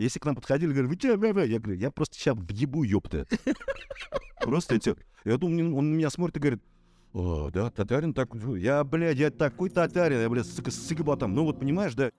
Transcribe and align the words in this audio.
Если 0.00 0.18
к 0.18 0.24
нам 0.24 0.34
подходили, 0.34 0.70
говорят, 0.72 0.88
вы 0.88 0.96
че, 0.96 1.14
бля, 1.18 1.34
бля?» 1.34 1.44
я 1.44 1.58
говорю, 1.58 1.78
я 1.78 1.90
просто 1.90 2.16
сейчас 2.16 2.34
въебу, 2.34 2.84
ёпта. 2.84 3.26
Просто 4.42 4.76
эти... 4.76 4.96
Я 5.26 5.36
думаю, 5.36 5.76
он 5.76 5.90
на 5.90 5.94
меня 5.96 6.08
смотрит 6.08 6.38
и 6.38 6.40
говорит, 6.40 6.62
о, 7.12 7.50
да, 7.50 7.70
татарин 7.70 8.14
так... 8.14 8.30
Я, 8.56 8.82
блядь, 8.82 9.18
я 9.18 9.30
такой 9.30 9.68
татарин, 9.68 10.22
я, 10.22 10.30
блядь, 10.30 10.46
с, 10.46 10.56
с 10.56 10.88
сыгбатом. 10.88 11.34
Ну 11.34 11.44
вот, 11.44 11.58
понимаешь, 11.58 11.94
да? 11.94 12.10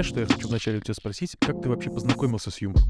Знаешь, 0.00 0.12
что 0.12 0.20
я 0.20 0.26
хочу 0.26 0.48
вначале 0.48 0.78
у 0.78 0.80
тебя 0.80 0.94
спросить? 0.94 1.36
Как 1.38 1.60
ты 1.60 1.68
вообще 1.68 1.90
познакомился 1.90 2.50
с 2.50 2.62
юмором? 2.62 2.88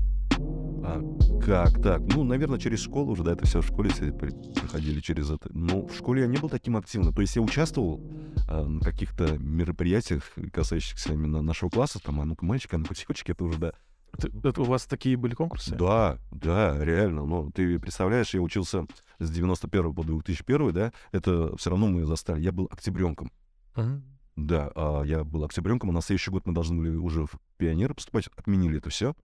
А, 0.85 1.03
как 1.45 1.83
так? 1.83 2.03
Ну, 2.03 2.23
наверное, 2.23 2.61
через 2.61 2.79
школу 2.79 3.11
уже, 3.11 3.25
да, 3.25 3.33
это 3.33 3.45
все 3.47 3.63
в 3.63 3.67
школе 3.67 3.91
все 3.91 4.13
проходили 4.13 5.01
через 5.01 5.29
это. 5.29 5.49
Ну, 5.53 5.89
в 5.89 5.97
школе 5.97 6.23
я 6.23 6.29
не 6.29 6.37
был 6.37 6.49
таким 6.49 6.77
активным. 6.77 7.13
То 7.13 7.21
есть 7.21 7.35
я 7.35 7.43
участвовал 7.43 8.01
а, 8.49 8.65
на 8.65 8.79
каких-то 8.79 9.37
мероприятиях, 9.39 10.23
касающихся 10.53 11.13
именно 11.15 11.43
нашего 11.43 11.69
класса, 11.69 11.99
там, 11.99 12.21
а 12.21 12.25
ну-ка, 12.25 12.45
мальчик, 12.45 12.75
а 12.75 12.79
ну-ка, 12.79 12.95
девочки, 12.95 13.33
это 13.33 13.43
уже, 13.43 13.59
да. 13.59 13.73
Ты- 14.17 14.31
это 14.45 14.61
у 14.61 14.65
вас 14.67 14.87
такие 14.87 15.17
были 15.17 15.35
конкурсы? 15.35 15.75
Да, 15.75 16.17
да, 16.31 16.79
реально. 16.79 17.27
Ну, 17.27 17.51
ты 17.51 17.81
представляешь, 17.81 18.35
я 18.35 18.41
учился 18.41 18.87
с 19.19 19.29
91 19.29 19.93
по 19.93 20.05
2001, 20.05 20.73
да, 20.73 20.93
это 21.11 21.57
все 21.57 21.71
равно 21.71 21.89
мы 21.89 22.07
застали. 22.07 22.41
Я 22.41 22.53
был 22.53 22.69
октябренком. 22.71 23.33
Мгм. 23.75 24.05
Да, 24.37 24.71
а 24.75 25.03
я 25.03 25.25
был 25.25 25.45
октябренком, 25.45 25.91
а 25.91 25.93
на 25.93 26.01
следующий 26.01 26.31
год 26.31 26.47
мы 26.47 26.55
должны 26.55 26.77
были 26.79 26.97
уже 26.97 27.27
в 27.27 27.39
пионеры 27.57 27.95
поступать, 27.95 28.29
отменили 28.37 28.79
это 28.79 28.91
все. 28.91 29.15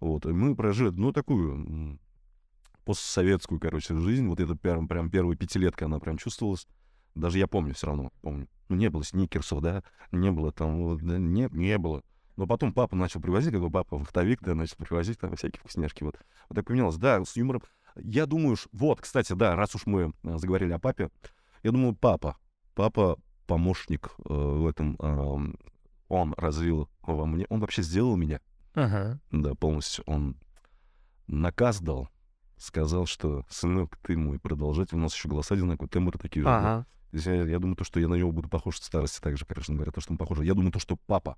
Вот, 0.00 0.26
и 0.26 0.32
мы 0.32 0.56
прожили, 0.56 0.90
ну, 0.90 1.12
такую 1.12 1.98
постсоветскую, 2.84 3.60
короче, 3.60 3.96
жизнь. 3.96 4.26
Вот 4.26 4.40
это 4.40 4.56
прям, 4.56 4.88
прям 4.88 5.10
первая 5.10 5.36
пятилетка, 5.36 5.86
она 5.86 6.00
прям 6.00 6.18
чувствовалась. 6.18 6.66
Даже 7.14 7.38
я 7.38 7.46
помню 7.46 7.74
все 7.74 7.86
равно, 7.86 8.10
помню. 8.20 8.48
Ну, 8.68 8.76
не 8.76 8.88
было 8.88 9.04
сникерсов, 9.04 9.60
да, 9.60 9.82
не 10.10 10.30
было 10.30 10.50
там, 10.50 10.98
да, 10.98 11.18
не, 11.18 11.48
не 11.52 11.78
было. 11.78 12.02
Но 12.36 12.46
потом 12.46 12.72
папа 12.72 12.96
начал 12.96 13.20
привозить, 13.20 13.52
как 13.52 13.60
бы 13.60 13.70
папа 13.70 13.98
вахтовик, 13.98 14.42
да, 14.42 14.54
начал 14.54 14.76
привозить 14.76 15.18
там 15.18 15.36
всякие 15.36 15.60
вкусняшки, 15.60 16.02
вот. 16.02 16.18
Вот 16.48 16.54
так 16.54 16.66
поменялось. 16.66 16.96
Да, 16.96 17.22
с 17.24 17.36
юмором. 17.36 17.62
Я 17.96 18.26
думаю, 18.26 18.56
вот, 18.72 19.00
кстати, 19.02 19.34
да, 19.34 19.54
раз 19.54 19.74
уж 19.74 19.84
мы 19.84 20.14
а, 20.24 20.38
заговорили 20.38 20.72
о 20.72 20.78
папе, 20.78 21.10
я 21.62 21.70
думаю, 21.70 21.94
папа, 21.94 22.38
папа 22.74 23.18
помощник 23.52 24.08
э, 24.24 24.32
в 24.32 24.66
этом, 24.66 24.96
ам, 24.98 25.54
он 26.08 26.32
развил 26.38 26.88
во 27.02 27.26
мне, 27.26 27.44
он 27.50 27.60
вообще 27.60 27.82
сделал 27.82 28.16
меня, 28.16 28.40
Ага. 28.72 29.20
да, 29.30 29.54
полностью. 29.54 30.04
Он 30.06 30.36
наказ 31.26 31.82
дал, 31.82 32.08
сказал, 32.56 33.04
что, 33.04 33.44
сынок, 33.50 33.98
ты 34.02 34.16
мой 34.16 34.38
продолжатель, 34.38 34.96
у 34.96 35.00
нас 35.00 35.14
еще 35.14 35.28
голоса 35.28 35.54
одинаковые, 35.54 35.90
тембры 35.90 36.18
такие 36.18 36.44
же. 36.44 36.48
Ага. 36.48 36.86
Я, 37.12 37.42
я 37.44 37.58
думаю, 37.58 37.76
то, 37.76 37.84
что 37.84 38.00
я 38.00 38.08
на 38.08 38.14
него 38.14 38.32
буду 38.32 38.48
похож 38.48 38.80
в 38.80 38.84
старости, 38.84 39.20
так 39.20 39.36
же, 39.36 39.44
конечно 39.44 39.74
говоря, 39.74 39.92
то, 39.92 40.00
что 40.00 40.12
он 40.14 40.16
похож. 40.16 40.38
Я 40.40 40.54
думаю, 40.54 40.72
то, 40.72 40.78
что 40.78 40.96
папа, 41.06 41.36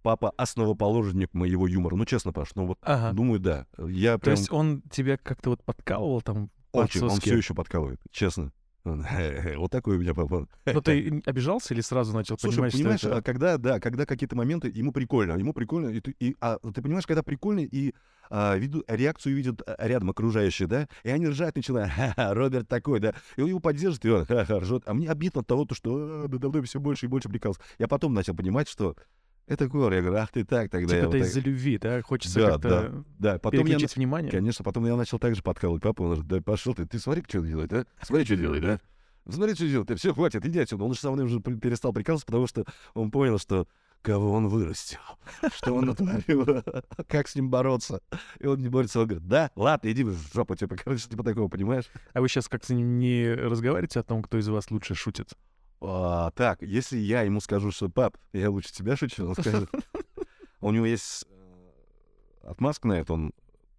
папа 0.00 0.32
основоположник 0.38 1.34
моего 1.34 1.66
юмора. 1.66 1.94
Ну, 1.96 2.06
честно, 2.06 2.32
Паш, 2.32 2.54
ну 2.54 2.68
вот, 2.68 2.78
Ага. 2.80 3.12
думаю, 3.12 3.38
да. 3.38 3.66
Я 3.86 4.14
То 4.14 4.20
прям 4.20 4.36
есть 4.36 4.50
он 4.50 4.80
тебя 4.90 5.18
как-то 5.18 5.50
вот 5.50 5.62
подкалывал 5.62 6.22
там 6.22 6.48
очень, 6.72 7.02
он 7.02 7.20
все 7.20 7.36
еще 7.36 7.52
подкалывает, 7.52 8.00
честно. 8.10 8.50
Вот 9.56 9.70
такой 9.70 9.96
у 9.96 10.00
меня 10.00 10.14
папа. 10.14 10.46
Но 10.66 10.80
ты 10.80 11.22
обижался 11.24 11.74
или 11.74 11.80
сразу 11.80 12.12
начал 12.12 12.38
Слушай, 12.38 12.56
понимать, 12.56 12.72
понимаешь, 12.72 12.98
что 13.00 13.08
это... 13.08 13.18
а 13.18 13.22
когда, 13.22 13.58
да, 13.58 13.80
когда 13.80 14.04
какие-то 14.04 14.36
моменты, 14.36 14.70
ему 14.74 14.92
прикольно, 14.92 15.32
ему 15.38 15.52
прикольно, 15.52 15.88
и 15.88 16.00
ты, 16.00 16.14
и, 16.20 16.36
а, 16.40 16.58
ты 16.58 16.82
понимаешь, 16.82 17.06
когда 17.06 17.22
прикольно, 17.22 17.60
и 17.60 17.94
а, 18.30 18.56
виду, 18.56 18.84
реакцию 18.86 19.36
видят 19.36 19.62
а, 19.66 19.76
рядом 19.86 20.10
окружающие, 20.10 20.68
да, 20.68 20.88
и 21.02 21.10
они 21.10 21.28
ржать 21.28 21.56
начинают, 21.56 21.92
ха-ха, 21.92 22.34
Роберт 22.34 22.68
такой, 22.68 23.00
да, 23.00 23.14
и 23.36 23.42
он 23.42 23.48
его 23.48 23.60
поддержит, 23.60 24.04
и 24.04 24.10
он 24.10 24.26
ха-ха, 24.26 24.58
ржет, 24.60 24.82
а 24.86 24.94
мне 24.94 25.08
обидно 25.08 25.40
от 25.40 25.46
того, 25.46 25.64
то, 25.64 25.74
что 25.74 26.24
«А, 26.24 26.28
да 26.28 26.38
давно 26.38 26.62
все 26.62 26.78
больше 26.78 27.06
и 27.06 27.08
больше 27.08 27.28
прикалывался. 27.28 27.62
Я 27.78 27.88
потом 27.88 28.12
начал 28.12 28.34
понимать, 28.34 28.68
что 28.68 28.96
это 29.46 29.68
кор, 29.68 29.92
я 29.92 30.00
говорю, 30.00 30.18
ах 30.18 30.30
ты 30.30 30.44
так, 30.44 30.70
тогда 30.70 30.86
Типа 30.86 30.96
я 30.96 31.06
вот 31.06 31.14
это 31.14 31.24
так». 31.24 31.30
из-за 31.30 31.40
любви, 31.40 31.78
да? 31.78 32.02
Хочется 32.02 32.40
Да, 32.40 32.52
как-то 32.52 33.04
Да, 33.18 33.38
потом 33.38 33.60
я, 33.60 33.66
переключить 33.66 33.96
внимание? 33.96 34.30
Конечно, 34.30 34.64
потом 34.64 34.86
я 34.86 34.96
начал 34.96 35.18
также 35.18 35.42
подкалывать 35.42 35.82
папу, 35.82 36.04
он 36.04 36.10
говорит, 36.10 36.28
да 36.28 36.40
пошел 36.40 36.74
ты, 36.74 36.86
ты 36.86 36.98
смотри, 36.98 37.22
что 37.28 37.40
он 37.40 37.46
делает, 37.46 37.72
а? 37.72 37.86
Смотри, 38.02 38.24
что 38.24 38.36
делает, 38.36 38.62
да? 38.62 38.80
Смотри, 39.28 39.54
что 39.54 39.66
делает, 39.66 39.98
все, 39.98 40.12
хватит, 40.12 40.44
иди 40.44 40.58
отсюда. 40.58 40.84
Он 40.84 40.92
же 40.92 41.00
со 41.00 41.10
мной 41.10 41.26
уже 41.26 41.40
перестал 41.40 41.92
прикалываться, 41.92 42.26
потому 42.26 42.46
что 42.46 42.64
он 42.94 43.10
понял, 43.10 43.38
что 43.38 43.66
кого 44.02 44.32
он 44.32 44.48
вырастил, 44.48 45.00
что 45.54 45.72
он 45.72 45.86
натворил, 45.86 46.62
как 47.08 47.26
с 47.26 47.34
ним 47.34 47.48
бороться. 47.48 48.00
И 48.38 48.46
он 48.46 48.60
не 48.60 48.68
борется, 48.68 49.00
он 49.00 49.06
говорит, 49.06 49.26
да, 49.26 49.50
ладно, 49.56 49.90
иди 49.90 50.04
в 50.04 50.14
жопу, 50.34 50.54
типа, 50.54 50.76
короче, 50.76 51.08
типа 51.08 51.24
такого, 51.24 51.48
понимаешь? 51.48 51.86
А 52.12 52.20
вы 52.20 52.28
сейчас 52.28 52.48
как-то 52.48 52.74
не 52.74 53.32
разговариваете 53.32 54.00
о 54.00 54.02
том, 54.02 54.22
кто 54.22 54.38
из 54.38 54.46
вас 54.48 54.70
лучше 54.70 54.94
шутит? 54.94 55.30
А, 55.86 56.30
так, 56.32 56.62
если 56.62 56.96
я 56.96 57.22
ему 57.22 57.40
скажу, 57.40 57.70
что 57.70 57.88
пап, 57.88 58.16
я 58.32 58.50
лучше 58.50 58.72
тебя 58.72 58.96
шучу, 58.96 59.26
он 59.26 59.34
скажет. 59.34 59.70
У 60.60 60.70
него 60.70 60.86
есть 60.86 61.26
э, 61.28 62.48
отмазка 62.48 62.88
на 62.88 62.94
это, 62.94 63.12
он 63.12 63.32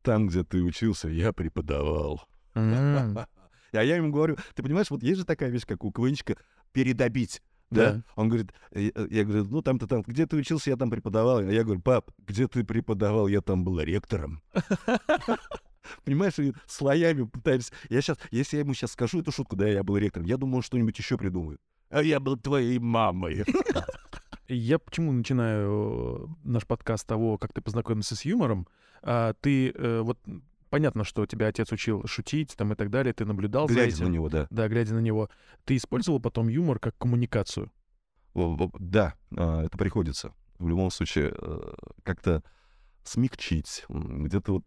там, 0.03 0.27
где 0.27 0.43
ты 0.43 0.61
учился, 0.61 1.09
я 1.09 1.33
преподавал. 1.33 2.23
А 3.73 3.83
я 3.83 3.97
ему 3.97 4.09
говорю, 4.09 4.37
ты 4.53 4.63
понимаешь, 4.63 4.89
вот 4.89 5.03
есть 5.03 5.19
же 5.19 5.25
такая 5.25 5.49
вещь, 5.49 5.65
как 5.65 5.83
у 5.83 5.91
КВНчика, 5.91 6.37
передобить. 6.71 7.41
Да? 7.69 7.93
Да. 7.93 8.03
Он 8.15 8.29
говорит, 8.29 8.53
э, 8.71 8.89
э, 8.95 9.07
я 9.09 9.25
говорю, 9.25 9.43
ну 9.49 9.61
там-то 9.61 9.85
там, 9.85 10.03
где 10.03 10.25
ты 10.25 10.37
учился, 10.37 10.69
я 10.69 10.77
там 10.77 10.89
преподавал. 10.89 11.39
А 11.39 11.43
я 11.43 11.63
говорю, 11.63 11.81
пап, 11.81 12.11
где 12.25 12.47
ты 12.47 12.63
преподавал, 12.63 13.27
я 13.27 13.41
там 13.41 13.65
был 13.65 13.81
ректором. 13.81 14.41
Понимаешь, 16.05 16.39
и 16.39 16.53
слоями 16.67 17.23
пытаемся. 17.23 17.73
Я 17.89 18.01
сейчас, 18.01 18.17
если 18.31 18.57
я 18.57 18.61
ему 18.61 18.73
сейчас 18.73 18.93
скажу 18.93 19.19
эту 19.19 19.33
шутку, 19.33 19.57
да, 19.57 19.67
я 19.67 19.83
был 19.83 19.97
ректором, 19.97 20.25
я 20.25 20.37
думаю, 20.37 20.57
он 20.57 20.61
что-нибудь 20.61 20.97
еще 20.97 21.17
придумает. 21.17 21.59
А 21.95 22.03
я 22.03 22.19
был 22.19 22.35
твоей 22.35 22.77
мамой. 22.77 23.45
Я 24.49 24.79
почему 24.79 25.13
начинаю 25.13 26.27
э, 26.27 26.27
наш 26.43 26.67
подкаст 26.67 27.03
с 27.03 27.05
того, 27.05 27.37
как 27.37 27.53
ты 27.53 27.61
познакомился 27.61 28.17
с 28.17 28.25
юмором? 28.25 28.67
А, 29.01 29.33
ты 29.39 29.69
э, 29.69 30.01
вот 30.01 30.19
понятно, 30.69 31.05
что 31.05 31.25
тебя 31.25 31.47
отец 31.47 31.71
учил 31.71 32.05
шутить 32.05 32.53
там 32.57 32.73
и 32.73 32.75
так 32.75 32.89
далее, 32.89 33.13
ты 33.13 33.23
наблюдал 33.23 33.69
за 33.69 33.75
Глядя 33.75 33.91
на 33.91 34.03
этим. 34.03 34.11
него, 34.11 34.27
да. 34.27 34.45
Да, 34.49 34.67
глядя 34.67 34.93
на 34.93 34.99
него. 34.99 35.29
Ты 35.63 35.77
использовал 35.77 36.19
потом 36.19 36.49
юмор 36.49 36.79
как 36.79 36.97
коммуникацию? 36.97 37.71
Да, 38.33 39.15
а, 39.37 39.63
это 39.63 39.77
приходится. 39.77 40.33
В 40.59 40.67
любом 40.67 40.91
случае, 40.91 41.33
э, 41.33 41.73
как-то 42.03 42.43
смягчить, 43.05 43.85
где-то 43.87 44.51
вот, 44.51 44.65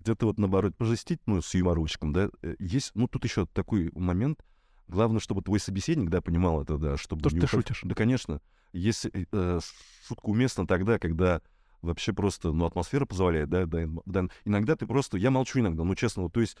где-то 0.00 0.26
вот 0.26 0.38
наоборот 0.38 0.76
пожестить, 0.76 1.20
ну, 1.24 1.40
с 1.40 1.54
юморочком, 1.54 2.12
да. 2.12 2.28
Э, 2.42 2.54
Есть, 2.58 2.90
ну, 2.94 3.08
тут 3.08 3.24
еще 3.24 3.46
такой 3.46 3.90
момент. 3.94 4.44
Главное, 4.88 5.20
чтобы 5.20 5.42
твой 5.42 5.60
собеседник, 5.60 6.08
да, 6.08 6.20
понимал 6.20 6.62
это, 6.62 6.78
да, 6.78 6.96
чтобы... 6.96 7.22
То, 7.22 7.28
что 7.30 7.38
ты 7.38 7.44
уход- 7.46 7.50
шутишь. 7.50 7.80
Да, 7.84 7.94
конечно. 7.94 8.40
Если 8.72 9.10
э, 9.12 9.24
э, 9.30 9.60
шутка 10.06 10.26
уместна 10.26 10.66
тогда, 10.66 10.98
когда 10.98 11.42
вообще 11.82 12.12
просто, 12.12 12.52
ну, 12.52 12.64
атмосфера 12.64 13.04
позволяет, 13.04 13.50
да, 13.50 13.66
да, 13.66 13.86
да. 14.06 14.24
Иногда 14.44 14.76
ты 14.76 14.86
просто... 14.86 15.18
Я 15.18 15.30
молчу 15.30 15.60
иногда, 15.60 15.84
ну, 15.84 15.94
честно, 15.94 16.24
вот, 16.24 16.32
то 16.32 16.40
есть 16.40 16.56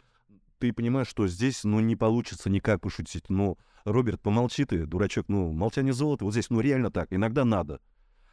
ты 0.58 0.72
понимаешь, 0.72 1.08
что 1.08 1.26
здесь, 1.26 1.64
ну, 1.64 1.80
не 1.80 1.96
получится 1.96 2.50
никак 2.50 2.80
пошутить. 2.80 3.30
Ну, 3.30 3.58
Роберт, 3.84 4.20
помолчи 4.20 4.64
ты, 4.64 4.86
дурачок, 4.86 5.26
ну, 5.28 5.52
молчание 5.52 5.92
золото, 5.92 6.24
вот 6.24 6.32
здесь, 6.32 6.50
ну, 6.50 6.60
реально 6.60 6.90
так, 6.90 7.12
иногда 7.12 7.44
надо. 7.44 7.80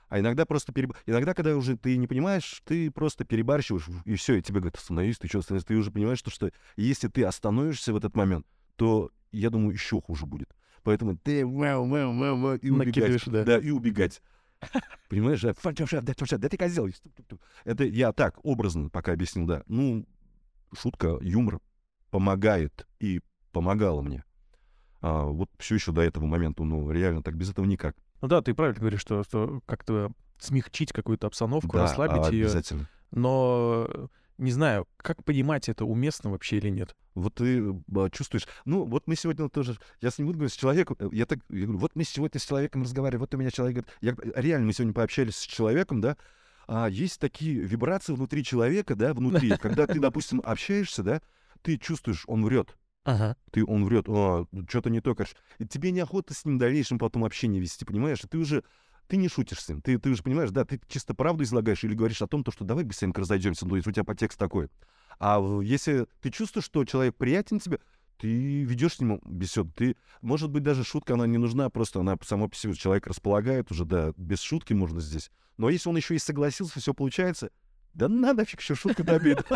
А 0.07 0.19
иногда 0.19 0.45
просто 0.45 0.71
переб... 0.71 0.93
Иногда, 1.05 1.33
когда 1.33 1.55
уже 1.55 1.77
ты 1.77 1.97
не 1.97 2.07
понимаешь, 2.07 2.61
ты 2.65 2.91
просто 2.91 3.25
перебарщиваешь, 3.25 3.87
и 4.05 4.15
все, 4.15 4.35
и 4.35 4.41
тебе 4.41 4.59
говорят, 4.59 4.77
остановись, 4.77 5.17
ты 5.17 5.27
что, 5.27 5.39
остановись, 5.39 5.65
ты 5.65 5.75
уже 5.75 5.91
понимаешь, 5.91 6.19
что, 6.19 6.29
что 6.29 6.51
если 6.75 7.07
ты 7.07 7.23
остановишься 7.23 7.93
в 7.93 7.97
этот 7.97 8.15
момент, 8.15 8.45
то, 8.75 9.11
я 9.39 9.49
думаю, 9.49 9.71
еще 9.73 10.01
хуже 10.01 10.25
будет. 10.25 10.49
Поэтому 10.83 11.17
ты 11.17 11.45
вау, 11.45 11.87
вау, 11.87 12.17
вау, 12.17 12.37
вау, 12.39 12.55
и 12.57 12.69
убегать. 12.69 12.87
Накидываешь, 12.87 13.25
да. 13.25 13.43
Да, 13.43 13.57
и 13.57 13.71
убегать. 13.71 14.21
Понимаешь, 15.09 15.41
да, 15.41 16.49
ты 16.49 16.57
козел. 16.57 16.87
Это 17.63 17.83
я 17.83 18.13
так 18.13 18.39
образно 18.43 18.89
пока 18.89 19.13
объяснил, 19.13 19.45
да. 19.45 19.63
Ну, 19.67 20.05
шутка, 20.77 21.17
юмор 21.21 21.59
помогает 22.11 22.87
и 22.99 23.21
помогала 23.51 24.01
мне. 24.01 24.23
А, 25.01 25.23
вот 25.25 25.49
все 25.59 25.75
еще 25.75 25.91
до 25.91 26.01
этого 26.01 26.25
момента, 26.25 26.63
ну, 26.63 26.89
реально 26.91 27.21
так, 27.21 27.35
без 27.35 27.49
этого 27.51 27.65
никак. 27.65 27.95
Ну 28.21 28.27
да, 28.27 28.41
ты 28.41 28.53
правильно 28.53 28.79
говоришь, 28.79 29.01
что, 29.01 29.23
что 29.23 29.61
как-то 29.65 30.11
смягчить 30.39 30.91
какую-то 30.91 31.27
обстановку, 31.27 31.73
Да, 31.73 31.83
расслабить 31.83 32.31
ее. 32.31 32.45
обязательно. 32.45 32.89
Но 33.11 34.09
не 34.37 34.51
знаю, 34.51 34.87
как 34.97 35.23
понимать, 35.23 35.69
это 35.69 35.85
уместно 35.85 36.31
вообще 36.31 36.57
или 36.57 36.69
нет. 36.69 36.95
Вот 37.13 37.35
ты 37.35 37.63
а, 37.95 38.09
чувствуешь, 38.09 38.47
ну, 38.65 38.83
вот 38.83 39.07
мы 39.07 39.15
сегодня 39.15 39.47
тоже, 39.49 39.77
я 40.01 40.11
с 40.11 40.17
ним 40.17 40.27
буду 40.27 40.39
говорить, 40.39 40.53
с 40.53 40.57
человеком, 40.57 40.97
э, 40.99 41.09
я 41.13 41.25
так, 41.25 41.39
я 41.49 41.63
говорю, 41.63 41.79
вот 41.79 41.95
мы 41.95 42.03
сегодня 42.03 42.39
с 42.39 42.45
человеком 42.45 42.83
разговариваем, 42.83 43.21
вот 43.21 43.33
у 43.33 43.37
меня 43.37 43.51
человек 43.51 43.77
говорит, 43.77 43.97
я, 44.01 44.11
г- 44.13 44.41
реально 44.41 44.67
мы 44.67 44.73
сегодня 44.73 44.93
пообщались 44.93 45.37
с 45.37 45.41
человеком, 45.41 46.01
да, 46.01 46.17
а 46.67 46.89
есть 46.89 47.19
такие 47.21 47.59
вибрации 47.61 48.13
внутри 48.13 48.43
человека, 48.43 48.95
да, 48.95 49.13
внутри, 49.13 49.55
когда 49.61 49.87
ты, 49.87 49.99
допустим, 49.99 50.41
общаешься, 50.43 51.03
да, 51.03 51.21
ты 51.61 51.77
чувствуешь, 51.77 52.25
он 52.27 52.43
врет, 52.43 52.75
Ага. 53.05 53.37
ты, 53.51 53.63
он 53.63 53.85
врет, 53.85 54.05
что-то 54.67 54.89
не 54.89 54.99
то, 54.99 55.15
короче, 55.15 55.35
и 55.59 55.65
тебе 55.65 55.91
неохота 55.91 56.33
с 56.33 56.43
ним 56.43 56.57
в 56.57 56.59
дальнейшем 56.59 56.99
потом 56.99 57.23
общение 57.23 57.61
вести, 57.61 57.85
понимаешь, 57.85 58.23
и 58.23 58.27
ты 58.27 58.37
уже 58.37 58.63
ты 59.07 59.17
не 59.17 59.27
шутишь 59.27 59.59
с 59.59 59.69
ним. 59.69 59.81
Ты, 59.81 59.97
ты 59.97 60.13
же 60.13 60.23
понимаешь, 60.23 60.51
да, 60.51 60.65
ты 60.65 60.79
чисто 60.87 61.13
правду 61.13 61.43
излагаешь 61.43 61.83
или 61.83 61.93
говоришь 61.93 62.21
о 62.21 62.27
том, 62.27 62.43
то, 62.43 62.51
что 62.51 62.65
давай 62.65 62.83
быстренько 62.83 63.21
разойдемся, 63.21 63.67
ну, 63.67 63.75
если 63.75 63.89
у 63.89 63.93
тебя 63.93 64.03
подтекст 64.03 64.39
такой. 64.39 64.69
А 65.19 65.39
если 65.61 66.07
ты 66.21 66.29
чувствуешь, 66.29 66.65
что 66.65 66.83
человек 66.85 67.15
приятен 67.15 67.59
тебе, 67.59 67.79
ты 68.17 68.63
ведешь 68.63 68.95
с 68.95 68.99
ним 68.99 69.21
беседу. 69.25 69.71
Ты, 69.75 69.95
может 70.21 70.49
быть, 70.49 70.63
даже 70.63 70.83
шутка, 70.83 71.13
она 71.13 71.27
не 71.27 71.37
нужна, 71.37 71.69
просто 71.69 71.99
она 71.99 72.17
сама 72.23 72.47
по 72.47 72.55
себе 72.55 72.73
человек 72.73 73.07
располагает 73.07 73.71
уже, 73.71 73.85
да, 73.85 74.13
без 74.17 74.41
шутки 74.41 74.73
можно 74.73 74.99
здесь. 74.99 75.31
Но 75.57 75.69
если 75.69 75.89
он 75.89 75.97
еще 75.97 76.15
и 76.15 76.19
согласился, 76.19 76.79
все 76.79 76.93
получается, 76.93 77.51
да 77.93 78.09
нафиг 78.09 78.59
еще 78.59 78.75
шуткой 78.75 79.03
добить. 79.03 79.39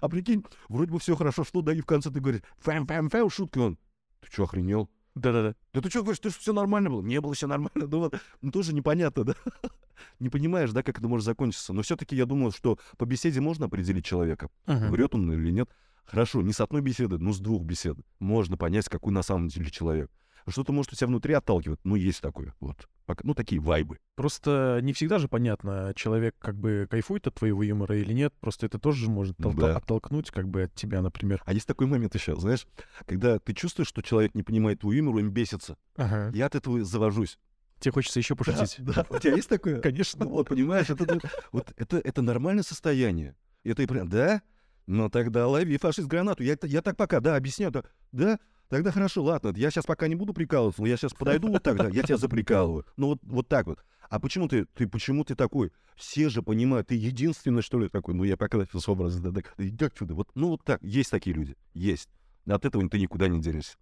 А 0.00 0.08
прикинь, 0.08 0.44
вроде 0.68 0.90
бы 0.90 0.98
все 0.98 1.14
хорошо 1.14 1.44
шло, 1.44 1.62
да, 1.62 1.72
и 1.72 1.80
в 1.80 1.86
конце 1.86 2.10
ты 2.10 2.18
говоришь, 2.18 2.42
фэм-фэм-фэм, 2.58 3.30
шутка, 3.30 3.58
он, 3.58 3.78
ты 4.20 4.32
что, 4.32 4.44
охренел? 4.44 4.90
Да-да-да. 5.16 5.54
Да 5.72 5.80
ты 5.80 5.88
что 5.88 6.02
говоришь, 6.02 6.20
ты 6.20 6.28
все 6.28 6.52
нормально 6.52 6.90
было? 6.90 7.02
Не 7.02 7.20
было 7.20 7.34
все 7.34 7.46
нормально. 7.46 7.70
Ну, 7.90 7.98
вот, 8.00 8.14
ну, 8.42 8.50
тоже 8.52 8.74
непонятно, 8.74 9.24
да? 9.24 9.34
Не 10.20 10.28
понимаешь, 10.28 10.70
да, 10.72 10.82
как 10.82 10.98
это 10.98 11.08
может 11.08 11.24
закончиться. 11.24 11.72
Но 11.72 11.80
все-таки 11.82 12.14
я 12.14 12.26
думаю, 12.26 12.52
что 12.52 12.78
по 12.98 13.06
беседе 13.06 13.40
можно 13.40 13.66
определить 13.66 14.04
человека, 14.04 14.50
Ага. 14.66 14.88
врет 14.90 15.14
он 15.14 15.32
или 15.32 15.50
нет. 15.50 15.70
Хорошо, 16.04 16.42
не 16.42 16.52
с 16.52 16.60
одной 16.60 16.82
беседы, 16.82 17.18
но 17.18 17.32
с 17.32 17.40
двух 17.40 17.64
бесед. 17.64 17.96
Можно 18.20 18.56
понять, 18.58 18.88
какой 18.88 19.12
на 19.12 19.22
самом 19.22 19.48
деле 19.48 19.70
человек. 19.70 20.10
Что-то 20.48 20.72
может 20.72 20.92
у 20.92 20.96
тебя 20.96 21.08
внутри 21.08 21.34
отталкивать. 21.34 21.80
Ну, 21.84 21.96
есть 21.96 22.20
такое. 22.20 22.54
Вот. 22.60 22.88
Ну, 23.22 23.34
такие 23.34 23.60
вайбы. 23.60 23.98
Просто 24.16 24.80
не 24.82 24.92
всегда 24.92 25.18
же 25.18 25.28
понятно, 25.28 25.92
человек 25.96 26.34
как 26.38 26.56
бы 26.56 26.86
кайфует 26.90 27.26
от 27.26 27.34
твоего 27.34 27.62
юмора 27.62 27.96
или 27.96 28.12
нет. 28.12 28.32
Просто 28.40 28.66
это 28.66 28.78
тоже 28.78 29.04
же 29.04 29.10
может 29.10 29.36
толка- 29.36 29.60
Да. 29.60 29.76
оттолкнуть 29.76 30.30
как 30.30 30.48
бы 30.48 30.62
от 30.64 30.74
тебя, 30.74 31.02
например. 31.02 31.42
А 31.46 31.52
есть 31.52 31.66
такой 31.66 31.86
момент 31.86 32.14
еще, 32.14 32.36
знаешь, 32.36 32.66
когда 33.06 33.38
ты 33.38 33.52
чувствуешь, 33.54 33.88
что 33.88 34.02
человек 34.02 34.34
не 34.34 34.42
понимает 34.42 34.80
твой 34.80 34.96
юмор, 34.96 35.16
он 35.16 35.30
бесится. 35.30 35.76
Ага. 35.96 36.30
Я 36.34 36.46
от 36.46 36.54
этого 36.54 36.84
завожусь. 36.84 37.38
Тебе 37.78 37.92
хочется 37.92 38.18
еще 38.18 38.34
пошутить. 38.34 38.76
Да, 38.78 39.04
у 39.10 39.18
тебя 39.18 39.34
есть 39.34 39.48
такое? 39.48 39.80
Конечно. 39.82 40.24
Ну 40.24 40.30
вот, 40.30 40.48
понимаешь, 40.48 40.88
это, 40.90 41.18
вот- 41.52 41.72
это, 41.76 41.98
это 41.98 42.22
нормальное 42.22 42.64
состояние. 42.64 43.36
И 43.64 43.72
ты 43.74 43.86
прям, 43.86 44.08
да? 44.08 44.42
Ну 44.86 45.10
тогда 45.10 45.46
лови 45.48 45.76
фашист 45.78 46.06
гранату. 46.08 46.42
Я, 46.42 46.52
это- 46.54 46.66
я 46.66 46.80
так 46.82 46.96
пока, 46.96 47.20
да, 47.20 47.36
объясняю. 47.36 47.70
Да, 47.72 47.82
да, 48.12 48.38
тогда 48.68 48.90
хорошо, 48.90 49.22
ладно. 49.22 49.52
Я 49.56 49.70
сейчас 49.70 49.86
пока 49.86 50.08
не 50.08 50.14
буду 50.14 50.32
прикалываться, 50.32 50.82
но 50.82 50.88
я 50.88 50.96
сейчас 50.96 51.12
подойду 51.12 51.48
вот 51.48 51.62
так, 51.62 51.76
да, 51.76 51.88
я 51.88 52.02
тебя 52.02 52.16
заприкалываю. 52.16 52.84
Ну 52.96 53.08
вот, 53.08 53.18
вот 53.22 53.48
так 53.48 53.66
вот. 53.66 53.78
А 54.08 54.20
почему 54.20 54.48
ты, 54.48 54.66
ты, 54.66 54.86
почему 54.86 55.24
ты 55.24 55.34
такой? 55.34 55.72
Все 55.96 56.28
же 56.28 56.42
понимают, 56.42 56.88
ты 56.88 56.94
единственный, 56.94 57.62
что 57.62 57.78
ли, 57.78 57.88
такой. 57.88 58.14
Ну 58.14 58.24
я 58.24 58.36
пока 58.36 58.64
с 58.72 58.88
образом, 58.88 59.22
да, 59.22 59.32
так, 59.32 59.54
иди 59.58 59.84
отсюда. 59.84 60.14
Вот, 60.14 60.28
ну 60.34 60.48
вот 60.48 60.64
так, 60.64 60.82
есть 60.82 61.10
такие 61.10 61.34
люди, 61.34 61.56
есть. 61.74 62.08
От 62.46 62.64
этого 62.64 62.88
ты 62.88 62.98
никуда 63.00 63.28
не 63.28 63.40
денешься. 63.40 63.76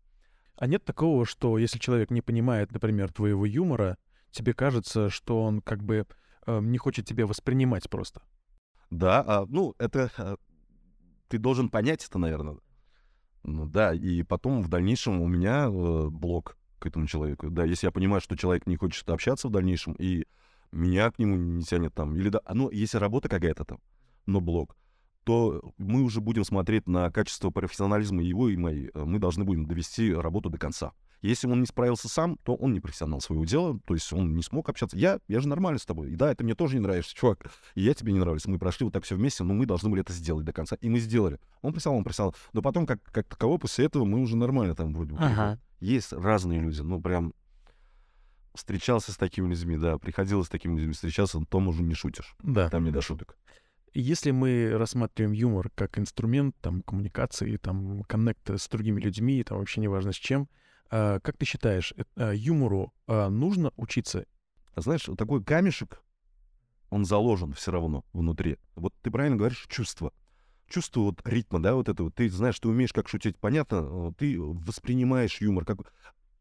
А 0.57 0.67
нет 0.67 0.85
такого, 0.85 1.27
что 1.27 1.59
если 1.59 1.79
человек 1.79 2.11
не 2.11 2.23
понимает, 2.23 2.73
например, 2.73 3.13
твоего 3.13 3.45
юмора, 3.45 3.99
тебе 4.31 4.55
кажется, 4.55 5.11
что 5.11 5.43
он 5.43 5.61
как 5.61 5.83
бы 5.83 6.07
э, 6.47 6.61
не 6.61 6.79
хочет 6.79 7.07
тебя 7.07 7.27
воспринимать 7.27 7.91
просто. 7.91 8.23
Да, 8.91 9.25
а, 9.27 9.47
ну, 9.49 9.75
это 9.79 10.11
а, 10.17 10.37
ты 11.29 11.39
должен 11.39 11.69
понять 11.69 12.07
это, 12.07 12.19
наверное. 12.19 12.59
Ну 13.45 13.67
да, 13.67 13.93
и 13.93 14.23
потом 14.23 14.63
в 14.63 14.69
дальнейшем 14.69 15.21
у 15.21 15.29
меня 15.29 15.67
э, 15.67 16.09
блок 16.09 16.57
к 16.79 16.87
этому 16.87 17.07
человеку. 17.07 17.51
Да, 17.51 17.65
если 17.65 17.87
я 17.87 17.93
понимаю, 17.93 18.21
что 18.21 18.37
человек 18.37 18.67
не 18.67 18.77
хочет 18.77 19.09
общаться 19.11 19.49
в 19.49 19.51
дальнейшем, 19.51 19.95
и 19.99 20.25
меня 20.73 21.11
к 21.11 21.19
нему 21.19 21.37
не 21.37 21.63
тянет 21.63 21.95
там, 21.95 22.17
или 22.17 22.31
да, 22.31 22.41
ну, 22.53 22.71
если 22.71 22.97
работа 22.99 23.29
какая-то 23.29 23.65
там, 23.65 23.79
но 24.27 24.41
блок, 24.41 24.77
то 25.25 25.75
мы 25.79 26.03
уже 26.03 26.21
будем 26.21 26.45
смотреть 26.45 26.87
на 26.87 27.11
качество 27.11 27.51
профессионализма 27.51 28.23
его 28.23 28.49
и 28.49 28.57
моей. 28.57 28.91
Э, 28.95 29.05
Мы 29.05 29.19
должны 29.19 29.45
будем 29.45 29.67
довести 29.67 30.13
работу 30.13 30.49
до 30.49 30.59
конца. 30.59 30.93
Если 31.25 31.47
он 31.47 31.61
не 31.61 31.67
справился 31.67 32.07
сам, 32.07 32.37
то 32.45 32.55
он 32.55 32.75
не 32.75 32.81
профессионал 32.81 33.19
своего 33.23 33.47
дела, 33.47 33.81
то 33.87 33.95
есть 33.95 34.13
он 34.13 34.37
не 34.37 34.43
смог 34.43 34.69
общаться. 34.69 34.95
Я, 34.99 35.21
я 35.27 35.41
же 35.41 35.49
нормально 35.49 35.79
с 35.79 35.87
тобой. 35.87 36.11
И 36.11 36.17
да, 36.17 36.31
это 36.31 36.45
мне 36.45 36.55
тоже 36.55 36.75
не 36.75 36.81
нравится, 36.81 37.15
чувак. 37.15 37.51
И 37.75 37.81
я 37.81 37.95
тебе 37.95 38.13
не 38.13 38.19
нравлюсь. 38.19 38.45
Мы 38.47 38.59
прошли 38.59 38.85
вот 38.85 38.93
так 38.93 39.05
все 39.05 39.15
вместе, 39.15 39.43
но 39.43 39.55
мы 39.55 39.65
должны 39.65 39.89
были 39.89 40.03
это 40.03 40.13
сделать 40.13 40.45
до 40.45 40.53
конца. 40.53 40.77
И 40.83 40.91
мы 40.91 40.99
сделали. 40.99 41.41
Он 41.63 41.73
профессионал, 41.73 41.97
он 41.97 42.05
профессионал. 42.05 42.35
Но 42.53 42.61
потом, 42.61 42.85
как, 42.85 43.03
как 43.05 43.27
таковой, 43.27 43.59
после 43.59 43.87
этого 43.87 44.05
мы 44.05 44.21
уже 44.21 44.37
нормально 44.37 44.75
там 44.75 44.93
вроде 44.93 45.15
бы. 45.15 45.19
Ага. 45.19 45.59
Есть 45.81 46.13
разные 46.13 46.61
люди, 46.61 46.83
ну 46.83 47.01
прям 47.01 47.33
встречался 48.55 49.11
с 49.11 49.17
такими 49.17 49.49
людьми, 49.49 49.79
да, 49.79 49.97
приходилось 49.97 50.49
с 50.49 50.51
такими 50.51 50.77
людьми 50.77 50.93
встречаться, 50.93 51.39
но 51.39 51.47
там 51.47 51.69
уже 51.69 51.83
не 51.83 51.95
шутишь. 51.95 52.37
Да. 52.43 52.69
Там 52.69 52.85
не 52.85 52.91
до 52.91 53.01
шуток. 53.01 53.39
Если 53.95 54.31
мы 54.31 54.77
рассматриваем 54.77 55.33
юмор 55.33 55.71
как 55.75 55.99
инструмент 55.99 56.55
там 56.61 56.83
коммуникации, 56.83 57.57
там 57.57 58.03
коннекта 58.03 58.59
с 58.59 58.69
другими 58.69 59.01
людьми, 59.01 59.43
там 59.43 59.57
вообще 59.57 59.81
неважно 59.81 60.13
с 60.13 60.17
чем, 60.17 60.51
как 60.89 61.37
ты 61.37 61.45
считаешь, 61.45 61.93
э, 61.97 62.05
а, 62.17 62.33
юмору 62.33 62.93
нужно 63.07 63.73
учиться? 63.77 64.27
Знаешь, 64.77 65.09
вот 65.09 65.19
такой 65.19 65.43
камешек, 65.43 66.01
он 66.91 67.05
заложен 67.05 67.53
все 67.53 67.73
равно 67.73 68.05
внутри. 68.13 68.57
Вот 68.77 68.95
ты 69.03 69.11
правильно 69.11 69.37
говоришь, 69.37 69.67
чувство. 69.69 70.13
Чувство 70.69 71.01
вот 71.01 71.21
ритма, 71.25 71.63
да, 71.63 71.75
вот 71.75 71.89
это 71.89 72.05
вот. 72.05 72.15
Ты 72.15 72.29
знаешь, 72.31 72.59
ты 72.59 72.69
умеешь 72.69 72.93
как 72.93 73.09
шутить, 73.09 73.37
понятно, 73.37 73.77
э, 73.77 74.13
ты 74.17 74.39
воспринимаешь 74.39 75.41
юмор 75.41 75.65
как 75.65 75.93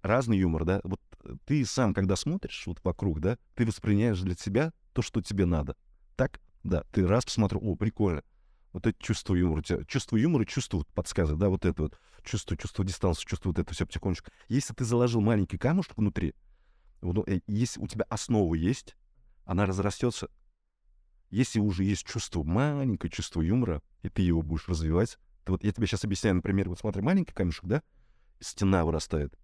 разный 0.02 0.38
юмор, 0.38 0.64
да. 0.66 0.80
Вот 0.84 1.02
э, 1.24 1.34
ты 1.46 1.66
сам, 1.66 1.94
когда 1.94 2.16
смотришь 2.16 2.64
вот 2.68 2.80
вокруг, 2.84 3.20
да, 3.20 3.38
ты 3.56 3.66
воспринимаешь 3.66 4.20
для 4.22 4.36
себя 4.36 4.72
то, 4.94 5.02
что 5.02 5.22
тебе 5.22 5.46
надо. 5.46 5.76
Так? 6.16 6.40
Да. 6.64 6.84
Ты 6.92 7.08
раз 7.08 7.26
посмотрел, 7.26 7.62
о, 7.64 7.76
прикольно. 7.76 8.24
Вот 8.74 8.88
это 8.88 9.02
чувство 9.02 9.36
юмора. 9.36 9.62
Чувство 9.88 10.18
юмора, 10.18 10.46
чувство 10.46 10.78
вот 10.78 10.88
подсказывает, 10.90 11.40
да, 11.40 11.50
вот 11.50 11.66
это 11.66 11.84
вот. 11.84 12.00
Чувство, 12.24 12.58
чувство 12.58 12.84
дистанции, 12.84 13.26
чувство 13.26 13.50
вот 13.50 13.60
это 13.60 13.74
все 13.74 13.86
потихонечку. 13.86 14.32
Если 14.48 14.74
ты 14.74 14.86
заложил 14.86 15.22
маленький 15.22 15.58
камушек 15.58 15.98
внутри, 15.98 16.34
вот, 17.02 17.16
ну, 17.16 17.24
э, 17.28 17.42
если 17.48 17.82
у 17.82 17.88
тебя 17.88 18.06
основа 18.10 18.56
есть, 18.56 18.96
она 19.46 19.66
разрастется. 19.66 20.30
Если 21.30 21.60
уже 21.60 21.84
есть 21.84 22.06
чувство, 22.06 22.44
маленькое 22.44 23.12
чувство 23.12 23.42
юмора, 23.42 23.82
и 24.04 24.10
ты 24.10 24.22
его 24.22 24.42
будешь 24.42 24.68
развивать, 24.68 25.18
то 25.44 25.54
вот 25.54 25.64
я 25.64 25.72
тебе 25.72 25.86
сейчас 25.86 26.06
объясняю, 26.06 26.38
например, 26.38 26.70
вот 26.70 26.80
смотри, 26.80 27.02
маленький 27.02 27.34
камешек, 27.34 27.66
да, 27.66 27.84
стена 28.40 28.86
вырастает. 28.86 29.38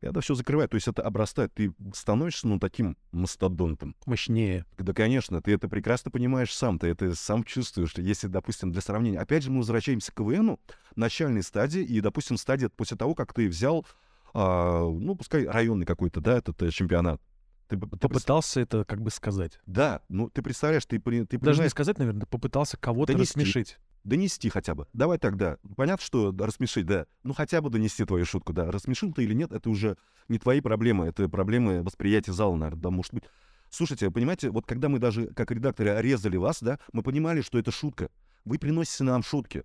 Это 0.00 0.20
все 0.22 0.34
закрывает, 0.34 0.70
то 0.70 0.76
есть 0.76 0.88
это 0.88 1.02
обрастает. 1.02 1.52
Ты 1.52 1.74
становишься, 1.94 2.48
ну, 2.48 2.58
таким 2.58 2.96
мастодонтом. 3.12 3.94
Мощнее. 4.06 4.64
Да, 4.78 4.94
конечно, 4.94 5.42
ты 5.42 5.52
это 5.52 5.68
прекрасно 5.68 6.10
понимаешь 6.10 6.54
сам, 6.54 6.78
ты 6.78 6.86
это 6.88 7.14
сам 7.14 7.44
чувствуешь. 7.44 7.92
Если, 7.96 8.26
допустим, 8.26 8.72
для 8.72 8.80
сравнения, 8.80 9.18
опять 9.18 9.42
же, 9.42 9.50
мы 9.50 9.58
возвращаемся 9.58 10.10
к 10.12 10.16
КВНу, 10.16 10.58
начальной 10.96 11.42
стадии, 11.42 11.82
и, 11.82 12.00
допустим, 12.00 12.38
стадия 12.38 12.70
после 12.70 12.96
того, 12.96 13.14
как 13.14 13.34
ты 13.34 13.46
взял, 13.48 13.86
а, 14.32 14.88
ну, 14.88 15.14
пускай 15.16 15.46
районный 15.46 15.86
какой-то, 15.86 16.20
да, 16.20 16.38
этот 16.38 16.62
э, 16.62 16.70
чемпионат. 16.70 17.20
Ты, 17.68 17.78
ты 17.78 17.86
Попытался 17.86 18.60
это 18.60 18.84
как 18.84 19.00
бы 19.00 19.10
сказать. 19.10 19.60
Да, 19.66 20.02
ну, 20.08 20.28
ты 20.30 20.42
представляешь, 20.42 20.86
ты, 20.86 20.98
ты 20.98 21.10
Даже 21.10 21.24
не 21.30 21.38
понимаешь, 21.38 21.70
сказать, 21.70 21.98
наверное, 21.98 22.26
попытался 22.26 22.76
кого-то 22.76 23.12
Донести. 23.12 23.38
рассмешить. 23.38 23.78
Донести 24.04 24.48
хотя 24.48 24.74
бы. 24.74 24.86
Давай 24.92 25.18
тогда. 25.18 25.58
Понятно, 25.76 26.04
что 26.04 26.34
рассмешить, 26.38 26.86
да. 26.86 27.06
Ну, 27.22 27.34
хотя 27.34 27.60
бы 27.60 27.70
донести 27.70 28.04
твою 28.04 28.24
шутку, 28.24 28.52
да. 28.52 28.70
Рассмешил 28.70 29.12
ты 29.12 29.24
или 29.24 29.34
нет, 29.34 29.52
это 29.52 29.70
уже 29.70 29.96
не 30.28 30.38
твои 30.38 30.60
проблемы, 30.60 31.06
это 31.06 31.28
проблемы 31.28 31.82
восприятия 31.82 32.32
зала, 32.32 32.56
наверное, 32.56 32.82
да, 32.82 32.90
может 32.90 33.12
быть. 33.14 33.24
Слушайте, 33.70 34.10
понимаете, 34.10 34.50
вот 34.50 34.66
когда 34.66 34.88
мы 34.88 34.98
даже 34.98 35.26
как 35.28 35.50
редакторы 35.50 36.00
резали 36.00 36.36
вас, 36.36 36.60
да, 36.60 36.78
мы 36.92 37.02
понимали, 37.02 37.40
что 37.40 37.58
это 37.58 37.70
шутка. 37.70 38.10
Вы 38.44 38.58
приносите 38.58 39.04
нам 39.04 39.22
шутки. 39.22 39.64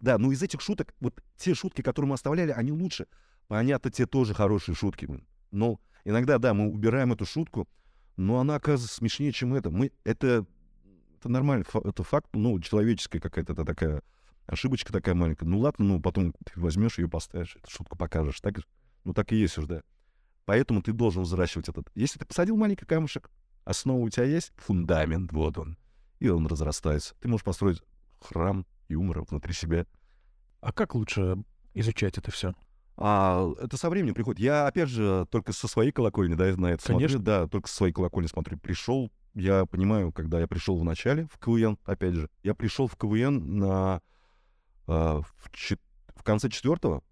Да, 0.00 0.18
но 0.18 0.32
из 0.32 0.42
этих 0.42 0.60
шуток, 0.60 0.94
вот 1.00 1.22
те 1.36 1.54
шутки, 1.54 1.82
которые 1.82 2.08
мы 2.08 2.14
оставляли, 2.14 2.50
они 2.50 2.72
лучше. 2.72 3.06
Понятно, 3.46 3.90
те 3.90 4.06
тоже 4.06 4.34
хорошие 4.34 4.74
шутки. 4.74 5.08
Но 5.50 5.80
иногда, 6.04 6.38
да, 6.38 6.54
мы 6.54 6.68
убираем 6.68 7.12
эту 7.12 7.24
шутку, 7.24 7.68
но 8.16 8.40
она 8.40 8.56
оказывается 8.56 8.96
смешнее, 8.96 9.32
чем 9.32 9.54
это. 9.54 9.70
Мы, 9.70 9.92
это, 10.04 10.44
это 11.26 11.32
нормально, 11.32 11.64
это 11.84 12.02
факт, 12.02 12.28
ну, 12.32 12.58
человеческая 12.60 13.20
какая-то 13.20 13.54
такая 13.64 14.02
ошибочка 14.46 14.92
такая 14.92 15.14
маленькая. 15.14 15.46
Ну 15.46 15.58
ладно, 15.58 15.84
ну 15.84 16.00
потом 16.00 16.32
ты 16.44 16.58
возьмешь 16.60 16.98
ее, 16.98 17.08
поставишь, 17.08 17.56
эту 17.56 17.70
шутку 17.70 17.98
покажешь. 17.98 18.40
Так, 18.40 18.60
ну 19.04 19.12
так 19.12 19.32
и 19.32 19.36
есть 19.36 19.58
уж, 19.58 19.66
да. 19.66 19.82
Поэтому 20.44 20.82
ты 20.82 20.92
должен 20.92 21.24
взращивать 21.24 21.68
этот. 21.68 21.90
Если 21.94 22.18
ты 22.18 22.24
посадил 22.24 22.56
маленький 22.56 22.86
камушек, 22.86 23.30
основа 23.64 23.98
у 23.98 24.08
тебя 24.08 24.24
есть, 24.24 24.52
фундамент, 24.56 25.32
вот 25.32 25.58
он, 25.58 25.76
и 26.20 26.28
он 26.28 26.46
разрастается. 26.46 27.14
Ты 27.20 27.28
можешь 27.28 27.44
построить 27.44 27.82
храм 28.20 28.64
юмора 28.88 29.22
внутри 29.22 29.52
себя. 29.52 29.86
А 30.60 30.72
как 30.72 30.94
лучше 30.94 31.36
изучать 31.74 32.16
это 32.18 32.30
все? 32.30 32.54
А 32.98 33.52
это 33.60 33.76
со 33.76 33.90
временем 33.90 34.14
приходит. 34.14 34.40
Я, 34.40 34.66
опять 34.66 34.88
же, 34.88 35.26
только 35.30 35.52
со 35.52 35.68
своей 35.68 35.92
колокольни, 35.92 36.34
да, 36.34 36.44
на 36.56 36.68
это 36.68 36.84
Конечно. 36.84 37.18
смотрю. 37.18 37.18
Да, 37.18 37.46
только 37.46 37.68
со 37.68 37.76
своей 37.76 37.92
колокольни 37.92 38.26
смотрю. 38.26 38.58
Пришел, 38.58 39.10
я 39.34 39.66
понимаю, 39.66 40.12
когда 40.12 40.40
я 40.40 40.46
пришел 40.46 40.78
в 40.78 40.84
начале 40.84 41.26
в 41.30 41.38
КВН, 41.38 41.78
опять 41.84 42.14
же, 42.14 42.30
я 42.42 42.54
пришел 42.54 42.86
в 42.86 42.96
КВН 42.96 43.58
на 43.58 44.00
а, 44.86 45.20
в, 45.20 45.50
чет- 45.52 45.80
в 46.14 46.22
конце 46.22 46.48
четвертого, 46.48 47.02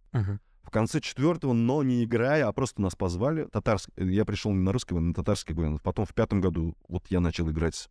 в 0.62 0.70
конце 0.70 1.00
четвертого, 1.00 1.52
но 1.52 1.82
не 1.82 2.04
играя, 2.04 2.48
а 2.48 2.52
просто 2.52 2.80
нас 2.80 2.96
позвали. 2.96 3.44
Татарск... 3.44 3.90
Я 3.96 4.24
пришел 4.24 4.52
не 4.52 4.60
на 4.60 4.72
русский 4.72 4.94
КВН, 4.94 5.08
на 5.08 5.14
татарский 5.14 5.54
КВН. 5.54 5.78
Потом 5.78 6.06
в 6.06 6.14
пятом 6.14 6.40
году 6.40 6.74
вот 6.88 7.04
я 7.10 7.20
начал 7.20 7.50
играть 7.50 7.90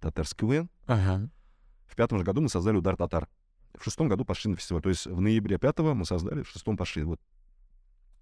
татарский 0.00 0.38
КВН. 0.38 0.70
Ага. 0.86 1.28
В 1.86 1.94
пятом 1.94 2.18
же 2.18 2.24
году 2.24 2.40
мы 2.40 2.48
создали 2.48 2.76
удар 2.78 2.96
татар. 2.96 3.28
В 3.78 3.84
шестом 3.84 4.08
году 4.08 4.24
пошли 4.24 4.50
на 4.50 4.56
фестиваль. 4.56 4.82
То 4.82 4.88
есть 4.88 5.06
в 5.06 5.20
ноябре 5.20 5.58
пятого 5.58 5.94
мы 5.94 6.06
создали, 6.06 6.42
в 6.42 6.48
шестом 6.48 6.76
пошли. 6.76 7.04
Вот 7.04 7.20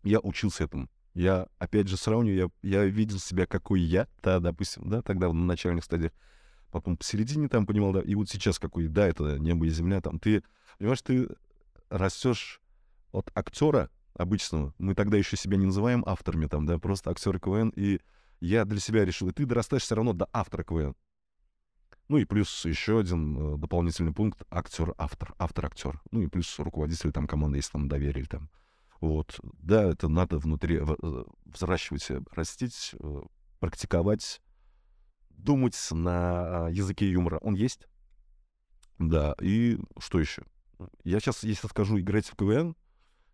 я 0.03 0.21
учился 0.21 0.65
этому. 0.65 0.89
Я, 1.15 1.47
опять 1.59 1.89
же, 1.89 1.97
сравниваю, 1.97 2.51
я, 2.63 2.81
я 2.81 2.85
видел 2.87 3.19
себя, 3.19 3.47
какой 3.47 3.81
я, 3.81 4.09
да, 4.23 4.41
допустим, 4.41 4.89
да, 4.89 5.03
тогда 5.03 5.29
на 5.33 5.45
начальных 5.45 5.85
стадиях. 5.85 6.13
Потом 6.71 6.97
посередине 6.97 7.49
там 7.49 7.67
понимал, 7.67 7.93
да, 7.93 8.01
и 8.01 8.15
вот 8.15 8.31
сейчас 8.31 8.59
какой, 8.59 8.89
да, 8.89 9.07
это 9.07 9.39
небо 9.39 9.67
и 9.67 9.71
земля, 9.71 10.01
там, 10.01 10.19
ты, 10.19 10.43
понимаешь, 10.79 11.03
ты 11.03 11.29
растешь 11.91 12.63
от 13.13 13.31
актера 13.35 13.91
обычного, 14.15 14.75
мы 14.79 14.95
тогда 14.95 15.19
еще 15.19 15.37
себя 15.37 15.59
не 15.59 15.67
называем 15.67 16.03
авторами, 16.07 16.47
там, 16.47 16.65
да, 16.65 16.79
просто 16.79 17.11
актеры 17.11 17.39
КВН, 17.39 17.69
и 17.77 18.01
я 18.41 18.65
для 18.65 18.81
себя 18.81 19.05
решил, 19.05 19.29
и 19.29 19.33
ты 19.33 19.45
дорастаешь 19.45 19.83
все 19.83 19.95
равно 19.95 20.15
до 20.15 20.29
автора 20.33 20.65
КВН. 20.65 20.95
Ну 22.09 22.19
и 22.19 22.25
плюс 22.25 22.65
еще 22.65 22.99
один 22.99 23.55
э, 23.55 23.59
дополнительный 23.59 24.13
пункт— 24.13 24.43
актер-автор, 24.51 25.35
автор-актер. 25.39 26.01
Ну 26.11 26.21
и 26.21 26.27
плюс 26.27 26.59
руководитель 26.59 27.13
там 27.13 27.27
команды, 27.27 27.59
если 27.59 27.73
там 27.73 27.89
доверили 27.89 28.25
там. 28.25 28.51
Вот. 29.03 29.41
Да, 29.55 29.83
это 29.83 30.07
надо 30.07 30.39
внутри 30.39 30.79
э, 30.79 31.25
взращивать, 31.45 32.09
э, 32.09 32.21
растить, 32.31 32.95
э, 33.01 33.23
практиковать, 33.59 34.41
думать 35.31 35.77
на 35.91 36.69
языке 36.69 37.11
юмора. 37.11 37.39
Он 37.39 37.55
есть? 37.55 37.89
Да, 39.01 39.35
и 39.41 39.81
что 39.99 40.21
еще? 40.21 40.45
Я 41.03 41.19
сейчас, 41.19 41.43
если 41.43 41.67
скажу 41.67 41.99
играть 41.99 42.27
в 42.27 42.37
КВН, 42.37 42.77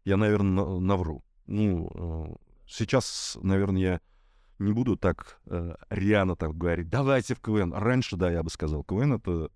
я, 0.07 0.17
наверное, 0.17 0.81
навру. 0.81 1.23
Ну, 1.47 2.41
сейчас, 2.67 3.37
наверное, 3.43 3.81
я 3.83 4.01
не 4.59 4.73
буду 4.73 4.97
так 4.97 5.39
э, 5.45 5.75
рьяно 5.91 6.35
так 6.35 6.57
говорить, 6.57 6.89
давайте 6.89 7.35
в 7.35 7.41
КВН. 7.41 7.75
Раньше, 7.75 8.17
да, 8.17 8.31
я 8.31 8.43
бы 8.43 8.49
сказал, 8.49 8.85
КВН— 8.85 9.13
это 9.17 9.51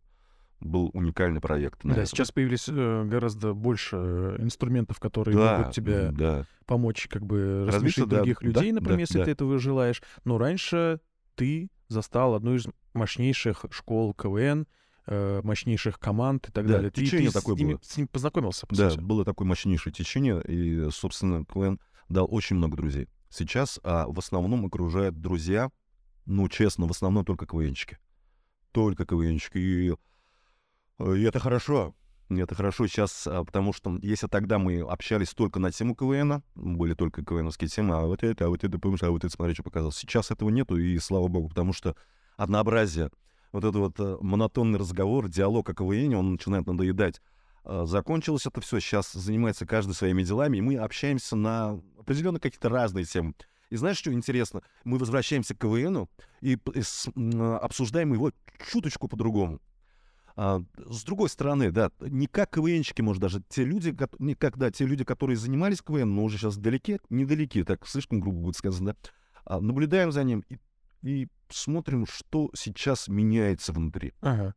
был 0.62 0.90
уникальный 0.94 1.40
проект. 1.40 1.80
Да, 1.84 2.04
сейчас 2.04 2.30
появились 2.32 2.68
э, 2.68 3.04
гораздо 3.04 3.54
больше 3.54 3.96
э, 3.96 4.36
инструментов, 4.40 5.00
которые 5.00 5.36
да, 5.36 5.58
могут 5.58 5.74
тебе 5.74 6.10
да. 6.12 6.46
помочь 6.66 7.08
как 7.08 7.24
бы 7.24 7.64
рассмешить 7.66 8.08
других 8.08 8.40
да, 8.40 8.46
людей, 8.46 8.70
да, 8.70 8.76
например, 8.76 8.98
да, 8.98 9.02
если 9.02 9.18
да. 9.18 9.24
ты 9.24 9.30
этого 9.32 9.58
желаешь. 9.58 10.02
Но 10.24 10.38
раньше 10.38 11.00
ты 11.34 11.70
застал 11.88 12.34
одну 12.34 12.54
из 12.54 12.66
мощнейших 12.94 13.66
школ 13.70 14.14
КВН, 14.14 14.66
э, 15.06 15.40
мощнейших 15.42 15.98
команд 15.98 16.48
и 16.48 16.52
так 16.52 16.66
да, 16.66 16.74
далее. 16.74 16.90
Течение 16.90 17.28
ты, 17.28 17.34
ты 17.34 17.40
такое 17.40 17.56
с, 17.56 17.58
ними, 17.58 17.72
было. 17.72 17.80
с 17.82 17.96
ним 17.96 18.08
познакомился, 18.08 18.66
по 18.66 18.74
Да, 18.74 18.90
сути. 18.90 19.00
было 19.00 19.24
такое 19.24 19.46
мощнейшее 19.46 19.92
течение, 19.92 20.42
и, 20.42 20.90
собственно, 20.90 21.44
КВН 21.44 21.78
дал 22.08 22.26
очень 22.30 22.56
много 22.56 22.76
друзей. 22.76 23.08
Сейчас 23.30 23.80
а, 23.82 24.06
в 24.08 24.18
основном 24.18 24.66
окружают 24.66 25.20
друзья, 25.20 25.70
ну, 26.26 26.48
честно, 26.48 26.86
в 26.86 26.90
основном 26.90 27.24
только 27.24 27.46
КВНчики. 27.46 27.98
Только 28.72 29.06
КВНчики. 29.06 29.58
И, 29.58 29.94
и 30.98 31.22
это 31.22 31.38
хорошо. 31.38 31.94
Это 32.30 32.54
хорошо 32.54 32.86
сейчас, 32.86 33.26
а, 33.26 33.44
потому 33.44 33.72
что 33.72 33.98
если 34.02 34.26
тогда 34.26 34.58
мы 34.58 34.80
общались 34.80 35.34
только 35.34 35.60
на 35.60 35.70
тему 35.70 35.94
КВН, 35.94 36.42
были 36.54 36.94
только 36.94 37.24
КВНовские 37.24 37.68
темы, 37.68 37.96
а 37.96 38.06
вот 38.06 38.22
это, 38.22 38.46
а 38.46 38.48
вот 38.48 38.64
это, 38.64 38.78
помнишь, 38.78 39.02
а 39.02 39.10
вот 39.10 39.24
это, 39.24 39.32
смотри, 39.34 39.54
что 39.54 39.62
показал. 39.62 39.92
Сейчас 39.92 40.30
этого 40.30 40.48
нету, 40.48 40.76
и 40.78 40.98
слава 40.98 41.28
богу, 41.28 41.48
потому 41.48 41.72
что 41.72 41.94
однообразие, 42.36 43.10
вот 43.52 43.64
этот 43.64 43.76
вот 43.76 44.00
э, 44.00 44.16
монотонный 44.20 44.78
разговор, 44.78 45.28
диалог 45.28 45.68
о 45.68 45.74
КВН, 45.74 46.14
он 46.14 46.32
начинает 46.32 46.66
надоедать. 46.66 47.20
А, 47.64 47.84
закончилось 47.84 48.46
это 48.46 48.60
все, 48.60 48.80
сейчас 48.80 49.12
занимается 49.12 49.66
каждый 49.66 49.92
своими 49.92 50.22
делами, 50.22 50.58
и 50.58 50.62
мы 50.62 50.76
общаемся 50.76 51.36
на 51.36 51.80
определенно 51.98 52.40
какие-то 52.40 52.68
разные 52.68 53.04
темы. 53.04 53.34
И 53.70 53.76
знаешь, 53.76 53.96
что 53.96 54.12
интересно? 54.12 54.62
Мы 54.84 54.98
возвращаемся 54.98 55.54
к 55.54 55.58
КВНу 55.58 56.08
и, 56.40 56.58
обсуждаем 57.60 58.12
его 58.12 58.32
чуточку 58.70 59.08
по-другому. 59.08 59.60
А, 60.36 60.62
с 60.88 61.04
другой 61.04 61.28
стороны, 61.28 61.70
да, 61.70 61.90
не 62.00 62.26
как 62.26 62.50
КВНщики, 62.50 63.02
может, 63.02 63.20
даже 63.20 63.42
те 63.48 63.64
люди, 63.64 63.96
не 64.18 64.34
как, 64.34 64.56
да, 64.56 64.70
те 64.70 64.86
люди, 64.86 65.04
которые 65.04 65.36
занимались 65.36 65.82
КВН, 65.82 66.14
но 66.14 66.24
уже 66.24 66.38
сейчас 66.38 66.56
далеки, 66.56 66.98
недалеки, 67.10 67.64
так 67.64 67.86
слишком 67.86 68.20
грубо 68.20 68.40
будет 68.40 68.56
сказано, 68.56 68.92
да, 68.92 69.10
а, 69.44 69.60
наблюдаем 69.60 70.12
за 70.12 70.24
ним 70.24 70.44
и, 70.48 70.58
и 71.02 71.28
смотрим, 71.48 72.06
что 72.06 72.50
сейчас 72.54 73.08
меняется 73.08 73.72
внутри. 73.72 74.14
Ага. 74.20 74.54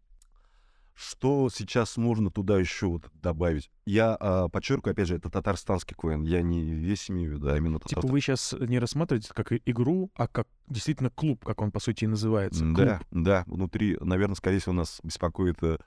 Что 0.95 1.49
сейчас 1.53 1.97
можно 1.97 2.31
туда 2.31 2.57
еще 2.57 2.87
вот 2.87 3.03
добавить? 3.21 3.69
Я 3.85 4.15
а, 4.17 4.47
подчеркиваю, 4.47 4.93
опять 4.93 5.09
же, 5.09 5.15
это 5.15 5.29
татарстанский 5.29 5.95
КВН. 5.95 6.23
Я 6.23 6.41
не 6.41 6.63
весь 6.63 7.11
имею 7.11 7.31
в 7.31 7.33
виду, 7.35 7.49
а 7.49 7.57
именно 7.57 7.79
Типа 7.79 8.07
вы 8.07 8.21
сейчас 8.21 8.55
не 8.57 8.79
рассматриваете 8.79 9.33
как 9.33 9.51
игру, 9.51 10.09
а 10.15 10.27
как 10.27 10.47
действительно 10.67 11.09
клуб, 11.09 11.43
как 11.43 11.61
он 11.61 11.71
по 11.71 11.81
сути 11.81 12.05
и 12.05 12.07
называется. 12.07 12.61
Клуб. 12.63 12.77
Да, 12.77 13.01
да. 13.11 13.43
Внутри, 13.47 13.97
наверное, 13.99 14.35
скорее 14.35 14.59
всего, 14.59 14.73
нас 14.73 15.01
беспокоит 15.03 15.61
э, 15.63 15.77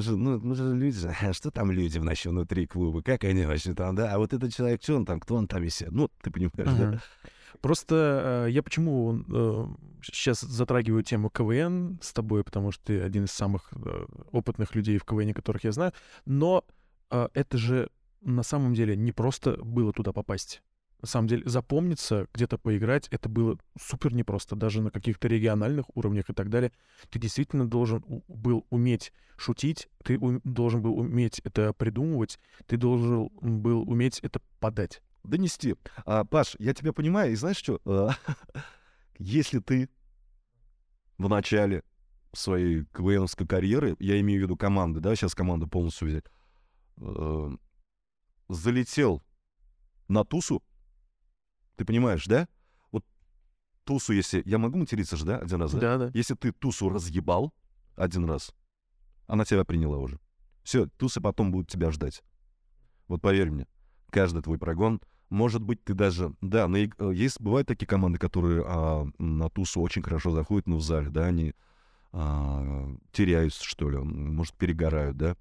же, 0.00 0.16
ну, 0.16 0.40
мы 0.40 0.54
же 0.54 0.74
люди, 0.74 1.08
а 1.20 1.32
что 1.32 1.50
там 1.50 1.70
люди 1.70 1.98
вообще 1.98 2.30
внутри 2.30 2.66
клуба, 2.66 3.02
как 3.02 3.24
они 3.24 3.44
вообще 3.44 3.74
там, 3.74 3.94
да, 3.94 4.12
а 4.12 4.18
вот 4.18 4.32
этот 4.32 4.54
человек, 4.54 4.82
что 4.82 4.96
он 4.96 5.06
там, 5.06 5.20
кто 5.20 5.36
он 5.36 5.46
там 5.46 5.62
висит, 5.62 5.90
ну, 5.90 6.10
ты 6.22 6.30
понимаешь, 6.30 6.52
ага. 6.56 6.90
да? 6.92 7.00
Просто 7.64 8.44
э, 8.46 8.50
я 8.50 8.62
почему 8.62 9.24
э, 9.26 9.66
сейчас 10.02 10.42
затрагиваю 10.42 11.02
тему 11.02 11.30
КВН 11.30 11.98
с 12.02 12.12
тобой, 12.12 12.44
потому 12.44 12.72
что 12.72 12.84
ты 12.84 13.00
один 13.00 13.24
из 13.24 13.30
самых 13.30 13.72
э, 13.72 14.04
опытных 14.32 14.74
людей 14.74 14.98
в 14.98 15.06
КВН, 15.06 15.32
которых 15.32 15.64
я 15.64 15.72
знаю, 15.72 15.94
но 16.26 16.66
э, 17.10 17.26
это 17.32 17.56
же 17.56 17.88
на 18.20 18.42
самом 18.42 18.74
деле 18.74 18.96
не 18.96 19.12
просто 19.12 19.56
было 19.64 19.94
туда 19.94 20.12
попасть. 20.12 20.60
На 21.00 21.08
самом 21.08 21.26
деле 21.26 21.48
запомниться, 21.48 22.26
где-то 22.34 22.58
поиграть, 22.58 23.08
это 23.10 23.30
было 23.30 23.56
супер 23.80 24.12
непросто, 24.12 24.56
даже 24.56 24.82
на 24.82 24.90
каких-то 24.90 25.26
региональных 25.26 25.86
уровнях 25.96 26.28
и 26.28 26.34
так 26.34 26.50
далее. 26.50 26.70
Ты 27.08 27.18
действительно 27.18 27.66
должен 27.66 28.04
был 28.28 28.66
уметь 28.68 29.10
шутить, 29.38 29.88
ты 30.04 30.18
должен 30.44 30.82
был 30.82 30.98
уметь 30.98 31.40
это 31.44 31.72
придумывать, 31.72 32.38
ты 32.66 32.76
должен 32.76 33.30
был 33.40 33.88
уметь 33.88 34.18
это 34.18 34.42
подать 34.60 35.00
донести. 35.24 35.74
А, 36.04 36.24
Паш, 36.24 36.54
я 36.58 36.74
тебя 36.74 36.92
понимаю, 36.92 37.32
и 37.32 37.36
знаешь 37.36 37.56
что? 37.56 37.80
А, 37.84 38.10
если 39.18 39.58
ты 39.58 39.88
в 41.18 41.28
начале 41.28 41.82
своей 42.32 42.84
КВНовской 42.86 43.46
карьеры, 43.46 43.96
я 43.98 44.20
имею 44.20 44.40
в 44.40 44.42
виду 44.44 44.56
команды, 44.56 45.00
да, 45.00 45.14
сейчас 45.16 45.34
команду 45.34 45.66
полностью 45.66 46.08
взять, 46.08 46.24
э, 46.96 47.50
залетел 48.48 49.22
на 50.08 50.24
тусу, 50.24 50.62
ты 51.76 51.84
понимаешь, 51.84 52.26
да? 52.26 52.48
Вот 52.90 53.04
тусу, 53.84 54.12
если... 54.12 54.42
Я 54.44 54.58
могу 54.58 54.78
материться 54.78 55.16
же, 55.16 55.24
да, 55.24 55.38
один 55.38 55.60
раз, 55.60 55.72
да? 55.72 55.80
Да, 55.80 55.98
да. 55.98 56.10
Если 56.12 56.34
ты 56.34 56.52
тусу 56.52 56.88
разъебал 56.88 57.54
один 57.94 58.24
раз, 58.24 58.52
она 59.26 59.44
тебя 59.44 59.64
приняла 59.64 59.98
уже. 59.98 60.18
Все, 60.64 60.86
тусы 60.86 61.20
потом 61.20 61.52
будут 61.52 61.68
тебя 61.68 61.90
ждать. 61.90 62.22
Вот 63.06 63.22
поверь 63.22 63.50
мне, 63.50 63.68
каждый 64.10 64.42
твой 64.42 64.58
прогон— 64.58 65.00
может 65.34 65.62
быть, 65.62 65.82
ты 65.82 65.94
даже... 65.94 66.32
Да, 66.40 66.68
на, 66.68 66.76
есть, 67.12 67.40
бывают 67.40 67.66
такие 67.66 67.86
команды, 67.86 68.18
которые 68.18 68.62
а, 68.64 69.06
на 69.18 69.50
тусу 69.50 69.80
очень 69.80 70.02
хорошо 70.02 70.30
заходят, 70.30 70.68
но 70.68 70.76
в 70.76 70.82
зале, 70.82 71.10
да, 71.10 71.26
они 71.26 71.54
а, 72.12 72.88
теряются, 73.10 73.64
что 73.64 73.90
ли, 73.90 73.98
может, 73.98 74.54
перегорают, 74.54 75.16
да. 75.16 75.36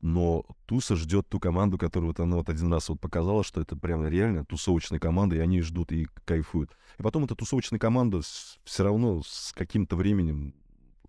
Но 0.00 0.46
Туса 0.64 0.96
ждет 0.96 1.28
ту 1.28 1.38
команду, 1.38 1.76
которую 1.76 2.08
вот 2.08 2.20
она 2.20 2.36
вот 2.36 2.48
один 2.48 2.72
раз 2.72 2.88
вот 2.88 2.98
показала, 2.98 3.44
что 3.44 3.60
это 3.60 3.76
прям 3.76 4.06
реально 4.06 4.44
тусовочная 4.46 5.00
команда, 5.00 5.36
и 5.36 5.40
они 5.40 5.60
ждут 5.60 5.92
и 5.92 6.06
кайфуют. 6.24 6.70
И 6.98 7.02
потом 7.02 7.24
эта 7.24 7.34
тусовочная 7.34 7.80
команда 7.80 8.22
все 8.64 8.84
равно 8.84 9.22
с 9.22 9.52
каким-то 9.54 9.96
временем 9.96 10.54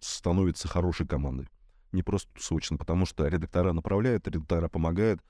становится 0.01 0.67
хорошей 0.67 1.07
командой. 1.07 1.47
Не 1.93 2.03
просто 2.03 2.29
тусовочной, 2.33 2.77
потому 2.77 3.05
что 3.05 3.25
редактора 3.27 3.71
направляют, 3.71 4.27
редактора 4.27 4.67
помогают, 4.67 5.21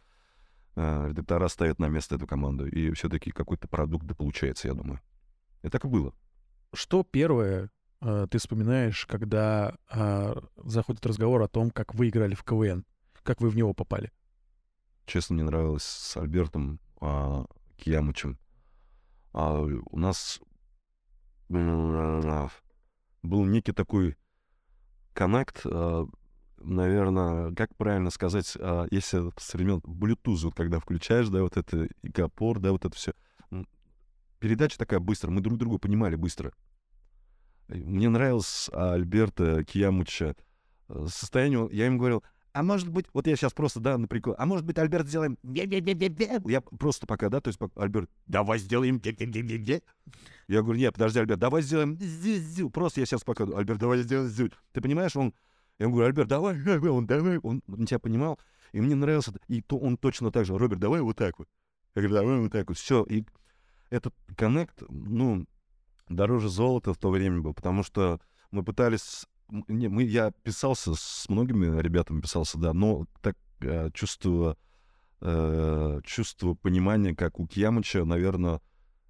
редактора 0.80 1.48
ставят 1.48 1.80
на 1.80 1.88
место 1.88 2.16
эту 2.16 2.28
команду, 2.28 2.66
и 2.68 2.92
все-таки 2.92 3.32
какой-то 3.32 3.68
продукт 3.68 4.06
да 4.06 4.16
получается, 4.16 4.68
я 4.68 4.74
думаю. 4.74 5.00
И 5.64 5.70
так 5.70 5.86
и 5.86 5.88
было. 5.88 6.14
Что 6.74 7.04
первое 7.04 7.70
э, 8.02 8.28
ты 8.30 8.38
вспоминаешь, 8.38 9.06
когда 9.06 9.76
э, 9.92 10.36
заходит 10.58 11.06
разговор 11.06 11.42
о 11.42 11.48
том, 11.48 11.72
как 11.72 11.94
вы 11.96 12.10
играли 12.10 12.36
в 12.36 12.44
КВН? 12.44 12.86
Как 13.24 13.42
вы 13.42 13.50
в 13.50 13.56
него 13.56 13.74
попали? 13.74 14.12
Честно, 15.06 15.36
мне 15.36 15.44
нравилось 15.44 15.84
с 15.84 16.18
Альбертом 16.18 16.80
э, 17.02 17.46
Киямычем. 17.78 18.38
А 19.34 19.60
у 19.62 19.98
нас 19.98 20.40
был 21.50 23.46
некий 23.46 23.74
такой 23.74 24.18
коннект, 25.14 25.66
наверное, 26.62 27.54
как 27.56 27.76
правильно 27.76 28.10
сказать, 28.10 28.58
а, 28.60 28.88
если 28.92 29.32
с 29.38 29.54
времен 29.54 29.80
Bluetooth, 29.80 30.44
вот 30.44 30.56
когда 30.56 30.80
включаешь, 30.80 31.30
да, 31.30 31.42
вот 31.42 31.58
это 31.58 31.88
икопор, 32.04 32.60
да, 32.60 32.72
вот 32.72 32.86
это 32.86 32.96
все. 32.96 33.14
Передача 34.40 34.78
такая 34.78 35.00
быстрая, 35.00 35.34
мы 35.34 35.42
друг 35.42 35.58
друга 35.58 35.78
понимали 35.78 36.16
быстро. 36.16 36.54
Мне 37.68 38.10
нравилось 38.10 38.70
Альберта 38.74 39.64
Киямуча 39.64 40.36
э, 40.88 41.06
состояние, 41.08 41.70
я 41.72 41.88
им 41.88 41.98
говорил, 41.98 42.24
а 42.52 42.64
может 42.64 42.90
быть, 42.90 43.06
вот 43.14 43.28
я 43.28 43.36
сейчас 43.36 43.54
просто, 43.54 43.80
да, 43.80 43.98
на 43.98 44.08
а 44.38 44.46
может 44.46 44.66
быть, 44.66 44.78
Альберт 44.78 45.08
сделаем 45.08 45.38
Я 46.50 46.62
просто 46.62 47.06
пока, 47.06 47.30
да, 47.30 47.42
то 47.42 47.50
есть 47.50 47.60
Альберт, 47.76 48.10
давай 48.26 48.58
сделаем 48.60 49.00
Я 50.48 50.62
говорю, 50.62 50.80
нет, 50.80 50.94
подожди, 50.94 51.20
Альберт, 51.20 51.40
давай 51.40 51.62
сделаем 51.62 51.98
Просто 52.72 53.02
я 53.02 53.06
сейчас 53.06 53.24
пока, 53.24 53.44
Альберт, 53.44 53.80
давай 53.80 54.00
сделаем 54.02 54.52
Ты 54.72 54.82
понимаешь, 54.82 55.16
он 55.16 55.34
я 55.80 55.86
ему 55.86 55.96
говорю, 55.96 56.10
Альберт, 56.10 56.28
давай, 56.28 56.56
он 56.90 57.08
давай, 57.08 57.38
он, 57.40 57.64
он 57.68 57.86
тебя 57.86 58.00
понимал, 58.00 58.38
и 58.74 58.82
мне 58.82 58.96
нравился, 58.96 59.34
и 59.48 59.62
то 59.62 59.78
он 59.78 59.98
точно 59.98 60.32
так 60.32 60.46
же, 60.46 60.58
Роберт, 60.58 60.80
давай 60.80 61.02
вот 61.02 61.16
так 61.18 61.40
вот. 61.40 61.48
Я 61.96 62.04
говорю, 62.04 62.16
давай 62.16 62.40
вот 62.40 62.52
так 62.52 62.68
вот, 62.68 62.78
все, 62.78 63.04
и 63.04 63.26
этот 63.90 64.14
коннект, 64.36 64.84
ну, 64.90 65.46
дороже 66.10 66.50
золота 66.50 66.94
в 66.94 66.98
то 66.98 67.10
время 67.10 67.40
был, 67.40 67.54
потому 67.54 67.84
что 67.84 68.20
мы 68.52 68.64
пытались... 68.64 69.26
Не, 69.68 69.88
мы, 69.88 70.04
я 70.04 70.32
писался 70.44 70.94
с 70.94 71.28
многими 71.28 71.82
ребятами, 71.82 72.22
писался, 72.22 72.60
да, 72.60 72.74
но 72.74 73.08
так 73.22 73.36
э, 73.62 73.90
чувство, 73.94 74.58
э, 75.22 76.02
чувство 76.04 76.54
понимания, 76.54 77.16
как 77.16 77.40
у 77.40 77.48
Кьямыча, 77.48 78.06
наверное, 78.06 78.62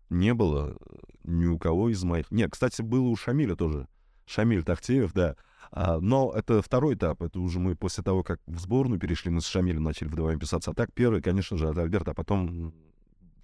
не 0.09 0.33
было 0.33 0.77
ни 1.23 1.45
у 1.45 1.59
кого 1.59 1.89
из 1.89 2.03
моих. 2.03 2.31
Нет, 2.31 2.51
кстати, 2.51 2.81
было 2.81 3.09
у 3.09 3.15
Шамиля 3.17 3.55
тоже. 3.55 3.87
Шамиль 4.25 4.63
Тахтеев, 4.63 5.11
да. 5.11 5.35
А, 5.71 5.99
но 5.99 6.31
это 6.35 6.61
второй 6.61 6.95
этап. 6.95 7.21
Это 7.21 7.39
уже 7.39 7.59
мы 7.59 7.75
после 7.75 8.03
того, 8.03 8.23
как 8.23 8.39
в 8.47 8.59
сборную 8.59 8.99
перешли, 8.99 9.31
мы 9.31 9.41
с 9.41 9.47
Шамилем 9.47 9.83
начали 9.83 10.07
вдвоем 10.07 10.39
писаться. 10.39 10.71
А 10.71 10.73
так 10.73 10.91
первый, 10.93 11.21
конечно 11.21 11.57
же, 11.57 11.69
от 11.69 11.77
Альберта, 11.77 12.11
а 12.11 12.13
потом 12.13 12.73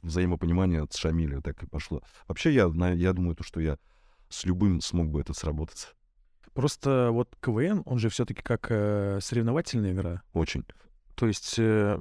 взаимопонимание 0.02 0.86
с 0.90 0.98
Шамилем 0.98 1.42
так 1.42 1.62
и 1.64 1.68
пошло. 1.68 2.02
Вообще, 2.28 2.54
я, 2.54 2.72
я 2.94 3.14
думаю, 3.14 3.36
то, 3.36 3.44
что 3.44 3.60
я 3.60 3.78
с 4.30 4.46
любым 4.46 4.82
смог 4.82 5.10
бы 5.10 5.22
это 5.22 5.34
сработать. 5.34 5.94
Просто 6.54 7.10
вот 7.12 7.36
КВН, 7.42 7.84
он 7.86 8.00
же 8.00 8.10
все-таки 8.10 8.42
как 8.42 8.68
э, 8.70 9.20
соревновательная 9.22 9.92
игра. 9.92 10.22
Очень. 10.34 10.64
То 11.16 11.28
есть 11.28 11.56
э, 11.58 12.00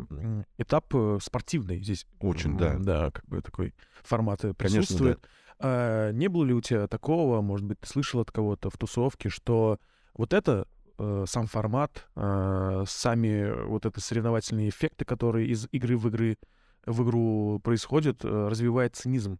этап 0.58 0.94
э, 0.94 1.18
спортивный 1.22 1.82
здесь. 1.82 2.06
Очень, 2.20 2.56
да. 2.56 2.76
Да, 2.78 3.10
как 3.10 3.26
бы 3.26 3.40
такой 3.42 3.74
формат 4.02 4.44
э, 4.44 4.54
присутствует. 4.54 5.18
Конечно, 5.18 5.28
да. 5.28 5.44
А, 5.58 6.12
не 6.12 6.28
было 6.28 6.44
ли 6.44 6.54
у 6.54 6.60
тебя 6.60 6.86
такого, 6.88 7.40
может 7.40 7.66
быть, 7.66 7.80
ты 7.80 7.88
слышал 7.88 8.20
от 8.20 8.30
кого-то 8.30 8.70
в 8.70 8.76
тусовке, 8.76 9.28
что 9.28 9.78
вот 10.14 10.32
это 10.32 10.66
э, 10.98 11.24
сам 11.26 11.46
формат, 11.46 12.08
э, 12.16 12.84
сами 12.86 13.66
вот 13.66 13.86
это 13.86 14.00
соревновательные 14.00 14.68
эффекты, 14.68 15.04
которые 15.04 15.48
из 15.48 15.68
игры 15.72 15.96
в 15.96 16.08
игры 16.08 16.38
в 16.86 17.02
игру 17.02 17.60
происходят, 17.60 18.24
э, 18.24 18.48
развивает 18.48 18.96
цинизм. 18.96 19.38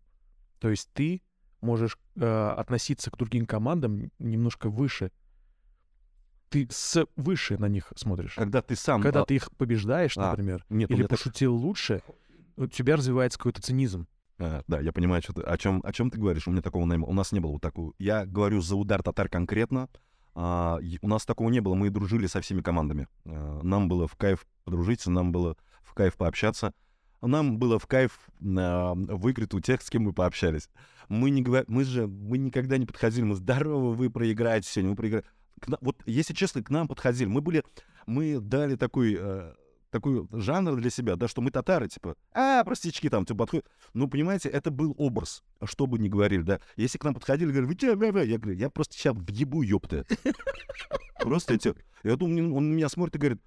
То 0.59 0.71
есть 0.71 0.91
ты 0.93 1.23
можешь 1.61 1.99
э, 2.17 2.55
относиться 2.57 3.11
к 3.11 3.17
другим 3.17 3.47
командам 3.47 4.11
немножко 4.19 4.69
выше. 4.69 5.11
Ты 6.49 6.69
с 6.71 7.07
выше 7.17 7.59
на 7.59 7.67
них 7.67 7.93
смотришь. 7.97 8.35
Когда 8.35 8.63
ты 8.63 8.77
сам... 8.77 9.03
Когда 9.03 9.23
а... 9.23 9.25
ты 9.25 9.35
их 9.35 9.51
побеждаешь, 9.57 10.17
а, 10.17 10.31
например, 10.31 10.65
нет, 10.69 10.91
или 10.91 11.05
пошутил 11.05 11.57
так... 11.57 11.65
лучше, 11.65 12.03
у 12.57 12.67
тебя 12.67 12.97
развивается 12.97 13.39
какой-то 13.39 13.61
цинизм. 13.61 14.07
А, 14.39 14.63
да, 14.67 14.81
я 14.81 14.93
понимаю, 14.93 15.23
что 15.23 15.33
ты, 15.33 15.43
о, 15.43 15.57
чем, 15.59 15.81
о 15.85 15.93
чем 15.93 16.11
ты 16.11 16.19
говоришь. 16.19 16.47
У 16.47 16.51
меня 16.51 16.63
такого 16.63 16.87
не 16.87 16.99
было. 16.99 17.09
У 17.09 17.13
нас 17.13 17.33
не 17.33 17.41
было 17.41 17.53
вот 17.53 17.63
такого. 17.63 17.93
Я 17.99 18.25
говорю 18.25 18.61
за 18.61 18.77
удар 18.77 19.03
татар 19.03 19.29
конкретно. 19.29 19.89
А, 20.35 20.81
у 21.03 21.09
нас 21.09 21.25
такого 21.25 21.51
не 21.51 21.61
было. 21.61 21.75
Мы 21.75 21.91
дружили 21.91 22.27
со 22.27 22.41
всеми 22.41 22.61
командами. 22.61 23.09
А, 23.25 23.61
нам 23.63 23.89
было 23.89 24.09
в 24.09 24.17
кайф 24.17 24.47
подружиться, 24.65 25.11
нам 25.11 25.33
было 25.33 25.57
в 25.83 25.95
кайф 25.95 26.17
пообщаться. 26.17 26.73
Нам 27.23 27.59
было 27.59 27.79
в 27.79 27.87
кайф 27.87 28.19
а, 28.43 28.95
выиграть 28.95 29.55
у 29.55 29.61
тех, 29.61 29.83
с 29.83 29.91
кем 29.91 30.03
мы 30.03 30.13
пообщались. 30.13 30.69
Мы, 31.09 31.31
не, 31.31 31.45
мы 31.69 31.85
же 31.85 32.07
мы 32.07 32.39
никогда 32.39 32.79
не 32.79 32.87
подходили. 32.87 33.25
Мы 33.25 33.37
здорово, 33.37 33.93
вы 33.93 34.11
проиграете 34.11 34.69
сегодня, 34.69 34.91
вы 34.91 34.97
проиграете. 34.97 35.29
Вот, 35.81 35.97
если 36.07 36.35
честно, 36.35 36.63
к 36.63 36.71
нам 36.71 36.89
подходили. 36.89 37.27
Мы 37.27 37.41
были, 37.41 37.63
мы 38.07 38.41
дали 38.41 38.77
такой 38.77 39.17
э, 39.19 39.55
такой 39.95 40.27
жанр 40.33 40.75
для 40.81 40.91
себя, 40.91 41.15
да, 41.15 41.29
что 41.29 41.41
мы 41.41 41.53
татары, 41.53 41.87
типа, 41.87 42.17
а, 42.33 42.65
простички 42.65 43.09
там, 43.09 43.25
типа, 43.25 43.39
подходят. 43.39 43.67
Ну, 43.93 44.09
понимаете, 44.09 44.49
это 44.49 44.73
был 44.73 44.93
образ, 44.99 45.45
что 45.63 45.87
бы 45.87 46.01
ни 46.01 46.09
говорили, 46.09 46.43
да. 46.43 46.61
Если 46.77 46.99
к 46.99 47.05
нам 47.05 47.15
подходили, 47.15 47.51
говорили, 47.51 47.69
вы 47.69 47.77
че, 47.77 47.87
я 47.91 47.95
говорю, 47.95 48.59
я 48.59 48.71
просто 48.71 48.95
сейчас 48.95 49.15
въебу, 49.15 49.63
ёпта. 49.63 50.05
Просто 51.21 51.55
эти... 51.55 51.75
Я 52.03 52.17
думаю, 52.17 52.53
он 52.55 52.71
на 52.71 52.75
меня 52.75 52.89
смотрит 52.89 53.15
и 53.15 53.19
говорит, 53.19 53.43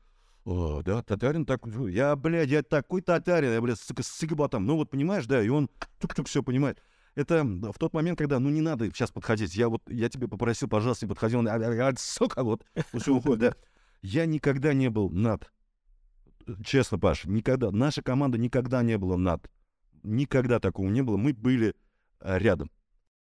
о, 0.46 0.82
да, 0.84 1.04
татарин 1.04 1.46
так, 1.46 1.60
я, 1.90 2.16
блядь, 2.16 2.48
я 2.48 2.64
такой 2.64 3.02
татарин, 3.02 3.52
я, 3.52 3.62
блядь, 3.62 3.78
сука, 3.78 4.02
с 4.02 4.26
там. 4.50 4.66
Ну, 4.66 4.78
вот, 4.78 4.90
понимаешь, 4.90 5.26
да, 5.26 5.44
и 5.44 5.50
он 5.50 5.70
тук-тук 6.00 6.28
все 6.28 6.42
понимает. 6.42 6.82
Это 7.16 7.44
в 7.44 7.78
тот 7.78 7.94
момент, 7.94 8.18
когда, 8.18 8.40
ну, 8.40 8.50
не 8.50 8.62
надо 8.62 8.86
сейчас 8.86 9.12
подходить. 9.12 9.54
Я 9.54 9.68
вот, 9.68 9.82
я 9.90 10.08
тебе 10.08 10.30
попросил, 10.30 10.70
пожалуйста, 10.70 11.06
не 11.06 11.10
подходи. 11.10 11.36
Он, 11.36 11.48
а, 11.48 11.56
а, 11.56 11.90
а, 11.90 11.94
сука, 11.98 12.44
вот, 12.44 12.64
все 12.94 13.14
уходит, 13.14 13.40
да. 13.40 13.56
Я 14.02 14.26
никогда 14.26 14.74
не 14.74 14.90
был 14.90 15.10
над 15.10 15.52
честно, 16.64 17.00
Паш, 17.00 17.26
никогда, 17.26 17.72
наша 17.72 18.02
команда 18.02 18.38
никогда 18.38 18.82
не 18.84 18.98
была 18.98 19.18
над. 19.18 19.50
Никогда 20.04 20.60
такого 20.60 20.88
не 20.90 21.02
было. 21.02 21.18
Мы 21.18 21.34
были 21.34 21.76
э, 22.22 22.38
рядом. 22.38 22.72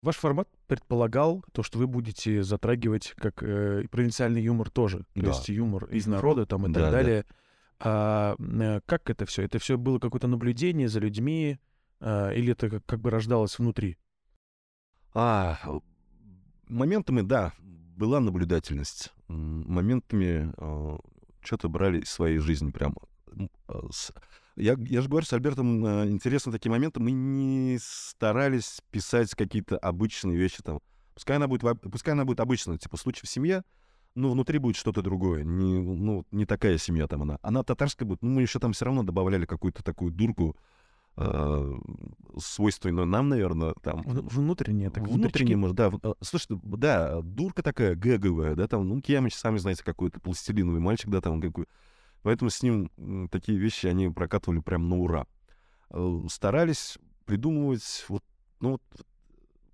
Ваш 0.02 0.16
формат 0.16 0.48
предполагал 0.66 1.44
то, 1.52 1.62
что 1.62 1.78
вы 1.78 1.86
будете 1.86 2.42
затрагивать 2.42 3.14
как 3.16 3.42
э, 3.42 3.86
провинциальный 3.90 4.42
юмор 4.42 4.70
тоже. 4.70 5.04
То 5.14 5.22
да. 5.22 5.28
есть 5.28 5.48
юмор 5.48 5.84
из 5.86 6.06
народа 6.06 6.46
там 6.46 6.66
и 6.66 6.72
так 6.72 6.82
да, 6.82 6.90
далее. 6.90 7.24
Да. 7.28 7.34
А 7.84 8.36
э, 8.38 8.80
как 8.86 9.10
это 9.10 9.26
все? 9.26 9.42
Это 9.42 9.58
все 9.58 9.76
было 9.76 9.98
какое-то 9.98 10.28
наблюдение 10.28 10.88
за 10.88 11.00
людьми, 11.00 11.58
а, 12.02 12.30
или 12.30 12.52
это 12.52 12.68
как, 12.68 12.84
как 12.84 13.00
бы 13.00 13.10
рождалось 13.10 13.58
внутри? 13.58 13.96
А, 15.14 15.58
моментами, 16.68 17.20
да, 17.20 17.52
была 17.60 18.18
наблюдательность. 18.20 19.12
Моментами 19.28 20.52
что-то 21.42 21.68
брали 21.68 22.00
из 22.00 22.10
своей 22.10 22.38
жизни 22.38 22.70
прямо. 22.70 22.96
А, 23.68 23.88
я, 24.56 24.76
я 24.78 25.00
же 25.00 25.08
говорю, 25.08 25.26
с 25.26 25.32
Альбертом 25.32 25.84
э, 25.84 26.08
интересны 26.10 26.52
такие 26.52 26.70
моменты. 26.70 27.00
Мы 27.00 27.12
не 27.12 27.78
старались 27.80 28.80
писать 28.90 29.34
какие-то 29.34 29.78
обычные 29.78 30.36
вещи 30.36 30.62
там. 30.62 30.80
Пускай 31.14 31.36
она 31.36 31.46
будет, 31.46 31.62
пускай 31.90 32.12
она 32.12 32.24
будет 32.24 32.40
обычная, 32.40 32.78
типа 32.78 32.96
случай 32.96 33.26
в 33.26 33.30
семье, 33.30 33.64
но 34.14 34.30
внутри 34.30 34.58
будет 34.58 34.76
что-то 34.76 35.02
другое. 35.02 35.42
Не, 35.42 35.80
ну, 35.80 36.26
не 36.30 36.46
такая 36.46 36.78
семья 36.78 37.06
там 37.06 37.22
она. 37.22 37.38
Она 37.42 37.62
татарская 37.62 38.06
будет. 38.06 38.22
Ну, 38.22 38.30
мы 38.30 38.42
еще 38.42 38.58
там 38.58 38.72
все 38.72 38.84
равно 38.84 39.02
добавляли 39.02 39.46
какую-то 39.46 39.82
такую 39.82 40.12
дурку, 40.12 40.56
э, 41.16 41.78
свойственную 42.38 43.06
нам, 43.06 43.28
наверное, 43.28 43.74
там. 43.82 44.02
Внутренняя, 44.02 44.90
так 44.90 45.06
Внутренняя, 45.06 45.56
может, 45.56 45.76
да. 45.76 45.90
Э, 46.02 46.14
слушай, 46.20 46.58
да, 46.62 47.20
дурка 47.22 47.62
такая 47.62 47.94
гэговая, 47.94 48.54
да, 48.54 48.68
там, 48.68 48.88
ну, 48.88 49.00
Кемич, 49.00 49.34
сами 49.34 49.58
знаете, 49.58 49.84
какой-то 49.84 50.20
пластилиновый 50.20 50.80
мальчик, 50.80 51.10
да, 51.10 51.20
там, 51.20 51.40
какой 51.40 51.66
Поэтому 52.22 52.50
с 52.50 52.62
ним 52.62 53.28
такие 53.30 53.58
вещи 53.58 53.86
они 53.86 54.08
прокатывали 54.08 54.60
прям 54.60 54.88
на 54.88 54.96
ура. 54.96 55.26
Э, 55.90 56.20
старались 56.28 56.98
придумывать 57.24 58.04
вот, 58.08 58.22
ну, 58.60 58.72
вот 58.72 58.82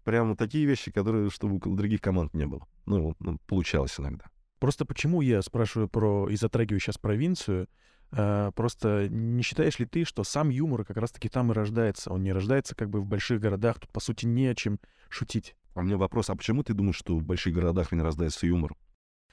прямо 0.04 0.36
такие 0.36 0.64
вещи, 0.64 0.90
которые, 0.90 1.30
чтобы 1.30 1.56
у 1.56 1.76
других 1.76 2.00
команд 2.00 2.32
не 2.32 2.46
было. 2.46 2.66
Ну, 2.86 3.14
ну 3.18 3.38
получалось 3.46 3.94
иногда. 3.98 4.24
Просто 4.58 4.84
почему 4.84 5.20
я 5.20 5.42
спрашиваю 5.42 5.88
про 5.88 6.28
и 6.28 6.36
затрагиваю 6.36 6.80
сейчас 6.80 6.98
провинцию? 6.98 7.68
А, 8.10 8.50
просто 8.52 9.08
не 9.08 9.42
считаешь 9.42 9.78
ли 9.78 9.86
ты, 9.86 10.04
что 10.04 10.24
сам 10.24 10.48
юмор 10.48 10.84
как 10.84 10.96
раз-таки 10.96 11.28
там 11.28 11.50
и 11.50 11.54
рождается? 11.54 12.12
Он 12.12 12.22
не 12.22 12.32
рождается 12.32 12.74
как 12.74 12.90
бы 12.90 13.00
в 13.00 13.06
больших 13.06 13.40
городах, 13.40 13.78
тут, 13.80 13.90
по 13.90 14.00
сути, 14.00 14.26
не 14.26 14.46
о 14.46 14.54
чем 14.54 14.78
шутить. 15.08 15.54
А 15.74 15.80
у 15.80 15.82
меня 15.82 15.96
вопрос, 15.96 16.30
а 16.30 16.36
почему 16.36 16.62
ты 16.62 16.74
думаешь, 16.74 16.96
что 16.96 17.16
в 17.16 17.22
больших 17.22 17.54
городах 17.54 17.92
не 17.92 18.02
рождается 18.02 18.46
юмор? 18.46 18.74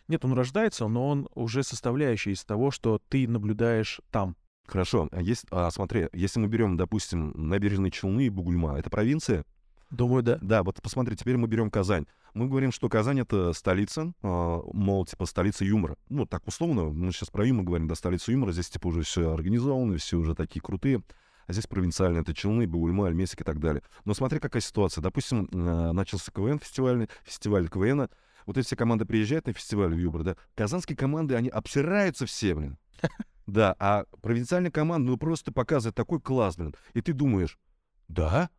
Нет, 0.08 0.24
он 0.24 0.34
рождается, 0.34 0.88
но 0.88 1.08
он 1.08 1.28
уже 1.34 1.64
составляющий 1.64 2.32
из 2.32 2.44
того, 2.44 2.70
что 2.70 3.02
ты 3.10 3.28
наблюдаешь 3.28 4.02
там. 4.12 4.36
Хорошо. 4.68 5.10
А, 5.12 5.22
есть, 5.22 5.46
а 5.52 5.70
смотри, 5.72 6.10
если 6.14 6.40
мы 6.40 6.48
берем, 6.48 6.78
допустим, 6.78 7.32
набережные 7.36 7.92
Челны 7.92 8.28
и 8.28 8.30
Бугульма, 8.30 8.78
это 8.78 8.90
провинция? 8.90 9.46
Думаю, 9.90 10.24
да. 10.24 10.38
Да, 10.42 10.64
вот 10.64 10.82
посмотри, 10.82 11.16
теперь 11.16 11.38
мы 11.38 11.48
берем 11.48 11.70
Казань. 11.70 12.06
Мы 12.36 12.50
говорим, 12.50 12.74
что 12.74 12.90
Казань— 12.90 13.20
это 13.22 13.54
столица, 13.54 14.14
э, 14.22 14.60
мол, 14.74 15.06
типа, 15.06 15.26
столица 15.26 15.64
юмора. 15.64 15.96
Ну, 16.10 16.26
так 16.26 16.46
условно, 16.46 16.90
мы 16.90 17.14
сейчас 17.14 17.30
про 17.30 17.46
юмор 17.46 17.64
говорим, 17.64 17.88
да, 17.88 17.96
столица 17.96 18.34
юмора. 18.34 18.52
Здесь, 18.52 18.70
типа, 18.70 18.88
уже 18.88 19.04
все 19.04 19.32
организовано, 19.32 19.96
все 19.98 20.18
уже 20.18 20.36
такие 20.36 20.60
крутые. 20.60 21.02
А 21.48 21.54
здесь 21.54 21.66
провинциальные, 21.66 22.24
это 22.24 22.34
Челны, 22.34 22.68
Бугульма, 22.68 23.08
Альмесик 23.08 23.40
и 23.40 23.44
так 23.46 23.62
далее. 23.62 23.84
Но 24.04 24.14
смотри, 24.14 24.40
какая 24.40 24.62
ситуация. 24.62 25.02
Допустим, 25.02 25.48
э, 25.50 25.92
начался 25.94 26.30
КВН 26.30 26.60
фестивальный, 26.60 27.08
фестиваль 27.24 27.70
КВНа, 27.70 28.10
вот 28.46 28.58
эти 28.58 28.66
все 28.66 28.76
команды 28.76 29.06
приезжают 29.06 29.48
на 29.48 29.54
фестиваль 29.54 29.96
в 29.96 29.98
Юбр, 29.98 30.24
да, 30.24 30.36
казанские 30.56 30.98
команды, 30.98 31.36
они 31.36 31.48
обсираются 31.48 32.26
все, 32.26 32.54
блин. 32.54 32.78
Да, 33.48 33.76
а 33.78 34.06
провинциальные 34.24 34.72
команды, 34.72 35.12
ну, 35.12 35.18
просто 35.18 35.54
показывают 35.54 35.96
такой 35.96 36.20
класс, 36.20 36.58
блин. 36.58 36.74
И 36.96 37.02
ты 37.02 37.14
думаешь, 37.14 37.60
да? 38.08 38.50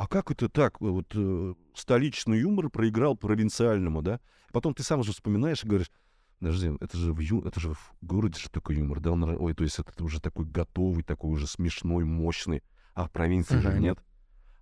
А 0.00 0.06
как 0.06 0.30
это 0.30 0.48
так? 0.48 0.80
Вот 0.80 1.12
э, 1.14 1.54
столичный 1.74 2.38
юмор 2.40 2.70
проиграл 2.70 3.18
провинциальному, 3.18 4.00
да? 4.00 4.18
Потом 4.50 4.72
ты 4.72 4.82
сам 4.82 5.00
уже 5.00 5.12
вспоминаешь 5.12 5.62
и 5.62 5.68
говоришь, 5.68 5.90
подожди, 6.38 6.70
это 6.80 6.96
же 6.96 7.12
в, 7.12 7.18
ю... 7.18 7.42
это 7.42 7.60
же 7.60 7.74
в 7.74 7.92
городе 8.00 8.40
же 8.40 8.48
такой 8.48 8.76
юмор, 8.76 9.00
да? 9.00 9.12
Он... 9.12 9.24
Ой, 9.24 9.52
то 9.52 9.62
есть 9.62 9.78
это 9.78 10.02
уже 10.02 10.18
такой 10.22 10.46
готовый, 10.46 11.04
такой 11.04 11.32
уже 11.32 11.46
смешной, 11.46 12.04
мощный, 12.04 12.62
а 12.94 13.08
в 13.08 13.10
провинции 13.10 13.58
uh-huh. 13.58 13.72
же 13.72 13.78
нет. 13.78 13.98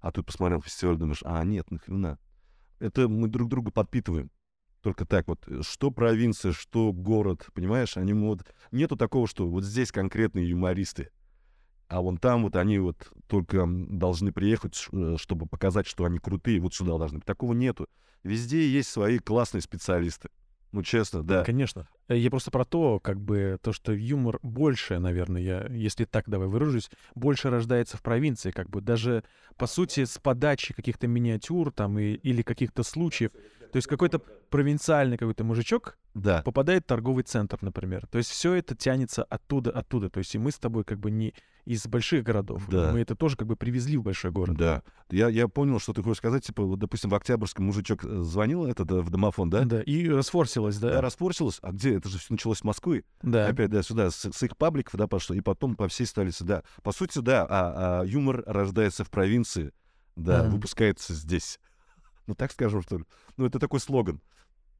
А 0.00 0.10
тут 0.10 0.26
посмотрел 0.26 0.60
фестиваль, 0.60 0.96
думаешь, 0.96 1.22
а 1.24 1.44
нет, 1.44 1.70
нахрена. 1.70 2.18
Это 2.80 3.06
мы 3.06 3.28
друг 3.28 3.48
друга 3.48 3.70
подпитываем. 3.70 4.32
Только 4.82 5.06
так 5.06 5.28
вот, 5.28 5.46
э, 5.46 5.62
что 5.62 5.92
провинция, 5.92 6.50
что 6.50 6.92
город, 6.92 7.46
понимаешь, 7.54 7.96
они 7.96 8.12
вот... 8.12 8.44
Нету 8.72 8.96
такого, 8.96 9.28
что 9.28 9.48
вот 9.48 9.62
здесь 9.62 9.92
конкретные 9.92 10.48
юмористы, 10.48 11.10
а 11.88 12.00
вон 12.00 12.18
там 12.18 12.44
вот 12.44 12.56
они 12.56 12.78
вот 12.78 13.10
только 13.26 13.66
должны 13.66 14.32
приехать, 14.32 14.86
э, 14.92 15.16
чтобы 15.18 15.46
показать, 15.46 15.86
что 15.86 16.04
они 16.04 16.18
крутые, 16.18 16.60
вот 16.60 16.74
сюда 16.74 16.98
должны. 16.98 17.20
Такого 17.20 17.52
нету. 17.54 17.88
Везде 18.22 18.68
есть 18.68 18.90
свои 18.90 19.18
классные 19.18 19.62
специалисты. 19.62 20.28
Ну, 20.70 20.82
честно, 20.82 21.22
да. 21.22 21.44
Конечно. 21.44 21.88
Э, 22.08 22.16
Я 22.16 22.30
просто 22.30 22.50
про 22.50 22.64
то, 22.64 23.00
как 23.00 23.18
бы, 23.20 23.58
то, 23.62 23.72
что 23.72 23.92
юмор 23.92 24.38
больше, 24.42 24.98
наверное, 24.98 25.40
я, 25.40 25.66
если 25.70 26.04
так 26.04 26.28
давай 26.28 26.46
выражусь, 26.46 26.90
больше 27.14 27.48
рождается 27.48 27.96
в 27.96 28.02
провинции, 28.02 28.50
как 28.50 28.68
бы, 28.68 28.82
даже, 28.82 29.24
по 29.56 29.66
сути, 29.66 30.04
с 30.04 30.18
подачи 30.18 30.74
каких-то 30.74 31.06
миниатюр 31.06 31.72
там 31.72 31.98
и, 31.98 32.12
или 32.12 32.42
каких-то 32.42 32.82
случаев. 32.82 33.32
То 33.72 33.76
есть 33.76 33.86
какой-то 33.88 34.18
провинциальный 34.18 35.18
какой-то 35.18 35.44
мужичок 35.44 35.98
Да. 36.14 36.42
попадает 36.42 36.84
в 36.84 36.86
торговый 36.86 37.22
центр, 37.24 37.58
например. 37.60 38.06
То 38.06 38.18
есть 38.18 38.30
все 38.30 38.54
это 38.54 38.74
тянется 38.74 39.24
оттуда, 39.24 39.70
оттуда. 39.70 40.08
То 40.10 40.18
есть 40.18 40.34
и 40.34 40.38
мы 40.38 40.50
с 40.50 40.58
тобой 40.58 40.84
как 40.84 40.98
бы 40.98 41.10
не 41.10 41.34
из 41.66 41.86
больших 41.86 42.24
городов. 42.24 42.64
Да. 42.70 42.92
Мы 42.92 43.00
это 43.00 43.14
тоже 43.14 43.36
как 43.36 43.46
бы 43.46 43.54
привезли 43.54 43.98
в 43.98 44.02
большой 44.02 44.30
город. 44.30 44.56
Да. 44.56 44.82
Я, 45.10 45.28
я 45.28 45.48
понял, 45.48 45.78
что 45.78 45.92
ты 45.92 46.02
хочешь 46.02 46.16
сказать. 46.16 46.46
Типа, 46.46 46.62
вот, 46.62 46.78
допустим, 46.78 47.10
в 47.10 47.14
Октябрьском 47.14 47.66
мужичок 47.66 48.04
э, 48.06 48.20
звонил 48.22 48.64
этот 48.64 48.90
э, 48.90 49.00
в 49.02 49.10
домофон, 49.10 49.50
да? 49.50 49.64
Да, 49.64 49.82
и 49.82 50.08
расфорсилось, 50.08 50.78
Да, 50.78 50.92
да. 50.92 51.00
распорчилось. 51.02 51.58
А 51.60 51.72
где? 51.72 51.96
Это 51.96 52.08
же 52.08 52.18
все 52.18 52.28
началось 52.32 52.58
с 52.60 52.64
Москвы. 52.64 53.04
Да. 53.22 53.48
Опять, 53.48 53.68
да, 53.68 53.82
сюда, 53.82 54.10
с, 54.10 54.32
с 54.32 54.42
их 54.42 54.56
пабликов, 54.56 54.94
да, 54.98 55.06
пошло. 55.06 55.36
И 55.36 55.42
потом 55.42 55.76
по 55.76 55.88
всей 55.88 56.06
столице, 56.06 56.42
да. 56.44 56.62
По 56.82 56.92
сути, 56.92 57.18
да, 57.18 57.46
а, 57.48 58.00
а 58.00 58.04
юмор 58.06 58.42
рождается 58.46 59.04
в 59.04 59.10
провинции, 59.10 59.72
да, 60.16 60.44
Мгм. 60.44 60.52
выпускается 60.52 61.12
здесь. 61.12 61.60
Ну, 62.28 62.34
так 62.34 62.52
скажем, 62.52 62.82
что 62.82 62.98
ли. 62.98 63.04
Ну, 63.36 63.46
это 63.46 63.58
такой 63.58 63.80
слоган. 63.80 64.20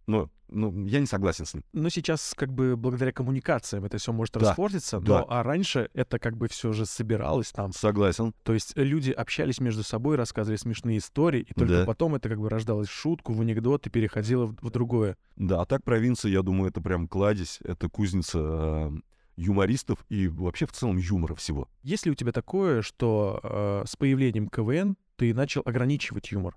Но, 0.07 0.31
ну, 0.49 0.87
я 0.87 1.01
не 1.01 1.07
согласен 1.07 1.45
с 1.45 1.53
ним. 1.53 1.65
Но 1.73 1.89
сейчас 1.91 2.33
как 2.35 2.51
бы 2.53 2.77
благодаря 2.77 3.13
коммуникациям 3.13 3.85
это 3.85 3.99
все 3.99 4.11
может 4.13 4.35
Да, 4.35 4.41
расфорситься, 4.41 5.01
да. 5.01 5.19
но 5.21 5.27
а 5.29 5.43
раньше 5.43 5.91
это 5.93 6.19
как 6.19 6.37
бы 6.37 6.49
все 6.49 6.73
же 6.73 6.87
собиралось 6.87 7.51
там. 7.53 7.73
Согласен. 7.73 8.33
То 8.43 8.55
есть 8.55 8.73
люди 8.77 9.11
общались 9.11 9.61
между 9.61 9.83
собой, 9.83 10.17
рассказывали 10.17 10.57
смешные 10.57 10.99
истории, 10.99 11.41
и 11.41 11.53
только 11.53 11.81
Да. 11.81 11.85
потом 11.85 12.15
это 12.15 12.29
как 12.31 12.39
бы 12.39 12.49
рождалось 12.49 12.89
в 12.89 12.93
шутку, 12.93 13.35
в 13.35 13.41
анекдот 13.43 13.87
и 13.87 13.91
переходило 13.91 14.47
в, 14.47 14.57
в 14.63 14.71
другое. 14.71 15.19
Да, 15.37 15.61
а 15.61 15.67
так 15.67 15.85
провинция, 15.85 16.33
я 16.33 16.41
думаю, 16.43 16.71
это 16.71 16.81
прям 16.81 17.07
кладезь, 17.07 17.59
это 17.63 17.91
кузница 17.91 18.39
э, 18.41 18.91
юмористов 19.37 20.05
и 20.09 20.29
вообще 20.29 20.65
в 20.65 20.73
целом 20.73 20.97
юмора 20.97 21.35
всего. 21.35 21.69
Есть 21.83 22.07
ли 22.07 22.13
у 22.13 22.15
тебя 22.15 22.33
такое, 22.33 22.81
что 22.81 23.41
э, 23.43 23.85
с 23.87 23.95
появлением 23.97 24.49
КВН 24.49 24.97
ты 25.17 25.35
начал 25.35 25.61
ограничивать 25.67 26.33
юмор? 26.33 26.57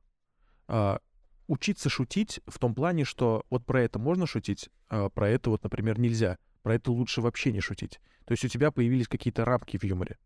А, 0.73 1.01
учиться 1.47 1.89
шутить 1.89 2.39
в 2.47 2.57
том 2.57 2.73
плане, 2.73 3.03
что 3.03 3.45
вот 3.49 3.65
про 3.65 3.81
это 3.81 3.99
можно 3.99 4.25
шутить, 4.25 4.69
а 4.87 5.09
про 5.09 5.27
это 5.27 5.49
вот, 5.49 5.61
например, 5.63 5.99
нельзя. 5.99 6.37
Про 6.63 6.75
это 6.75 6.93
лучше 6.93 7.19
вообще 7.19 7.51
не 7.51 7.59
шутить. 7.59 7.99
То 8.23 8.31
есть 8.31 8.45
у 8.45 8.47
тебя 8.47 8.71
появились 8.71 9.09
какие-то 9.09 9.43
рамки 9.43 9.77
в 9.77 9.83
юморе. 9.83 10.17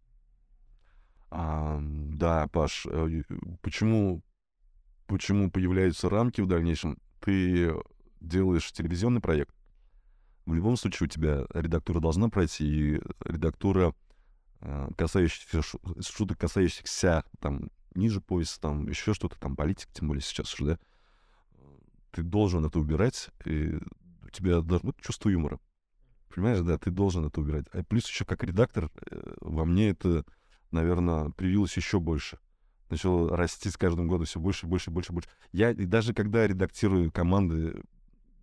А, 1.32 1.80
да, 1.82 2.48
Паш, 2.50 2.86
э, 2.86 3.24
почему, 3.64 4.22
почему 5.08 5.50
появляются 5.50 6.10
рамки 6.10 6.42
в 6.42 6.48
дальнейшем? 6.48 7.00
Ты 7.22 7.74
делаешь 8.22 8.72
телевизионный 8.72 9.22
проект. 9.22 9.56
В 10.46 10.54
любом 10.54 10.78
случае 10.78 11.08
у 11.08 11.10
тебя 11.10 11.46
редактура 11.56 12.00
должна 12.00 12.30
пройти, 12.30 12.98
и 12.98 13.02
редактура, 13.26 13.96
э, 14.62 14.90
касающаяся 14.96 15.64
шу- 15.64 15.82
шуток, 16.02 16.38
касающихся 16.38 17.24
там 17.40 17.72
ниже 17.96 18.22
пояса, 18.22 18.60
там 18.60 18.88
еще 18.88 19.14
что-то, 19.14 19.40
там 19.40 19.56
политика, 19.56 19.92
тем 19.94 20.08
более 20.08 20.22
сейчас 20.22 20.54
уже, 20.54 20.66
да, 20.66 20.80
ты 22.12 22.24
должен 22.24 22.66
это 22.66 22.80
убирать, 22.80 23.30
и 23.46 23.76
у 24.24 24.30
тебя 24.32 24.62
должно 24.62 24.92
быть 24.92 25.02
чувство 25.02 25.30
юмора. 25.30 25.60
Понимаешь, 26.34 26.62
да, 26.62 26.78
ты 26.78 26.92
должен 26.92 27.26
это 27.26 27.40
убирать. 27.40 27.66
А 27.72 27.84
плюс 27.84 28.08
еще 28.08 28.26
как 28.26 28.44
редактор 28.44 28.92
э, 29.10 29.36
во 29.40 29.64
мне 29.66 29.90
это 29.90 30.26
наверное, 30.76 31.32
привилось 31.32 31.76
еще 31.76 32.00
больше. 32.00 32.38
Начал 32.90 33.30
расти 33.30 33.70
с 33.70 33.78
каждым 33.78 34.08
годом 34.08 34.26
все 34.26 34.40
больше, 34.40 34.68
больше, 34.68 34.92
больше, 34.92 35.12
больше. 35.12 35.30
Я 35.52 35.72
и 35.72 35.86
даже 35.86 36.14
когда 36.14 36.46
редактирую 36.46 37.12
команды, 37.12 37.82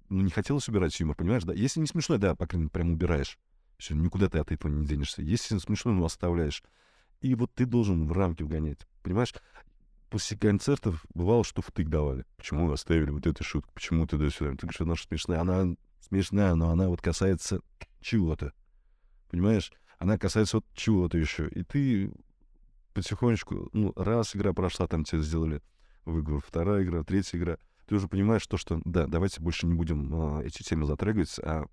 ну, 0.08 0.22
не 0.22 0.30
хотелось 0.30 0.68
убирать 0.68 0.98
юмор, 0.98 1.14
понимаешь, 1.14 1.44
да? 1.44 1.52
Если 1.52 1.78
не 1.78 1.86
смешной, 1.86 2.18
да, 2.18 2.34
по 2.34 2.46
крайней 2.46 2.64
мере, 2.64 2.72
прям 2.72 2.90
убираешь. 2.90 3.38
Все, 3.78 3.94
никуда 3.94 4.28
ты 4.28 4.38
от 4.38 4.50
этого 4.50 4.70
не 4.72 4.84
денешься. 4.84 5.22
Если 5.22 5.58
смешной, 5.58 5.94
ну, 5.94 6.04
оставляешь. 6.04 6.62
И 7.22 7.34
вот 7.34 7.54
ты 7.54 7.66
должен 7.66 8.06
в 8.06 8.12
рамки 8.12 8.42
вгонять, 8.42 8.86
понимаешь? 9.02 9.32
После 10.10 10.36
концертов 10.36 11.06
бывало, 11.14 11.44
что 11.44 11.62
втык 11.62 11.88
давали. 11.88 12.26
Почему 12.36 12.70
оставили 12.70 13.10
вот 13.10 13.26
эту 13.26 13.42
шутку? 13.44 13.72
Почему 13.72 14.06
ты 14.06 14.16
сюда? 14.30 14.50
Ты 14.50 14.66
говоришь, 14.66 14.80
она 14.80 14.96
смешная. 14.96 15.40
Она 15.40 15.74
смешная, 16.00 16.54
но 16.54 16.70
она 16.70 16.88
вот 16.88 17.00
касается 17.00 17.60
чего-то. 18.00 18.52
Понимаешь? 19.30 19.72
Она 19.98 20.18
касается 20.18 20.58
вот 20.58 20.66
чего-то 20.74 21.16
еще. 21.16 21.48
И 21.48 21.62
ты 21.62 22.12
потихонечку, 22.92 23.70
ну, 23.72 23.92
раз 23.96 24.36
игра 24.36 24.52
прошла, 24.52 24.86
там 24.86 25.04
тебе 25.04 25.22
сделали 25.22 25.62
выговор, 26.04 26.42
вторая 26.46 26.82
игра, 26.82 27.04
третья 27.04 27.38
игра, 27.38 27.56
ты 27.86 27.94
уже 27.94 28.08
понимаешь 28.08 28.46
то, 28.46 28.56
что, 28.56 28.82
да, 28.84 29.06
давайте 29.06 29.40
больше 29.40 29.66
не 29.66 29.74
будем 29.74 30.12
а, 30.14 30.42
эти 30.42 30.62
темы 30.62 30.86
затрагивать, 30.86 31.38
а 31.38 31.64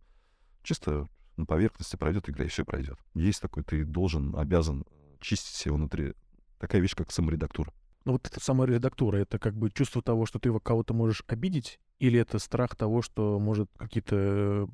чисто 0.63 1.09
на 1.35 1.45
поверхности 1.45 1.95
пройдет 1.95 2.29
игра, 2.29 2.45
и 2.45 2.49
все 2.49 2.63
пройдет. 2.63 2.97
Есть 3.15 3.41
такой, 3.41 3.63
ты 3.63 3.83
должен, 3.83 4.35
обязан 4.37 4.85
чистить 5.19 5.55
себя 5.55 5.73
внутри. 5.73 6.13
Такая 6.59 6.81
вещь, 6.81 6.95
как 6.95 7.11
саморедактура. 7.11 7.71
Ну 8.05 8.13
вот 8.13 8.27
эта 8.27 8.39
самая 8.43 8.67
редактура, 8.67 9.17
это 9.17 9.39
как 9.39 9.55
бы 9.55 9.69
чувство 9.69 10.01
того, 10.01 10.25
что 10.25 10.39
ты 10.39 10.57
кого-то 10.59 10.93
можешь 10.93 11.23
обидеть, 11.27 11.79
или 11.99 12.19
это 12.19 12.39
страх 12.39 12.75
того, 12.75 13.01
что 13.01 13.39
может 13.39 13.69
какие-то 13.77 14.15
э, 14.15 14.67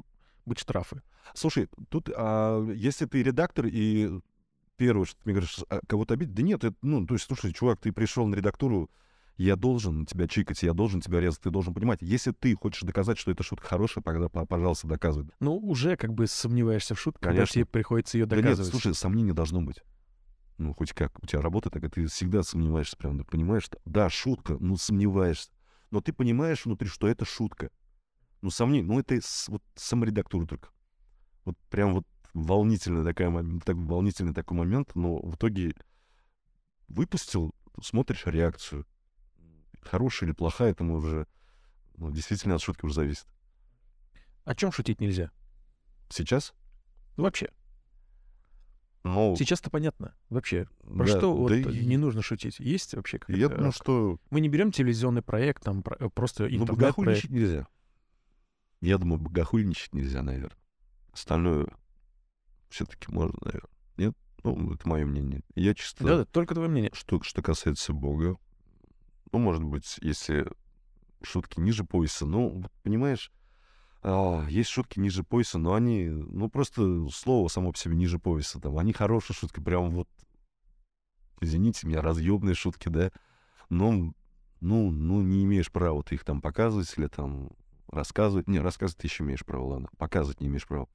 быть 0.45 0.59
штрафы? 0.59 1.01
Слушай, 1.33 1.67
тут, 1.89 2.09
а, 2.15 2.63
если 2.71 3.05
ты 3.05 3.23
редактор 3.23 3.65
и 3.65 4.19
первое, 4.77 5.05
что 5.05 5.15
ты 5.15 5.21
мне 5.25 5.33
говоришь, 5.33 5.59
а, 5.69 5.79
кого-то 5.87 6.13
обидеть, 6.13 6.35
да 6.35 6.43
нет, 6.43 6.63
это, 6.63 6.75
ну, 6.81 7.05
то 7.05 7.15
есть, 7.15 7.25
слушай, 7.25 7.51
чувак, 7.51 7.79
ты 7.81 7.91
пришел 7.91 8.27
на 8.27 8.35
редактуру, 8.35 8.89
я 9.37 9.55
должен 9.55 10.05
тебя 10.05 10.27
чикать, 10.27 10.63
я 10.63 10.73
должен 10.73 11.01
тебя 11.01 11.19
резать, 11.19 11.41
ты 11.41 11.49
должен 11.49 11.73
понимать. 11.73 12.01
Если 12.01 12.31
ты 12.31 12.55
хочешь 12.55 12.83
доказать, 12.83 13.17
что 13.17 13.31
эта 13.31 13.43
шутка 13.43 13.67
хорошая, 13.67 14.01
тогда, 14.03 14.29
по- 14.29 14.45
пожалуйста, 14.45 14.87
доказывай. 14.87 15.29
Ну, 15.39 15.57
уже 15.57 15.97
как 15.97 16.13
бы 16.13 16.27
сомневаешься 16.27 16.95
в 16.95 16.99
шутке, 16.99 17.19
когда 17.19 17.37
Конечно. 17.39 17.53
тебе 17.53 17.65
приходится 17.65 18.17
ее 18.17 18.25
Да 18.27 18.37
нет, 18.37 18.45
доказывать. 18.45 18.71
слушай, 18.71 18.93
сомнений 18.93 19.33
должно 19.33 19.61
быть. 19.61 19.81
Ну, 20.57 20.73
хоть 20.73 20.93
как, 20.93 21.11
у 21.21 21.27
тебя 21.27 21.41
работа 21.41 21.69
такая, 21.69 21.89
ты 21.89 22.07
всегда 22.07 22.41
сомневаешься, 22.41 22.95
прям, 22.95 23.17
ты 23.17 23.25
понимаешь, 23.25 23.63
что, 23.63 23.79
да, 23.85 24.09
шутка, 24.09 24.57
ну, 24.59 24.77
сомневаешься. 24.77 25.51
Но 25.91 26.01
ты 26.01 26.13
понимаешь 26.13 26.65
внутри, 26.65 26.87
что 26.87 27.07
это 27.07 27.25
шутка. 27.25 27.71
Ну, 28.41 28.49
сомнений, 28.49 28.83
ну, 28.83 28.99
это 28.99 29.19
вот 29.47 29.63
саморедактура 29.75 30.45
только. 30.45 30.69
Вот 31.43 31.57
прям 31.69 31.93
вот 31.93 32.07
волнительный, 32.33 33.03
такая, 33.03 33.29
мом- 33.29 33.61
так, 33.61 33.75
волнительный 33.75 34.33
такой 34.33 34.57
момент, 34.57 34.95
но 34.95 35.17
в 35.17 35.35
итоге 35.35 35.75
выпустил, 36.87 37.53
смотришь 37.81 38.25
реакцию. 38.25 38.85
Хорошая 39.81 40.29
или 40.29 40.35
плохая, 40.35 40.71
это 40.71 40.83
уже, 40.85 41.27
ну, 41.97 42.11
действительно 42.11 42.55
от 42.55 42.61
шутки 42.61 42.85
уже 42.85 42.95
зависит. 42.95 43.27
О 44.45 44.55
чем 44.55 44.71
шутить 44.71 45.01
нельзя? 45.01 45.31
Сейчас? 46.09 46.53
Ну, 47.17 47.23
вообще. 47.23 47.49
Ну, 49.05 49.35
Сейчас-то 49.37 49.69
понятно. 49.69 50.15
Вообще. 50.29 50.67
Про 50.81 51.05
да, 51.05 51.17
что 51.17 51.35
вот 51.35 51.49
да 51.49 51.57
и- 51.57 51.85
не 51.85 51.95
нужно 51.95 52.23
шутить? 52.23 52.59
Есть 52.59 52.95
вообще 52.95 53.19
какая-то... 53.19 53.39
Я 53.39 53.49
думаю, 53.49 53.71
что 53.71 54.19
Мы 54.31 54.41
не 54.41 54.49
берем 54.49 54.71
телевизионный 54.71 55.21
проект, 55.21 55.63
там 55.63 55.83
про- 55.83 55.95
э, 55.99 56.09
просто 56.09 56.43
Ну, 56.43 56.49
интернет-проект. 56.49 56.79
богохульничать 56.97 57.29
нельзя. 57.29 57.67
Я 58.81 58.97
думаю, 58.97 59.19
богохульничать 59.21 59.93
нельзя, 59.93 60.23
наверное. 60.23 60.57
Остальное 61.13 61.67
все-таки 62.69 63.11
можно, 63.11 63.37
наверное. 63.41 63.69
Нет? 63.97 64.17
Ну, 64.43 64.73
это 64.73 64.89
мое 64.89 65.05
мнение. 65.05 65.41
Я 65.53 65.75
чисто... 65.75 66.03
Да, 66.03 66.17
да, 66.17 66.25
только 66.25 66.55
твое 66.55 66.67
мнение. 66.69 66.89
Что, 66.95 67.21
что 67.21 67.43
касается 67.43 67.93
Бога, 67.93 68.37
ну, 69.31 69.37
может 69.37 69.63
быть, 69.63 69.97
если 70.01 70.47
шутки 71.21 71.59
ниже 71.59 71.83
пояса, 71.83 72.25
ну, 72.25 72.49
вот 72.49 72.71
понимаешь, 72.81 73.31
а, 74.07 74.45
есть 74.49 74.69
шутки 74.69 74.99
ниже 74.99 75.23
пояса, 75.23 75.57
но 75.57 75.73
они, 75.73 76.07
ну, 76.07 76.47
просто 76.47 77.07
слово 77.09 77.47
само 77.47 77.71
по 77.71 77.77
себе 77.77 77.95
ниже 77.95 78.19
пояса. 78.19 78.59
Там, 78.59 78.77
они 78.77 78.93
хорошие 78.93 79.35
шутки, 79.35 79.59
прям 79.59 79.89
вот, 79.89 80.07
извините 81.41 81.87
меня, 81.87 82.01
разъемные 82.01 82.53
шутки, 82.53 82.87
да, 82.87 83.11
но, 83.69 84.13
ну, 84.61 84.91
ну, 84.91 85.21
не 85.23 85.43
имеешь 85.43 85.71
права 85.71 86.03
ты 86.03 86.15
их 86.15 86.23
там 86.23 86.39
показывать 86.39 86.93
или 86.97 87.07
там 87.07 87.49
рассказывать. 87.87 88.47
Не, 88.47 88.59
рассказывать 88.59 88.99
ты 88.99 89.07
еще 89.07 89.23
имеешь 89.23 89.43
право, 89.43 89.69
ладно, 89.69 89.89
показывать 89.97 90.39
не 90.39 90.47
имеешь 90.47 90.67
права. 90.67 90.87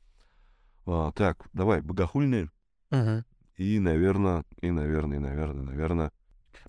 А, 0.86 1.10
так, 1.10 1.48
давай, 1.52 1.80
богохульные, 1.80 2.48
Мгм. 2.92 3.24
и, 3.56 3.80
наверное, 3.80 4.44
и, 4.60 4.70
наверное, 4.70 5.16
и, 5.16 5.20
наверное, 5.20 5.64
наверное, 5.64 6.12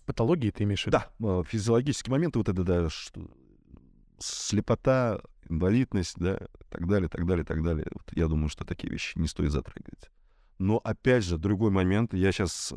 Патологии 0.08 0.50
ты 0.50 0.64
имеешь 0.64 0.84
в 0.84 0.88
виду? 0.88 0.98
да, 0.98 1.12
а, 1.22 1.44
физиологические 1.44 2.12
моменты, 2.12 2.40
вот 2.40 2.50
это, 2.50 2.64
да, 2.64 2.90
что 2.90 3.30
слепота, 4.22 5.22
инвалидность, 5.50 6.18
да, 6.18 6.40
так 6.70 6.88
далее, 6.88 7.10
так 7.10 7.26
далее, 7.26 7.46
так 7.46 7.64
далее. 7.64 7.88
Вот 7.92 8.10
я 8.16 8.28
думаю, 8.28 8.50
что 8.50 8.66
такие 8.66 8.92
вещи 8.92 9.18
не 9.18 9.28
стоит 9.28 9.52
затрагивать. 9.52 10.10
Но, 10.60 10.78
опять 10.78 11.24
же, 11.24 11.38
другой 11.38 11.72
момент, 11.72 12.14
я 12.14 12.32
сейчас, 12.32 12.72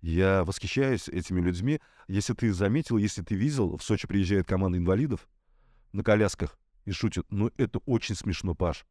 я 0.00 0.44
восхищаюсь 0.44 1.08
этими 1.08 1.40
людьми. 1.40 1.80
Если 2.08 2.32
ты 2.32 2.52
заметил, 2.52 2.96
если 2.96 3.22
ты 3.22 3.34
видел, 3.34 3.76
в 3.76 3.82
Сочи 3.82 4.06
приезжает 4.06 4.46
команда 4.46 4.78
инвалидов 4.78 5.28
на 5.92 6.02
колясках 6.02 6.58
и 6.84 6.92
шутят, 6.92 7.26
ну, 7.30 7.50
это 7.56 7.80
очень 7.80 8.14
смешно, 8.14 8.54
Паш. 8.54 8.86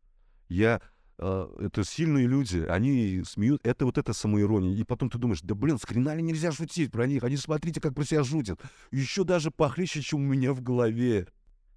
Я 0.50 0.82
э, 1.18 1.48
это 1.60 1.84
сильные 1.84 2.28
люди, 2.28 2.60
они 2.60 3.24
смеют, 3.26 3.66
это 3.66 3.86
вот 3.86 3.98
эта 3.98 4.14
самоирония. 4.14 4.76
И 4.76 4.84
потом 4.84 5.10
ты 5.10 5.18
думаешь, 5.18 5.42
да 5.42 5.56
блин, 5.56 5.78
с 5.78 5.84
хрена 5.84 6.14
ли 6.14 6.22
нельзя 6.22 6.52
шутить 6.52 6.92
про 6.92 7.08
них? 7.08 7.24
Они 7.24 7.38
смотрите, 7.38 7.82
как 7.82 7.96
про 7.96 8.04
себя 8.04 8.24
шутят. 8.24 8.60
Еще 8.92 9.24
даже 9.24 9.50
похлеще, 9.50 10.02
чем 10.02 10.20
у 10.20 10.34
меня 10.34 10.54
в 10.54 10.62
голове. 10.62 11.28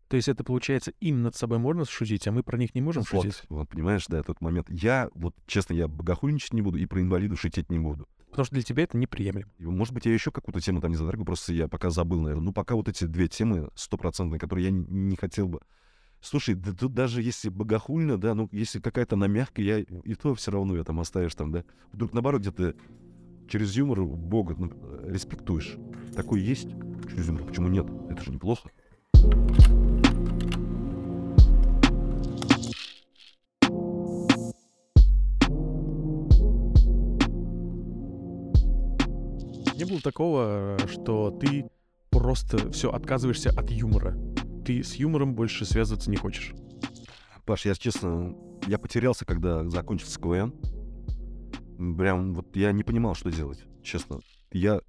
То 0.08 0.16
есть 0.16 0.28
это 0.28 0.42
получается, 0.42 0.92
им 1.00 1.22
над 1.22 1.36
собой 1.36 1.58
можно 1.58 1.84
шутить, 1.84 2.26
а 2.26 2.32
мы 2.32 2.42
про 2.42 2.56
них 2.56 2.74
не 2.74 2.80
можем 2.80 3.02
Вот, 3.12 3.22
шутить? 3.24 3.42
вот, 3.50 3.68
понимаешь, 3.68 4.06
да, 4.08 4.22
тот 4.22 4.40
момент. 4.40 4.66
Я, 4.70 5.10
вот, 5.14 5.34
честно, 5.46 5.74
я 5.74 5.86
богохульничать 5.86 6.54
не 6.54 6.62
буду 6.62 6.78
и 6.78 6.86
про 6.86 7.00
инвалидов 7.00 7.38
шутить 7.38 7.70
не 7.70 7.78
буду. 7.78 8.08
Потому 8.30 8.44
что 8.44 8.54
для 8.54 8.62
тебя 8.62 8.84
это 8.84 8.96
неприемлемо. 8.96 9.50
И, 9.58 9.64
Может 9.64 9.92
быть, 9.92 10.06
я 10.06 10.12
еще 10.12 10.30
какую-то 10.30 10.60
тему 10.60 10.80
там 10.80 10.90
не 10.90 10.96
затрагиваю, 10.96 11.26
просто 11.26 11.52
я 11.52 11.68
пока 11.68 11.90
забыл, 11.90 12.20
наверное. 12.20 12.44
Ну, 12.44 12.52
пока 12.52 12.74
вот 12.74 12.88
эти 12.88 13.04
две 13.04 13.28
темы 13.28 13.68
стопроцентные, 13.74 14.38
которые 14.38 14.66
я 14.66 14.70
не, 14.70 14.84
не 14.86 15.16
хотел 15.16 15.48
бы. 15.48 15.60
Слушай, 16.20 16.54
да 16.54 16.72
тут 16.72 16.94
даже 16.94 17.22
если 17.22 17.48
богохульно, 17.48 18.18
да, 18.18 18.34
ну, 18.34 18.48
если 18.50 18.80
какая-то 18.80 19.14
она 19.14 19.28
мягкая, 19.28 19.64
я 19.64 19.78
и 19.78 20.14
то 20.14 20.34
все 20.34 20.50
равно 20.50 20.76
я 20.76 20.84
там 20.84 21.00
оставишь 21.00 21.34
там, 21.34 21.52
да. 21.52 21.64
Вдруг, 21.92 22.12
наоборот, 22.12 22.40
где-то 22.40 22.74
через 23.48 23.76
юмор 23.76 24.02
Бога 24.02 24.54
ну, 24.58 24.72
респектуешь. 25.06 25.76
Такой 26.14 26.40
есть 26.40 26.68
через 27.08 27.28
юмор. 27.28 27.44
Почему 27.44 27.68
нет? 27.68 27.86
Это 28.10 28.22
же 28.22 28.32
неплохо. 28.32 28.70
Не 39.78 39.84
было 39.84 40.00
такого, 40.00 40.76
что 40.88 41.30
ты 41.30 41.70
просто 42.10 42.72
все 42.72 42.90
отказываешься 42.90 43.50
от 43.50 43.70
юмора. 43.70 44.18
Ты 44.66 44.82
с 44.82 44.96
юмором 44.96 45.36
больше 45.36 45.64
связываться 45.64 46.10
не 46.10 46.16
хочешь. 46.16 46.52
Паш, 47.46 47.64
я 47.64 47.76
честно, 47.76 48.34
я 48.66 48.76
потерялся, 48.78 49.24
когда 49.24 49.68
закончился 49.70 50.18
КВН. 50.18 50.52
Прям 51.96 52.34
вот 52.34 52.56
я 52.56 52.72
не 52.72 52.82
понимал, 52.82 53.14
что 53.14 53.30
делать, 53.30 53.62
честно. 53.84 54.18
Я... 54.50 54.80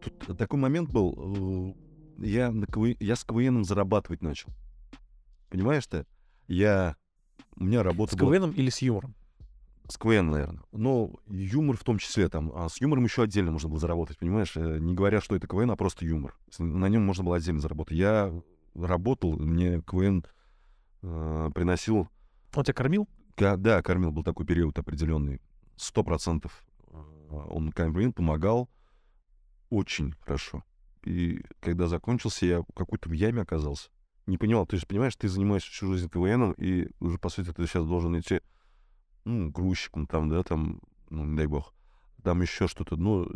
Тут 0.00 0.38
такой 0.38 0.60
момент 0.60 0.92
был, 0.92 1.74
э, 2.20 2.24
я, 2.24 2.52
на 2.52 2.66
КВ... 2.66 2.96
я 3.00 3.16
с 3.16 3.24
КВНом 3.24 3.64
зарабатывать 3.64 4.22
начал. 4.22 4.50
Понимаешь 5.50 5.86
ты? 5.88 6.06
Я... 6.46 6.94
У 7.56 7.64
меня 7.64 7.82
работа 7.82 8.14
С 8.14 8.18
была... 8.18 8.36
КВНом 8.36 8.52
или 8.52 8.70
с 8.70 8.82
юмором? 8.82 9.16
С 9.92 9.98
КВН, 9.98 10.30
наверное. 10.30 10.62
Но 10.72 11.10
юмор 11.28 11.76
в 11.76 11.84
том 11.84 11.98
числе 11.98 12.30
там. 12.30 12.50
А 12.54 12.70
с 12.70 12.80
юмором 12.80 13.04
еще 13.04 13.24
отдельно 13.24 13.52
можно 13.52 13.68
было 13.68 13.78
заработать, 13.78 14.16
понимаешь? 14.16 14.56
Э, 14.56 14.78
Не 14.78 14.94
говоря, 14.94 15.20
что 15.20 15.36
это 15.36 15.46
КВН, 15.46 15.70
а 15.70 15.76
просто 15.76 16.06
юмор. 16.06 16.34
На 16.58 16.88
нем 16.88 17.04
можно 17.04 17.24
было 17.24 17.36
отдельно 17.36 17.60
заработать. 17.60 17.98
Я 17.98 18.32
работал, 18.74 19.38
мне 19.38 19.82
КВН 19.82 20.24
э, 21.02 21.50
приносил 21.54 22.08
Он 22.54 22.64
тебя 22.64 22.72
кормил? 22.72 23.06
Да, 23.36 23.82
кормил, 23.82 24.12
был 24.12 24.24
такой 24.24 24.46
период 24.46 24.78
определенный. 24.78 25.42
Сто 25.76 26.02
процентов 26.02 26.64
э, 26.88 26.96
он 27.50 27.70
кормил, 27.70 28.14
помогал 28.14 28.70
очень 29.68 30.14
хорошо. 30.20 30.64
И 31.04 31.44
когда 31.60 31.86
закончился, 31.86 32.46
я 32.46 32.64
какой-то 32.74 33.10
в 33.10 33.12
яме 33.12 33.42
оказался. 33.42 33.90
Не 34.24 34.38
понимал, 34.38 34.64
ты 34.64 34.78
же 34.78 34.86
понимаешь, 34.86 35.16
ты 35.16 35.28
занимаешься 35.28 35.70
всю 35.70 35.92
жизнь 35.92 36.08
КВНом, 36.08 36.52
и 36.52 36.88
уже, 36.98 37.18
по 37.18 37.28
сути, 37.28 37.52
ты 37.52 37.66
сейчас 37.66 37.84
должен 37.84 38.18
идти, 38.18 38.40
ну, 39.24 39.50
грузчиком 39.50 40.06
там, 40.06 40.28
да, 40.28 40.42
там, 40.42 40.80
ну, 41.10 41.24
не 41.24 41.36
дай 41.36 41.46
бог, 41.46 41.74
там 42.22 42.42
еще 42.42 42.68
что-то, 42.68 42.96
ну, 42.96 43.28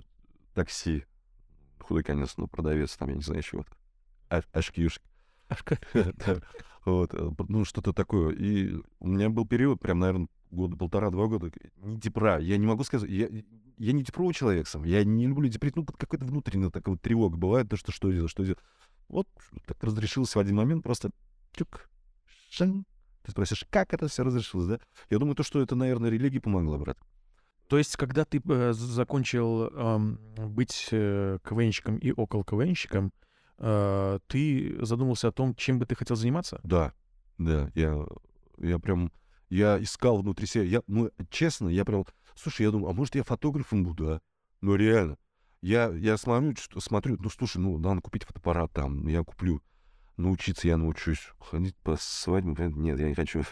такси, 0.54 1.04
худой 1.80 2.02
конец, 2.02 2.34
ну, 2.36 2.46
продавец, 2.48 2.96
там, 2.96 3.08
я 3.08 3.16
не 3.16 3.22
знаю, 3.22 3.42
чего 3.42 3.64
а, 4.28 4.42
ашкишек. 4.52 5.02
Да, 5.94 6.40
Вот, 6.84 7.14
э, 7.14 7.30
ну, 7.48 7.64
что-то 7.64 7.92
такое. 7.92 8.34
И 8.34 8.74
у 9.00 9.08
меня 9.08 9.28
был 9.28 9.46
период, 9.46 9.80
прям, 9.80 10.00
наверное, 10.00 10.28
года 10.50 10.76
полтора-два 10.76 11.26
года, 11.26 11.50
не 11.76 11.96
депра. 11.98 12.38
Я 12.38 12.56
не 12.56 12.66
могу 12.66 12.84
сказать, 12.84 13.08
я, 13.10 13.28
я 13.78 13.92
не 13.92 14.02
депровый 14.02 14.34
человек 14.34 14.66
сам. 14.66 14.84
Я 14.84 15.04
не 15.04 15.26
люблю 15.26 15.48
деприть. 15.48 15.76
Ну, 15.76 15.84
вот 15.86 15.96
какая-то 15.96 16.24
внутренняя 16.24 16.70
такая 16.70 16.94
вот 16.94 17.02
тревога 17.02 17.36
бывает, 17.36 17.68
то, 17.68 17.76
что 17.76 17.92
что 17.92 18.10
делать, 18.10 18.30
что 18.30 18.44
делать. 18.44 18.60
Вот 19.08 19.28
так 19.66 19.82
разрешилось 19.82 20.34
в 20.34 20.38
один 20.38 20.56
момент 20.56 20.82
просто 20.82 21.10
тюк, 21.52 21.88
шин. 22.50 22.84
Ты 23.26 23.32
спросишь, 23.32 23.66
как 23.70 23.92
это 23.92 24.06
все 24.06 24.22
разрешилось, 24.22 24.68
да? 24.68 24.80
Я 25.10 25.18
думаю, 25.18 25.34
то, 25.34 25.42
что 25.42 25.60
это, 25.60 25.74
наверное, 25.74 26.10
религия 26.10 26.40
помогла, 26.40 26.78
брат. 26.78 26.96
То 27.66 27.76
есть, 27.76 27.96
когда 27.96 28.24
ты 28.24 28.40
э, 28.48 28.72
закончил 28.72 29.64
эм, 29.64 30.20
быть 30.36 30.86
э, 30.92 31.38
КВНщиком 31.42 31.98
и 31.98 32.12
около 32.12 32.44
КВНщиком, 32.44 33.12
э, 33.58 34.20
ты 34.28 34.76
задумался 34.80 35.26
о 35.26 35.32
том, 35.32 35.56
чем 35.56 35.80
бы 35.80 35.86
ты 35.86 35.96
хотел 35.96 36.14
заниматься? 36.14 36.60
Да, 36.62 36.92
да, 37.36 37.72
я, 37.74 38.06
я 38.58 38.78
прям, 38.78 39.10
я 39.48 39.82
искал 39.82 40.18
внутри 40.22 40.46
себя, 40.46 40.62
я, 40.62 40.82
ну, 40.86 41.10
честно, 41.28 41.66
я 41.66 41.84
прям, 41.84 42.04
слушай, 42.36 42.62
я 42.62 42.70
думаю, 42.70 42.90
а 42.90 42.92
может 42.92 43.16
я 43.16 43.24
фотографом 43.24 43.82
буду, 43.82 44.08
а? 44.08 44.20
Ну, 44.60 44.76
реально. 44.76 45.16
Я, 45.62 45.88
я 45.88 46.16
смотрю, 46.16 46.54
что, 46.54 46.78
смотрю, 46.78 47.16
ну, 47.18 47.28
слушай, 47.28 47.56
ну, 47.56 47.76
надо 47.78 48.00
купить 48.02 48.22
фотоаппарат 48.22 48.72
там, 48.72 49.08
я 49.08 49.24
куплю. 49.24 49.60
Научиться 50.16 50.68
я 50.68 50.76
научусь. 50.76 51.30
Ходить 51.38 51.76
по 51.76 51.96
свадьбам, 51.96 52.82
нет, 52.82 52.98
я 52.98 53.08
не 53.08 53.14
хочу. 53.14 53.42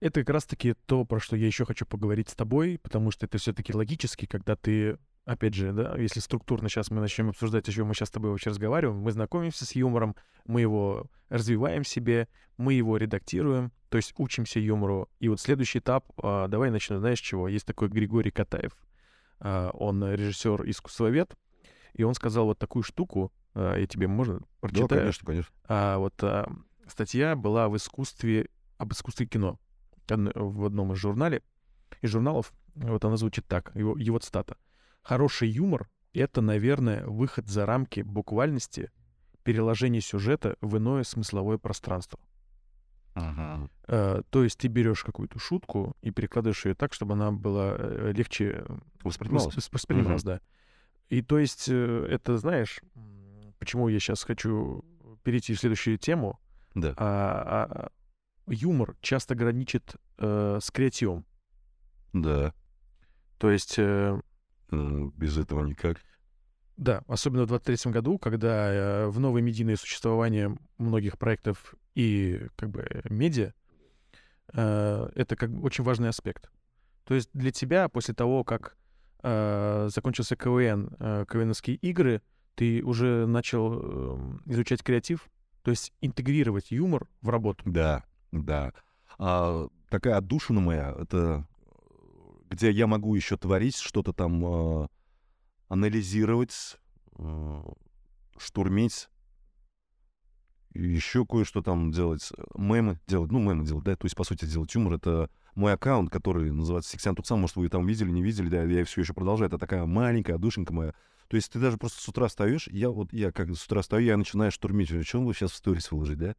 Это 0.00 0.20
как 0.20 0.30
раз-таки 0.30 0.74
то, 0.86 1.04
про 1.04 1.20
что 1.20 1.36
я 1.36 1.46
еще 1.46 1.64
хочу 1.64 1.86
поговорить 1.86 2.28
с 2.28 2.34
тобой, 2.34 2.78
потому 2.82 3.10
что 3.10 3.26
это 3.26 3.38
все-таки 3.38 3.72
логически, 3.72 4.26
когда 4.26 4.56
ты, 4.56 4.98
опять 5.24 5.54
же, 5.54 5.72
да, 5.72 5.96
если 5.96 6.20
структурно 6.20 6.68
сейчас 6.68 6.90
мы 6.90 7.00
начнем 7.00 7.28
обсуждать, 7.28 7.68
о 7.68 7.72
чем 7.72 7.86
мы 7.86 7.94
сейчас 7.94 8.08
с 8.08 8.12
тобой 8.12 8.30
вообще 8.30 8.50
разговариваем, 8.50 8.98
мы 8.98 9.12
знакомимся 9.12 9.64
с 9.64 9.76
юмором, 9.76 10.16
мы 10.44 10.60
его 10.60 11.06
развиваем 11.28 11.84
в 11.84 11.88
себе, 11.88 12.26
мы 12.56 12.74
его 12.74 12.96
редактируем, 12.96 13.70
то 13.90 13.96
есть 13.96 14.12
учимся 14.16 14.58
юмору. 14.58 15.08
И 15.20 15.28
вот 15.28 15.40
следующий 15.40 15.78
этап, 15.78 16.04
а, 16.20 16.48
давай 16.48 16.70
начну, 16.70 16.98
знаешь 16.98 17.20
чего? 17.20 17.46
Есть 17.46 17.66
такой 17.66 17.88
Григорий 17.88 18.32
Катаев, 18.32 18.72
а, 19.38 19.70
он 19.70 20.04
режиссер, 20.04 20.68
искусствовед, 20.68 21.36
и 21.94 22.02
он 22.02 22.14
сказал 22.14 22.46
вот 22.46 22.58
такую 22.58 22.82
штуку, 22.82 23.32
я 23.54 23.86
тебе 23.86 24.06
можно 24.08 24.38
Да, 24.38 24.46
прочитаю? 24.60 24.88
конечно, 25.00 25.26
конечно. 25.26 25.54
А 25.68 25.98
вот 25.98 26.14
а, 26.22 26.50
статья 26.86 27.36
была 27.36 27.68
в 27.68 27.76
искусстве, 27.76 28.48
об 28.78 28.92
искусстве 28.92 29.26
кино 29.26 29.58
в 30.08 30.64
одном 30.66 30.92
из 30.92 30.98
журнале, 30.98 31.42
из 32.00 32.10
журналов. 32.10 32.52
Вот 32.74 33.04
она 33.04 33.16
звучит 33.16 33.46
так, 33.46 33.74
его, 33.74 33.96
его 33.98 34.18
цитата. 34.18 34.56
«Хороший 35.02 35.48
юмор— 35.48 35.90
это, 36.12 36.40
наверное, 36.40 37.04
выход 37.06 37.48
за 37.48 37.66
рамки 37.66 38.00
буквальности, 38.00 38.90
переложение 39.42 40.00
сюжета 40.00 40.56
в 40.60 40.76
иное 40.78 41.02
смысловое 41.04 41.58
пространство». 41.58 42.18
Э, 43.88 44.22
то 44.30 44.42
есть 44.42 44.58
ты 44.58 44.68
берешь 44.68 45.04
какую-то 45.04 45.38
шутку 45.38 45.94
и 46.00 46.10
перекладываешь 46.10 46.64
ее 46.64 46.74
так, 46.74 46.94
чтобы 46.94 47.12
она 47.12 47.30
была 47.30 47.74
э, 47.76 48.12
легче 48.16 48.64
э, 48.66 48.78
Воспринималось. 49.02 49.54
Вос- 49.54 49.68
Воспринималось, 49.70 50.22
да. 50.22 50.40
И 51.10 51.20
то 51.20 51.38
есть 51.38 51.68
э, 51.68 52.06
это, 52.10 52.38
знаешь, 52.38 52.80
почему 53.62 53.86
я 53.86 54.00
сейчас 54.00 54.24
хочу 54.24 54.84
перейти 55.22 55.54
в 55.54 55.60
следующую 55.60 55.96
тему. 55.96 56.40
Да. 56.74 56.94
А, 56.96 57.68
а, 57.70 57.90
юмор 58.48 58.96
часто 59.00 59.36
граничит 59.36 59.94
э, 60.18 60.58
с 60.60 60.68
креативом. 60.72 61.24
Да. 62.12 62.52
То 63.38 63.52
есть, 63.52 63.76
э, 63.78 64.20
М, 64.72 65.10
Без 65.10 65.38
этого 65.38 65.64
никак. 65.64 65.98
да, 66.76 67.04
особенно 67.06 67.44
в 67.44 67.46
23 67.46 67.92
году, 67.92 68.18
когда 68.18 68.72
э, 68.72 69.06
в 69.06 69.20
новое 69.20 69.42
медийное 69.42 69.76
существование 69.76 70.56
многих 70.78 71.16
проектов 71.18 71.76
и 71.94 72.48
как 72.56 72.70
бы 72.70 72.80
э, 72.80 73.02
медиа, 73.10 73.52
э, 74.54 75.08
это 75.14 75.36
как 75.36 75.52
бы 75.52 75.62
очень 75.62 75.84
важный 75.84 76.08
аспект. 76.08 76.50
То 77.04 77.14
есть 77.14 77.30
для 77.32 77.52
тебя 77.52 77.88
после 77.88 78.12
того, 78.12 78.42
как 78.42 78.76
э, 79.22 79.88
закончился 79.88 80.34
КВН, 80.34 80.96
э, 80.98 81.26
КВНовские 81.28 81.76
игры, 81.76 82.22
ты 82.54 82.82
уже 82.82 83.26
начал 83.26 83.80
э, 83.80 84.38
изучать 84.46 84.82
креатив, 84.82 85.28
то 85.62 85.70
есть 85.70 85.92
интегрировать 86.00 86.70
юмор 86.70 87.08
в 87.20 87.28
работу. 87.28 87.62
Да, 87.66 88.04
да. 88.30 88.72
А, 89.18 89.68
такая 89.88 90.16
отдушина 90.16 90.60
моя, 90.60 90.94
это 90.98 91.46
где 92.50 92.70
я 92.70 92.86
могу 92.86 93.14
еще 93.14 93.36
творить, 93.36 93.76
что-то 93.76 94.12
там 94.12 94.44
а, 94.44 94.88
анализировать, 95.68 96.78
а, 97.14 97.64
штурмить, 98.36 99.08
еще 100.74 101.26
кое-что 101.26 101.62
там 101.62 101.90
делать, 101.90 102.30
мемы 102.54 102.98
делать, 103.06 103.30
ну, 103.30 103.38
мемы 103.38 103.64
делать, 103.64 103.84
да, 103.84 103.96
то 103.96 104.06
есть, 104.06 104.16
по 104.16 104.24
сути, 104.24 104.44
делать 104.44 104.74
юмор, 104.74 104.94
это 104.94 105.30
мой 105.54 105.72
аккаунт, 105.72 106.10
который 106.10 106.50
называется 106.50 106.90
Сексян 106.90 107.14
Туксан, 107.14 107.40
может, 107.40 107.56
вы 107.56 107.68
там 107.68 107.86
видели, 107.86 108.10
не 108.10 108.22
видели, 108.22 108.48
да, 108.48 108.62
я 108.64 108.84
все 108.84 109.02
еще 109.02 109.12
продолжаю, 109.12 109.48
это 109.48 109.58
такая 109.58 109.84
маленькая 109.84 110.38
душенька 110.38 110.72
моя, 110.72 110.94
то 111.28 111.36
есть 111.36 111.50
ты 111.52 111.58
даже 111.58 111.76
просто 111.78 112.00
с 112.02 112.08
утра 112.08 112.28
встаешь, 112.28 112.68
я 112.68 112.90
вот, 112.90 113.12
я 113.12 113.32
как 113.32 113.54
с 113.54 113.64
утра 113.64 113.82
встаю, 113.82 114.04
я 114.06 114.16
начинаю 114.16 114.50
штурмить, 114.50 114.90
о 114.92 115.02
чем 115.04 115.24
вы 115.24 115.34
сейчас 115.34 115.52
в 115.52 115.56
сторис 115.56 115.90
выложить, 115.90 116.18
да? 116.18 116.34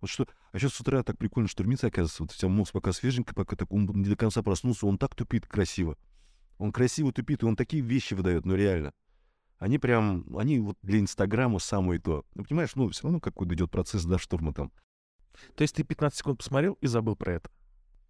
Вот 0.00 0.10
что, 0.10 0.26
а 0.52 0.58
сейчас 0.58 0.74
с 0.74 0.80
утра 0.80 1.02
так 1.02 1.16
прикольно 1.18 1.48
штурмиться, 1.48 1.86
оказывается, 1.86 2.22
вот 2.22 2.32
у 2.32 2.34
тебя 2.36 2.48
мозг 2.48 2.72
пока 2.72 2.92
свеженький, 2.92 3.34
пока 3.34 3.56
так 3.56 3.72
он 3.72 3.86
не 3.86 4.08
до 4.08 4.16
конца 4.16 4.42
проснулся, 4.42 4.86
он 4.86 4.98
так 4.98 5.14
тупит 5.14 5.46
красиво. 5.46 5.96
Он 6.58 6.70
красиво 6.72 7.12
тупит, 7.12 7.42
и 7.42 7.46
он 7.46 7.56
такие 7.56 7.82
вещи 7.82 8.14
выдает, 8.14 8.44
ну 8.44 8.54
реально. 8.54 8.92
Они 9.58 9.78
прям, 9.78 10.24
они 10.36 10.58
вот 10.60 10.76
для 10.82 11.00
Инстаграма 11.00 11.58
самое 11.58 11.98
то. 11.98 12.24
Ну, 12.34 12.44
понимаешь, 12.44 12.74
ну, 12.74 12.90
все 12.90 13.04
равно 13.04 13.20
какой-то 13.20 13.54
идет 13.54 13.70
процесс, 13.70 14.04
да, 14.04 14.18
штурма 14.18 14.52
там. 14.52 14.70
То 15.54 15.62
есть 15.62 15.74
ты 15.74 15.82
15 15.82 16.18
секунд 16.18 16.38
посмотрел 16.38 16.74
и 16.82 16.86
забыл 16.86 17.16
про 17.16 17.34
это. 17.34 17.50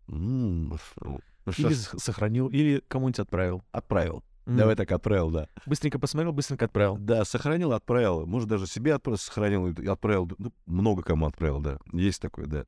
М, 0.08 0.68
ну, 1.00 1.20
Или 1.46 1.52
щас 1.72 1.88
с- 1.88 1.98
сохранил, 2.02 2.48
или 2.48 2.82
кому-нибудь 2.88 3.20
отправил. 3.20 3.62
отправил. 3.72 4.24
М. 4.46 4.56
Давай 4.56 4.76
так 4.76 4.90
отправил, 4.92 5.30
да. 5.30 5.48
Быстренько 5.66 5.98
посмотрел, 5.98 6.32
быстренько 6.32 6.66
отправил. 6.66 6.96
Да, 6.98 7.24
сохранил, 7.24 7.72
отправил. 7.72 8.26
Может, 8.26 8.48
даже 8.48 8.66
себе 8.66 8.94
отправил, 8.94 9.18
сохранил 9.18 9.66
и 9.68 9.86
отправил. 9.86 10.30
Ну, 10.38 10.52
много 10.66 11.02
кому 11.02 11.26
отправил, 11.26 11.60
да. 11.60 11.78
Есть 11.92 12.22
такое, 12.22 12.46
да. 12.46 12.64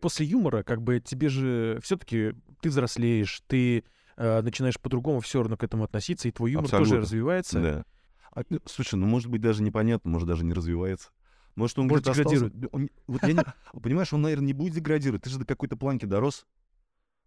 После 0.00 0.24
юмора, 0.26 0.62
как 0.62 0.82
бы 0.82 1.00
тебе 1.00 1.28
же 1.28 1.80
все-таки 1.82 2.32
ты 2.60 2.68
взрослеешь, 2.68 3.42
ты 3.48 3.82
э, 4.16 4.40
начинаешь 4.42 4.78
по-другому 4.78 5.20
все 5.20 5.40
равно 5.40 5.56
к 5.56 5.64
этому 5.64 5.84
относиться, 5.84 6.28
и 6.28 6.30
твой 6.30 6.52
юмор 6.52 6.70
тоже 6.70 6.82
Абсолютно. 6.82 7.02
развивается. 7.02 7.60
Да. 7.60 7.84
А, 8.32 8.42
ну, 8.50 8.60
слушай, 8.66 8.94
ну, 8.96 9.06
может 9.06 9.28
быть, 9.30 9.40
даже 9.40 9.62
непонятно, 9.62 10.10
может, 10.10 10.28
даже 10.28 10.44
не 10.44 10.52
развивается. 10.52 11.08
Может, 11.56 11.78
он 11.78 11.86
Может, 11.88 12.04
где-то 12.04 12.20
остался- 12.20 12.44
деградирует. 12.50 12.74
он- 12.74 12.90
вот 13.06 13.22
я 13.22 13.32
не- 13.32 13.44
понимаешь, 13.82 14.12
он, 14.12 14.22
наверное, 14.22 14.46
не 14.46 14.52
будет 14.52 14.74
деградировать. 14.74 15.22
Ты 15.22 15.30
же 15.30 15.38
до 15.38 15.46
какой-то 15.46 15.76
планки 15.76 16.04
дорос. 16.04 16.46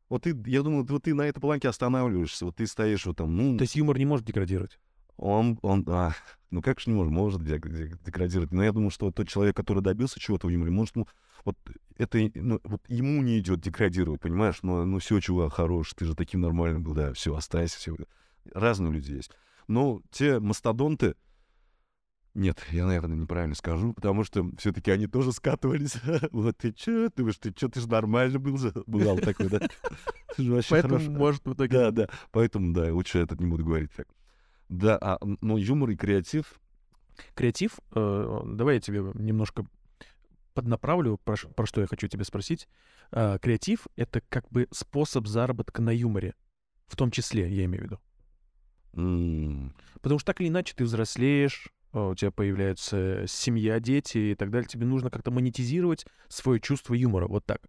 Вот 0.10 0.24
ты, 0.24 0.36
я 0.48 0.64
думаю, 0.64 0.86
вот 0.88 1.04
ты 1.04 1.14
на 1.14 1.22
этой 1.24 1.40
планке 1.40 1.70
останавливаешься. 1.70 2.46
Вот 2.46 2.56
ты 2.56 2.66
стоишь 2.68 3.06
вот 3.06 3.18
там, 3.18 3.36
ну, 3.36 3.58
То 3.58 3.64
есть 3.64 3.76
юмор 3.76 3.98
не 3.98 4.06
может 4.06 4.26
деградировать. 4.26 4.80
он, 5.18 5.60
он, 5.62 5.86
а, 5.88 6.14
ну 6.50 6.62
как 6.62 6.80
же 6.80 6.90
не 6.90 6.96
может, 6.96 7.14
может 7.14 7.42
дег- 7.42 7.70
дег- 7.70 8.04
деградировать. 8.04 8.52
Но 8.52 8.64
я 8.64 8.72
думаю, 8.72 8.90
что 8.90 9.12
тот 9.12 9.28
человек, 9.28 9.56
который 9.56 9.84
добился 9.84 10.20
чего-то 10.20 10.48
в 10.48 10.50
юморе, 10.50 10.72
может, 10.72 10.96
ну, 10.96 11.08
вот 11.46 11.56
это, 11.98 12.20
ну, 12.36 12.60
вот 12.64 12.82
ему 12.88 13.22
не 13.22 13.40
идет 13.40 13.62
деградировать, 13.62 14.22
понимаешь? 14.22 14.60
Ну, 14.64 14.84
ну 14.86 15.00
все, 15.00 15.20
чувак, 15.20 15.54
хорош, 15.54 15.94
ты 15.94 16.06
же 16.06 16.16
таким 16.16 16.42
нормальным 16.42 16.84
был, 16.84 16.94
да, 16.94 17.14
все, 17.14 17.36
останься, 17.36 17.78
все. 17.78 17.96
Разные 18.54 18.92
люди 18.92 19.12
есть. 19.12 19.32
Но 19.68 20.02
те 20.10 20.40
мастодонты, 20.40 21.16
нет, 22.40 22.66
я, 22.72 22.86
наверное, 22.86 23.18
неправильно 23.18 23.56
скажу, 23.56 23.94
потому 23.94 24.24
что 24.24 24.50
все-таки 24.58 24.92
они 24.92 25.08
тоже 25.08 25.32
скатывались. 25.32 25.96
Вот 26.32 26.58
ты 26.58 26.72
че, 26.72 27.10
ты, 27.10 27.30
ты 27.34 27.54
че, 27.54 27.68
ты 27.68 27.82
же 27.82 27.90
нормально 27.90 28.40
был 28.40 28.58
бывал 28.88 29.18
такой, 29.18 29.50
да? 29.50 29.60
Поэтому 30.70 31.00
может 31.12 31.46
в 31.46 31.54
итоге... 31.54 31.78
Да, 31.78 31.92
да. 31.92 32.10
Поэтому, 32.32 32.74
да, 32.74 32.94
лучше 32.94 33.20
этот 33.20 33.40
не 33.40 33.48
буду 33.48 33.66
говорить 33.66 33.92
так. 33.96 34.08
Да, 34.70 34.98
а, 35.02 35.18
м, 35.22 35.38
ну, 35.42 35.58
юмор 35.58 35.90
и 35.90 35.96
креатив. 35.96 36.60
Креатив, 37.36 37.80
э, 37.96 38.42
давай 38.46 38.76
я 38.76 38.82
тебе 38.82 39.02
немножко 39.16 39.66
поднаправлю, 40.54 41.18
про, 41.18 41.36
про 41.56 41.66
что 41.66 41.82
я 41.82 41.88
хочу 41.88 42.08
тебя 42.08 42.24
спросить. 42.24 42.68
А, 43.12 43.38
креатив— 43.40 43.88
это 43.96 44.22
как 44.30 44.50
бы 44.50 44.68
способ 44.72 45.28
заработка 45.28 45.82
на 45.82 45.90
юморе. 45.90 46.36
В 46.88 46.96
том 46.96 47.12
числе, 47.12 47.50
я 47.50 47.66
имею 47.66 47.82
в 47.84 47.86
виду. 47.86 48.00
м, 48.94 49.74
Потому 50.02 50.20
что 50.20 50.28
так 50.28 50.42
или 50.42 50.48
иначе 50.48 50.74
ты 50.76 50.84
взрослеешь, 50.84 51.68
э, 51.68 51.79
у 51.94 52.16
тебя 52.16 52.32
появляются 52.32 53.26
семья, 53.28 53.80
дети 53.80 54.18
и 54.18 54.36
так 54.36 54.52
далее. 54.52 54.68
Тебе 54.68 54.86
нужно 54.86 55.10
как-то 55.10 55.32
монетизировать 55.32 56.06
свое 56.28 56.60
чувство 56.60 56.94
юмора. 56.94 57.28
Вот 57.28 57.46
так. 57.46 57.62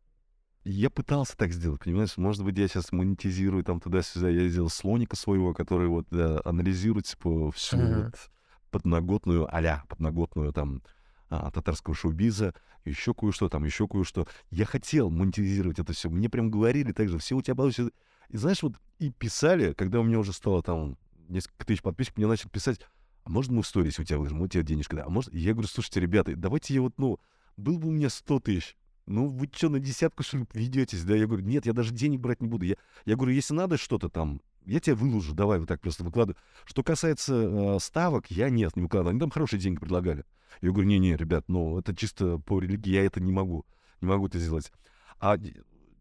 Я 0.65 0.91
пытался 0.91 1.37
так 1.37 1.53
сделать, 1.53 1.83
понимаешь? 1.83 2.19
Может 2.19 2.45
быть, 2.45 2.59
я 2.59 2.69
сейчас 2.69 2.93
монетизирую 2.93 3.65
там 3.65 3.81
туда-сюда. 3.81 4.29
Я 4.29 4.47
сделал 4.49 4.69
слоника 4.69 5.17
своего, 5.17 5.55
который 5.55 5.89
вот 5.89 6.07
да, 6.11 6.41
анализирует 6.45 7.07
типа 7.07 7.51
всю 7.53 7.79
Ага. 7.79 8.05
вот 8.05 8.31
подноготную, 8.71 9.49
а 9.51 9.85
подноготную 9.89 10.53
там 10.53 10.83
а, 11.31 11.51
татарского 11.51 11.95
шоу-биза, 11.95 12.55
еще 12.85 13.15
кое-что 13.15 13.49
там, 13.49 13.65
еще 13.65 13.89
кое-что. 13.89 14.27
Я 14.51 14.67
хотел 14.67 15.11
монетизировать 15.11 15.79
это 15.79 15.95
все. 15.95 16.11
Мне 16.11 16.29
прям 16.29 16.51
говорили 16.51 16.93
так 16.93 17.09
же, 17.09 17.19
все 17.19 17.37
у 17.37 17.43
тебя 17.43 17.55
получится. 17.55 17.91
И 18.29 18.37
знаешь, 18.37 18.63
вот 18.63 18.75
и 18.99 19.11
писали, 19.11 19.73
когда 19.73 20.01
у 20.01 20.03
меня 20.03 20.19
уже 20.19 20.33
стало 20.33 20.63
там 20.63 20.99
несколько 21.29 21.65
тысяч 21.65 21.83
подписчиков, 21.83 22.19
мне 22.19 22.27
начали 22.27 22.49
писать, 22.49 22.81
а 23.25 23.31
можно 23.31 23.55
мы 23.55 23.63
в 23.63 23.67
сторис 23.67 23.99
у 23.99 24.05
тебя 24.05 24.19
выложим, 24.19 24.39
вот 24.39 24.53
тебе 24.53 24.63
денежка, 24.63 24.97
да? 24.97 25.05
А 25.05 25.09
может... 25.11 25.33
Я 25.33 25.53
говорю, 25.53 25.69
слушайте, 25.69 26.01
ребята, 26.01 26.35
давайте 26.37 26.75
я 26.75 26.83
вот, 26.83 26.95
ну, 26.99 27.19
был 27.57 27.79
бы 27.79 27.89
у 27.89 27.91
меня 27.91 28.09
100 28.09 28.41
тысяч, 28.41 28.77
ну, 29.07 29.27
вы 29.27 29.49
что, 29.53 29.69
на 29.69 29.81
десятку, 29.81 30.23
что 30.23 30.39
ли, 30.39 30.47
ведетесь, 30.53 31.05
да? 31.05 31.17
Я 31.17 31.27
говорю, 31.27 31.45
нет, 31.45 31.67
я 31.67 31.73
даже 31.73 31.93
денег 31.93 32.21
брать 32.21 32.41
не 32.41 32.49
буду. 32.49 32.65
Я, 32.65 32.77
я 33.05 33.17
говорю, 33.17 33.33
если 33.33 33.55
надо 33.55 33.77
что-то 33.77 34.09
там, 34.09 34.41
я 34.67 34.79
тебе 34.79 34.95
выложу, 34.95 35.35
давай 35.35 35.59
вот 35.59 35.69
так 35.69 35.81
просто 35.81 36.05
выкладываю. 36.05 36.37
Что 36.65 36.83
касается 36.83 37.35
э, 37.35 37.79
ставок, 37.81 38.31
я 38.31 38.51
нет, 38.51 38.77
не 38.77 38.83
выкладываю. 38.83 39.11
Они 39.11 39.21
там 39.21 39.31
хорошие 39.31 39.59
деньги 39.59 39.81
предлагали. 39.81 40.25
Я 40.61 40.71
говорю, 40.71 40.89
не-не, 40.89 41.17
ребят, 41.17 41.45
ну, 41.49 41.79
это 41.79 41.95
чисто 41.95 42.39
по 42.39 42.61
религии, 42.61 42.91
я 42.91 43.05
это 43.05 43.21
не 43.21 43.33
могу, 43.33 43.65
не 44.01 44.09
могу 44.09 44.27
это 44.27 44.39
сделать. 44.39 44.73
А 45.19 45.39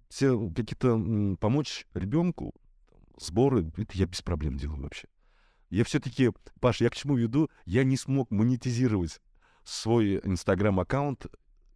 те 0.09 0.49
какие-то 0.55 1.37
помочь 1.39 1.85
ребенку, 1.93 2.53
сборы, 3.17 3.71
это 3.77 3.97
я 3.97 4.05
без 4.05 4.21
проблем 4.21 4.57
делаю 4.57 4.83
вообще. 4.83 5.07
Я 5.69 5.83
все-таки, 5.83 6.31
Паш, 6.59 6.81
я 6.81 6.89
к 6.89 6.95
чему 6.95 7.15
веду? 7.15 7.49
Я 7.65 7.83
не 7.83 7.97
смог 7.97 8.31
монетизировать 8.31 9.21
свой 9.63 10.19
инстаграм-аккаунт, 10.23 11.27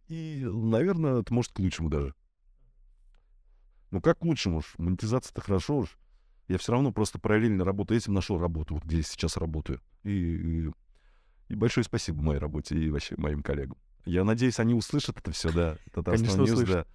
и, 0.08 0.44
наверное, 0.44 1.20
это 1.20 1.32
может 1.32 1.52
к 1.52 1.58
лучшему 1.58 1.88
даже. 1.88 2.14
Ну 3.90 4.00
как 4.00 4.18
к 4.18 4.24
лучшему 4.24 4.58
уж? 4.58 4.74
Монетизация-то 4.78 5.40
хорошо 5.40 5.78
уж. 5.78 5.98
Я 6.48 6.58
все 6.58 6.72
равно 6.72 6.92
просто 6.92 7.18
параллельно 7.18 7.64
работаю 7.64 7.98
этим, 7.98 8.12
нашел 8.12 8.38
работу, 8.38 8.74
вот 8.74 8.84
где 8.84 8.98
я 8.98 9.02
сейчас 9.02 9.36
работаю. 9.36 9.80
И, 10.02 10.10
и, 10.10 10.70
и 11.48 11.54
большое 11.54 11.84
спасибо 11.84 12.20
моей 12.20 12.38
работе 12.38 12.76
и 12.76 12.90
вообще 12.90 13.14
моим 13.16 13.42
коллегам. 13.42 13.78
Я 14.04 14.24
надеюсь, 14.24 14.58
они 14.58 14.74
услышат 14.74 15.18
это 15.18 15.30
все, 15.30 15.52
да. 15.52 15.78
Конечно, 16.04 16.42
услышат. 16.42 16.86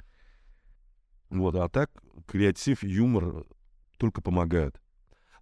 да. 1.30 1.36
Вот, 1.36 1.56
а 1.56 1.70
так 1.70 1.90
креатив, 2.28 2.84
юмор 2.84 3.46
только 3.98 4.22
помогают. 4.22 4.80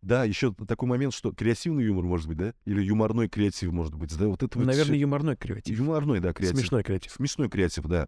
Да, 0.01 0.23
еще 0.23 0.53
такой 0.67 0.87
момент, 0.87 1.13
что 1.13 1.31
креативный 1.31 1.83
юмор 1.85 2.05
может 2.05 2.27
быть, 2.27 2.37
да? 2.37 2.53
Или 2.65 2.83
юморной 2.83 3.27
креатив 3.29 3.71
может 3.71 3.95
быть, 3.95 4.15
да? 4.17 4.27
Вот 4.27 4.43
это 4.43 4.57
вот 4.57 4.65
Наверное, 4.65 4.93
всё- 4.93 5.01
юморной 5.01 5.35
креатив. 5.35 5.77
Юморной, 5.77 6.19
да, 6.19 6.33
креатив. 6.33 6.57
Смешной 6.59 6.83
креатив. 6.83 7.11
Смешной 7.11 7.49
креатив, 7.49 7.85
да. 7.85 8.07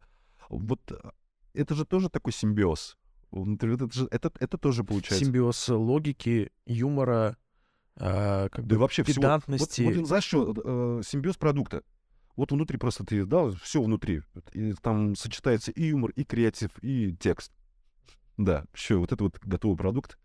Вот 0.49 0.79
а, 0.91 1.11
это 1.53 1.75
же 1.75 1.85
тоже 1.85 2.09
такой 2.09 2.33
симбиоз. 2.33 2.97
Вот 3.31 3.61
Это, 3.63 3.91
же, 3.91 4.07
это, 4.11 4.31
это 4.39 4.57
тоже 4.57 4.83
получается. 4.83 5.23
Симбиоз 5.25 5.69
логики, 5.69 6.51
юмора, 6.65 7.37
а, 7.95 8.49
как 8.49 8.65
Да 8.65 8.75
бы 8.75 8.81
вообще 8.81 9.03
всего. 9.03 9.21
педантности. 9.21 9.81
Вот, 9.81 9.95
вот, 9.95 10.07
знаешь 10.07 10.23
что, 10.23 10.53
э, 10.99 11.01
симбиоз 11.05 11.37
продукта. 11.37 11.83
Вот 12.35 12.51
внутри 12.51 12.77
просто 12.77 13.03
ты 13.03 13.25
дал, 13.25 13.51
все 13.55 13.81
внутри. 13.81 14.21
И 14.53 14.73
там 14.81 15.15
сочетается 15.15 15.71
и 15.71 15.87
юмор, 15.87 16.11
и 16.11 16.23
креатив, 16.23 16.71
и 16.81 17.15
текст. 17.19 17.51
Да, 18.37 18.63
все, 18.73 18.97
вот 18.99 19.11
это 19.11 19.23
вот 19.25 19.37
готовый 19.43 19.75
продукт. 19.77 20.17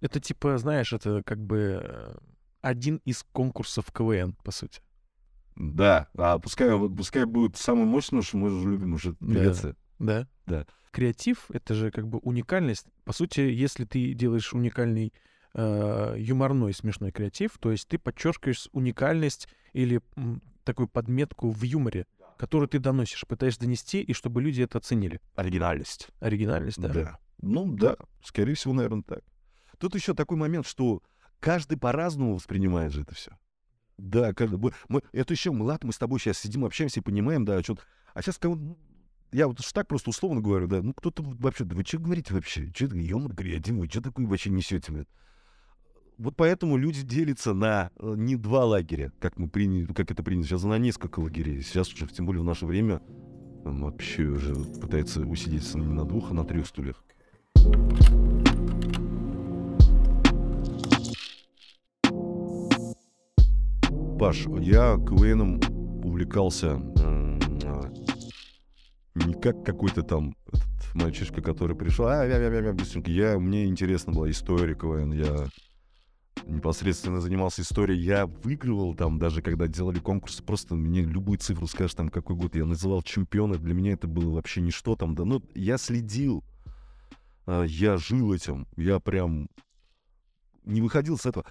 Это 0.00 0.20
типа, 0.20 0.58
знаешь, 0.58 0.92
это 0.92 1.22
как 1.24 1.38
бы 1.44 1.80
э, 1.82 2.14
один 2.62 3.00
из 3.04 3.24
конкурсов 3.32 3.92
КВН, 3.92 4.34
по 4.44 4.50
сути. 4.50 4.80
Да, 5.56 6.08
а 6.16 6.38
пускай, 6.38 6.70
пускай 6.88 7.24
будет 7.24 7.56
самый 7.56 7.84
мощный, 7.84 8.22
что 8.22 8.38
мы 8.38 8.50
же 8.50 8.70
любим 8.70 8.94
уже 8.94 9.14
Да. 9.20 9.34
певицы. 9.34 9.76
Да? 9.98 10.26
Да. 10.46 10.66
Креатив— 10.90 11.50
это 11.52 11.74
же 11.74 11.90
как 11.90 12.08
бы 12.08 12.18
уникальность. 12.18 12.86
По 13.04 13.12
сути, 13.12 13.40
если 13.40 13.84
ты 13.84 14.14
делаешь 14.14 14.52
уникальный 14.54 15.12
э, 15.54 16.14
юморной 16.18 16.72
смешной 16.72 17.12
креатив, 17.12 17.58
то 17.58 17.70
есть 17.70 17.88
ты 17.88 17.98
подчеркиваешь 17.98 18.68
уникальность 18.72 19.48
или 19.72 20.00
м, 20.16 20.42
такую 20.64 20.88
подметку 20.88 21.50
в 21.50 21.62
юморе, 21.62 22.06
которую 22.38 22.68
ты 22.68 22.78
доносишь, 22.78 23.26
пытаешься 23.26 23.60
донести, 23.60 24.00
и 24.00 24.12
чтобы 24.14 24.40
люди 24.40 24.62
это 24.62 24.78
оценили. 24.78 25.20
Оригинальность. 25.34 26.08
Оригинальность, 26.20 26.80
да. 26.80 27.18
Ну 27.42 27.70
да, 27.76 27.96
скорее 28.24 28.54
всего, 28.54 28.72
наверное, 28.72 29.02
так. 29.02 29.20
Тут 29.80 29.94
еще 29.94 30.14
такой 30.14 30.36
момент, 30.36 30.66
что 30.66 31.02
каждый 31.40 31.78
по-разному 31.78 32.34
воспринимает 32.34 32.92
же 32.92 33.00
это 33.00 33.14
все. 33.14 33.32
Да, 33.96 34.32
каждый. 34.34 34.60
Мы, 34.88 35.02
это 35.12 35.32
еще 35.32 35.50
мы, 35.52 35.64
ладно, 35.64 35.88
мы 35.88 35.92
с 35.92 35.98
тобой 35.98 36.20
сейчас 36.20 36.38
сидим, 36.38 36.64
общаемся 36.64 37.00
и 37.00 37.02
понимаем, 37.02 37.44
да, 37.44 37.62
что 37.62 37.78
А 38.14 38.20
сейчас 38.22 38.36
кого 38.36 38.56
ну, 38.56 38.78
я 39.32 39.48
вот 39.48 39.58
так 39.72 39.88
просто 39.88 40.10
условно 40.10 40.42
говорю, 40.42 40.68
да, 40.68 40.82
ну 40.82 40.92
кто-то 40.92 41.22
вообще, 41.22 41.64
да 41.64 41.74
вы 41.74 41.84
что 41.84 41.98
говорите 41.98 42.34
вообще? 42.34 42.70
Что 42.74 42.84
это 42.86 42.96
юмор, 42.98 43.34
креатив, 43.34 43.76
вы 43.76 43.88
что 43.88 44.02
такое 44.02 44.26
вообще 44.26 44.50
несете? 44.50 44.92
блин? 44.92 45.06
Вот 46.18 46.36
поэтому 46.36 46.76
люди 46.76 47.00
делятся 47.00 47.54
на 47.54 47.90
э, 47.96 48.14
не 48.16 48.36
два 48.36 48.66
лагеря, 48.66 49.12
как 49.18 49.38
мы 49.38 49.48
приняли, 49.48 49.86
как 49.86 50.10
это 50.10 50.22
принято 50.22 50.48
сейчас, 50.48 50.62
на 50.64 50.76
несколько 50.76 51.20
лагерей. 51.20 51.62
Сейчас 51.62 51.90
уже, 51.94 52.06
тем 52.08 52.26
более 52.26 52.42
в 52.42 52.46
наше 52.46 52.66
время, 52.66 53.00
вообще 53.64 54.24
уже 54.24 54.54
пытается 54.54 55.22
усидеться 55.22 55.78
не 55.78 55.86
на 55.86 56.04
двух, 56.04 56.30
а 56.30 56.34
на 56.34 56.44
трех 56.44 56.66
стульях. 56.66 57.02
Паш, 64.20 64.46
я 64.60 64.98
КВНом 64.98 65.58
увлекался 66.04 66.74
а, 66.74 67.90
не 69.14 69.32
как 69.32 69.64
какой-то 69.64 70.02
там 70.02 70.36
этот 70.52 70.94
мальчишка, 70.94 71.40
который 71.40 71.74
пришел, 71.74 72.06
а, 72.06 72.26
вя, 72.26 72.38
вя, 72.38 72.50
вя, 72.50 72.60
вя, 72.60 72.72
быстренько. 72.74 73.10
Я, 73.10 73.38
мне 73.38 73.64
интересна 73.64 74.12
была 74.12 74.30
история 74.30 74.74
КВН, 74.74 75.12
я 75.12 75.48
непосредственно 76.44 77.22
занимался 77.22 77.62
историей. 77.62 77.98
Я 78.02 78.26
выигрывал 78.26 78.94
там, 78.94 79.18
даже 79.18 79.40
когда 79.40 79.66
делали 79.68 80.00
конкурсы, 80.00 80.42
просто 80.42 80.74
мне 80.74 81.00
любую 81.00 81.38
цифру 81.38 81.66
скажешь, 81.66 81.94
там, 81.94 82.10
какой 82.10 82.36
год 82.36 82.54
я 82.56 82.66
называл 82.66 83.00
чемпиона, 83.00 83.56
для 83.56 83.72
меня 83.72 83.92
это 83.92 84.06
было 84.06 84.34
вообще 84.34 84.60
ничто 84.60 84.96
там, 84.96 85.14
да, 85.14 85.24
ну, 85.24 85.42
я 85.54 85.78
следил, 85.78 86.44
а, 87.46 87.62
я 87.62 87.96
жил 87.96 88.34
этим, 88.34 88.68
я 88.76 89.00
прям 89.00 89.48
не 90.66 90.82
выходил 90.82 91.16
с 91.16 91.24
этого. 91.24 91.46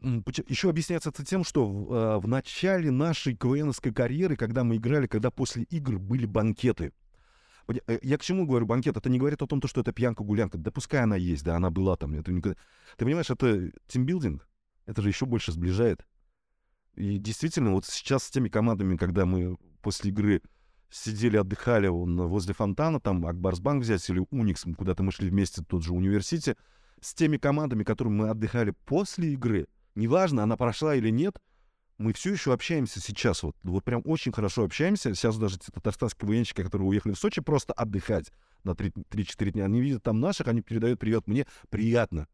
Еще 0.00 0.70
объясняется 0.70 1.10
это 1.10 1.24
тем, 1.24 1.44
что 1.44 1.66
в, 1.66 1.92
а, 1.92 2.18
в 2.20 2.28
начале 2.28 2.90
нашей 2.90 3.34
КВНовской 3.34 3.92
карьеры, 3.92 4.36
когда 4.36 4.62
мы 4.64 4.76
играли, 4.76 5.06
когда 5.06 5.30
после 5.30 5.64
игр 5.64 5.98
были 5.98 6.26
банкеты. 6.26 6.92
Я 8.02 8.16
к 8.16 8.22
чему 8.22 8.46
говорю 8.46 8.64
банкет? 8.64 8.96
Это 8.96 9.10
не 9.10 9.18
говорит 9.18 9.42
о 9.42 9.46
том, 9.46 9.60
то, 9.60 9.68
что 9.68 9.82
это 9.82 9.92
пьянка-гулянка. 9.92 10.56
Да 10.56 10.70
пускай 10.70 11.02
она 11.02 11.16
есть, 11.16 11.44
да, 11.44 11.56
она 11.56 11.70
была 11.70 11.96
там. 11.96 12.14
Это 12.14 12.32
никогда- 12.32 12.58
Ты 12.96 13.04
понимаешь, 13.04 13.28
это 13.28 13.70
тимбилдинг. 13.88 14.48
Это 14.86 15.02
же 15.02 15.08
еще 15.08 15.26
больше 15.26 15.52
сближает. 15.52 16.06
И 16.94 17.18
действительно, 17.18 17.72
вот 17.72 17.84
сейчас 17.84 18.24
с 18.24 18.30
теми 18.30 18.48
командами, 18.48 18.96
когда 18.96 19.26
мы 19.26 19.58
после 19.82 20.10
игры 20.10 20.42
сидели, 20.90 21.36
отдыхали 21.36 21.88
вон 21.88 22.16
возле 22.26 22.54
фонтана, 22.54 23.00
там 23.00 23.26
Акбарсбанк 23.26 23.82
взять 23.82 24.08
или 24.08 24.24
Уникс, 24.30 24.64
куда-то 24.76 25.02
мы 25.02 25.12
шли 25.12 25.28
вместе, 25.28 25.62
тот 25.62 25.82
же 25.82 25.92
университет, 25.92 26.58
с 27.00 27.12
теми 27.14 27.36
командами, 27.36 27.84
которыми 27.84 28.14
мы 28.14 28.28
отдыхали 28.30 28.72
после 28.86 29.34
игры, 29.34 29.68
неважно, 29.98 30.42
она 30.42 30.56
прошла 30.56 30.94
или 30.94 31.10
нет, 31.10 31.38
мы 31.98 32.12
все 32.12 32.32
еще 32.32 32.52
общаемся 32.52 33.00
сейчас, 33.00 33.42
вот, 33.42 33.56
вот 33.64 33.84
прям 33.84 34.02
очень 34.04 34.32
хорошо 34.32 34.64
общаемся. 34.64 35.14
Сейчас 35.14 35.36
даже 35.36 35.58
те 35.58 35.72
татарстанские 35.72 36.28
военщики, 36.28 36.62
которые 36.62 36.88
уехали 36.88 37.12
в 37.12 37.18
Сочи 37.18 37.40
просто 37.40 37.72
отдыхать 37.72 38.30
на 38.62 38.70
3-4 38.70 39.50
дня, 39.50 39.64
они 39.64 39.80
видят 39.80 40.04
там 40.04 40.20
наших, 40.20 40.46
они 40.46 40.62
передают 40.62 41.00
привет 41.00 41.26
мне, 41.26 41.46
приятно. 41.70 42.28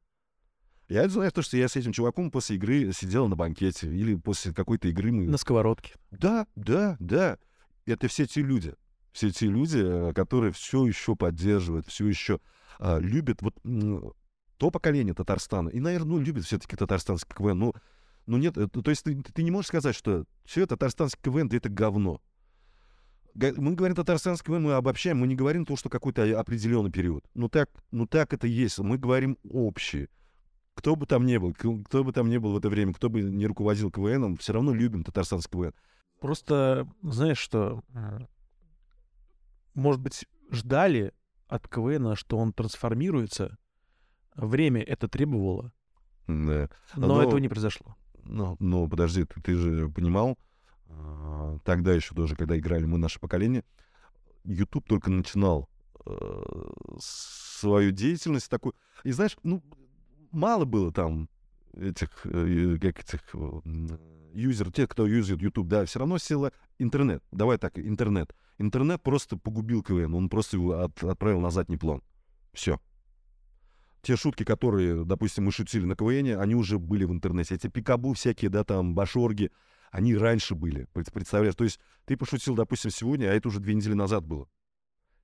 Я 0.88 1.08
знаю 1.08 1.32
то, 1.32 1.40
что 1.40 1.56
я 1.56 1.66
с 1.66 1.76
этим 1.76 1.92
чуваком 1.92 2.30
после 2.30 2.56
игры 2.56 2.92
сидел 2.92 3.26
на 3.26 3.36
банкете 3.36 3.88
или 3.88 4.14
после 4.16 4.52
какой-то 4.52 4.88
игры 4.88 5.12
мы... 5.12 5.24
На 5.26 5.38
сковородке. 5.38 5.94
Да, 6.10 6.46
да, 6.56 6.98
да. 7.00 7.38
Это 7.86 8.08
все 8.08 8.26
те 8.26 8.42
люди. 8.42 8.74
Все 9.12 9.30
те 9.30 9.46
люди, 9.46 9.78
э, 9.82 10.12
которые 10.12 10.52
все 10.52 10.86
еще 10.86 11.16
поддерживают, 11.16 11.86
все 11.86 12.06
еще 12.06 12.40
а, 12.78 12.98
любят 12.98 13.40
вот 13.40 13.54
то 14.56 14.70
поколение 14.70 15.14
Татарстана. 15.14 15.68
И, 15.68 15.80
наверное, 15.80 16.08
ну, 16.08 16.18
любит 16.18 16.44
все-таки 16.44 16.76
татарстанский 16.76 17.34
КВН. 17.34 17.58
Ну, 17.58 17.74
ну 18.26 18.38
нет, 18.38 18.56
это, 18.56 18.82
то 18.82 18.90
есть 18.90 19.04
ты, 19.04 19.20
ты 19.22 19.42
не 19.42 19.50
можешь 19.50 19.68
сказать, 19.68 19.94
что 19.94 20.24
все 20.44 20.66
татарстанский 20.66 21.20
КВН 21.22 21.48
да 21.48 21.56
это 21.56 21.68
говно. 21.68 22.20
Мы 23.34 23.74
говорим 23.74 23.96
татарстанский 23.96 24.46
КВН, 24.46 24.62
мы 24.62 24.72
обобщаем, 24.74 25.18
мы 25.18 25.26
не 25.26 25.34
говорим 25.34 25.66
то, 25.66 25.76
что 25.76 25.88
какой-то 25.88 26.38
определенный 26.38 26.90
период. 26.90 27.24
Ну 27.34 27.48
так, 27.48 27.68
ну 27.90 28.06
так 28.06 28.32
это 28.32 28.46
есть. 28.46 28.78
Мы 28.78 28.98
говорим 28.98 29.38
общее 29.44 30.08
кто 30.74 30.96
бы 30.96 31.06
там 31.06 31.24
ни 31.24 31.36
был, 31.36 31.54
кто 31.54 32.04
бы 32.04 32.12
там 32.12 32.28
ни 32.28 32.36
был 32.38 32.52
в 32.52 32.58
это 32.58 32.68
время, 32.68 32.92
кто 32.92 33.08
бы 33.08 33.22
не 33.22 33.46
руководил 33.46 33.90
КВНом, 33.90 34.36
все 34.36 34.52
равно 34.52 34.74
любим 34.74 35.04
татарстанский 35.04 35.50
КВН. 35.50 35.74
Просто, 36.20 36.88
знаешь 37.02 37.38
что, 37.38 37.82
может 39.74 40.00
быть, 40.00 40.26
ждали 40.50 41.12
от 41.48 41.68
КВНа, 41.68 42.16
что 42.16 42.38
он 42.38 42.52
трансформируется, 42.52 43.56
время 44.34 44.82
это 44.82 45.08
требовало, 45.08 45.72
да. 46.26 46.68
но, 46.96 47.06
но 47.06 47.22
этого 47.22 47.38
не 47.38 47.48
произошло. 47.48 47.96
Ну, 48.24 48.56
ну 48.58 48.88
подожди, 48.88 49.24
ты, 49.24 49.40
ты 49.40 49.54
же 49.54 49.88
понимал, 49.88 50.38
э, 50.86 51.58
тогда 51.64 51.92
еще 51.92 52.14
тоже, 52.14 52.36
когда 52.36 52.58
играли 52.58 52.84
мы, 52.84 52.98
наше 52.98 53.20
поколение, 53.20 53.64
YouTube 54.44 54.86
только 54.86 55.10
начинал 55.10 55.68
э, 56.06 56.42
свою 56.98 57.90
деятельность 57.90 58.50
такую. 58.50 58.74
И 59.04 59.12
знаешь, 59.12 59.36
ну, 59.42 59.62
мало 60.30 60.64
было 60.64 60.92
там 60.92 61.28
этих, 61.74 62.24
э, 62.24 62.78
как 62.80 63.00
этих 63.00 63.34
юзеров, 64.32 64.72
тех, 64.72 64.88
кто 64.88 65.06
юзает 65.06 65.42
YouTube, 65.42 65.68
да, 65.68 65.84
все 65.84 65.98
равно 65.98 66.18
сила 66.18 66.52
интернет. 66.78 67.22
Давай 67.30 67.58
так, 67.58 67.78
интернет. 67.78 68.34
Интернет 68.58 69.02
просто 69.02 69.36
погубил 69.36 69.82
КВН, 69.82 70.14
он 70.14 70.28
просто 70.28 70.56
его 70.56 70.72
от, 70.80 71.02
отправил 71.02 71.40
на 71.40 71.50
задний 71.50 71.76
план. 71.76 72.02
Все. 72.52 72.80
Те 74.04 74.16
шутки, 74.16 74.44
которые, 74.44 75.04
допустим, 75.06 75.44
мы 75.44 75.52
шутили 75.52 75.86
на 75.86 75.96
КВН, 75.96 76.38
они 76.38 76.54
уже 76.54 76.78
были 76.78 77.04
в 77.04 77.10
интернете. 77.10 77.54
Эти 77.54 77.68
пикабу 77.68 78.12
всякие, 78.12 78.50
да, 78.50 78.62
там, 78.62 78.94
башорги, 78.94 79.50
они 79.90 80.14
раньше 80.14 80.54
были, 80.54 80.86
представляешь? 80.92 81.54
То 81.54 81.64
есть 81.64 81.80
ты 82.04 82.18
пошутил, 82.18 82.54
допустим, 82.54 82.90
сегодня, 82.90 83.30
а 83.30 83.32
это 83.32 83.48
уже 83.48 83.60
две 83.60 83.72
недели 83.74 83.94
назад 83.94 84.26
было. 84.26 84.46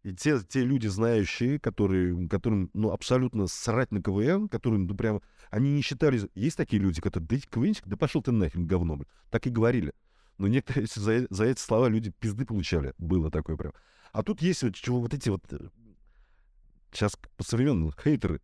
И 0.03 0.15
те, 0.15 0.41
те 0.41 0.65
люди, 0.65 0.87
знающие, 0.87 1.59
которые, 1.59 2.27
которым 2.29 2.71
ну, 2.73 2.91
абсолютно 2.91 3.49
срать 3.49 3.93
на 3.93 4.03
КВН, 4.03 4.49
которые, 4.49 4.81
ну, 4.81 4.95
прям, 4.95 5.21
они 5.51 5.73
не 5.75 5.83
считали... 5.83 6.31
Есть 6.35 6.57
такие 6.57 6.81
люди, 6.81 7.03
которые, 7.03 7.29
да 7.29 7.37
КВНчик, 7.51 7.87
да 7.87 7.99
пошел 7.99 8.23
ты 8.23 8.33
нахрен, 8.33 8.67
говно, 8.67 8.97
блин. 8.97 9.09
Так 9.29 9.47
и 9.47 9.51
говорили. 9.51 9.93
Но 10.39 10.49
некоторые 10.49 10.87
за, 10.87 11.27
за 11.29 11.45
эти 11.45 11.61
слова 11.61 11.87
люди 11.91 12.15
пизды 12.19 12.47
получали. 12.47 12.95
Было 12.97 13.31
такое 13.31 13.59
прям. 13.59 13.75
А 14.13 14.23
тут 14.23 14.41
есть 14.41 14.63
вот, 14.63 14.75
чего, 14.75 15.01
вот 15.01 15.13
эти 15.13 15.29
вот... 15.29 15.43
Сейчас 16.93 17.13
э, 17.15 17.29
по-современному 17.37 17.93
хейтеры, 17.93 18.41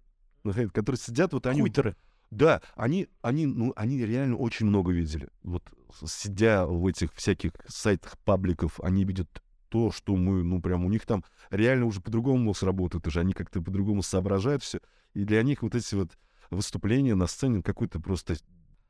которые 0.53 0.99
сидят, 0.99 1.33
вот 1.33 1.47
они... 1.47 1.61
Хуйтеры. 1.61 1.97
Да, 2.31 2.61
они, 2.75 3.09
они, 3.23 3.47
ну, 3.47 3.73
они 3.77 3.99
реально 4.05 4.37
очень 4.37 4.67
много 4.67 4.91
видели. 4.93 5.29
Вот 5.43 5.63
сидя 6.05 6.67
в 6.67 6.87
этих 6.87 7.13
всяких 7.15 7.53
сайтах, 7.69 8.19
пабликов, 8.25 8.81
они 8.81 9.05
видят 9.05 9.43
то, 9.69 9.91
что 9.91 10.17
мы, 10.17 10.43
ну, 10.43 10.61
прям 10.61 10.85
у 10.85 10.91
них 10.91 11.07
там 11.07 11.25
реально 11.51 11.87
уже 11.87 12.01
по-другому 12.01 12.39
мозг 12.39 12.63
работает 12.63 13.07
уже, 13.07 13.21
они 13.21 13.33
как-то 13.33 13.61
по-другому 13.61 14.03
соображают 14.03 14.63
все, 14.63 14.81
и 15.15 15.25
для 15.25 15.43
них 15.43 15.63
вот 15.63 15.75
эти 15.75 15.95
вот 15.95 16.17
выступления 16.51 17.15
на 17.15 17.27
сцене 17.27 17.63
какой-то 17.63 18.01
просто... 18.01 18.37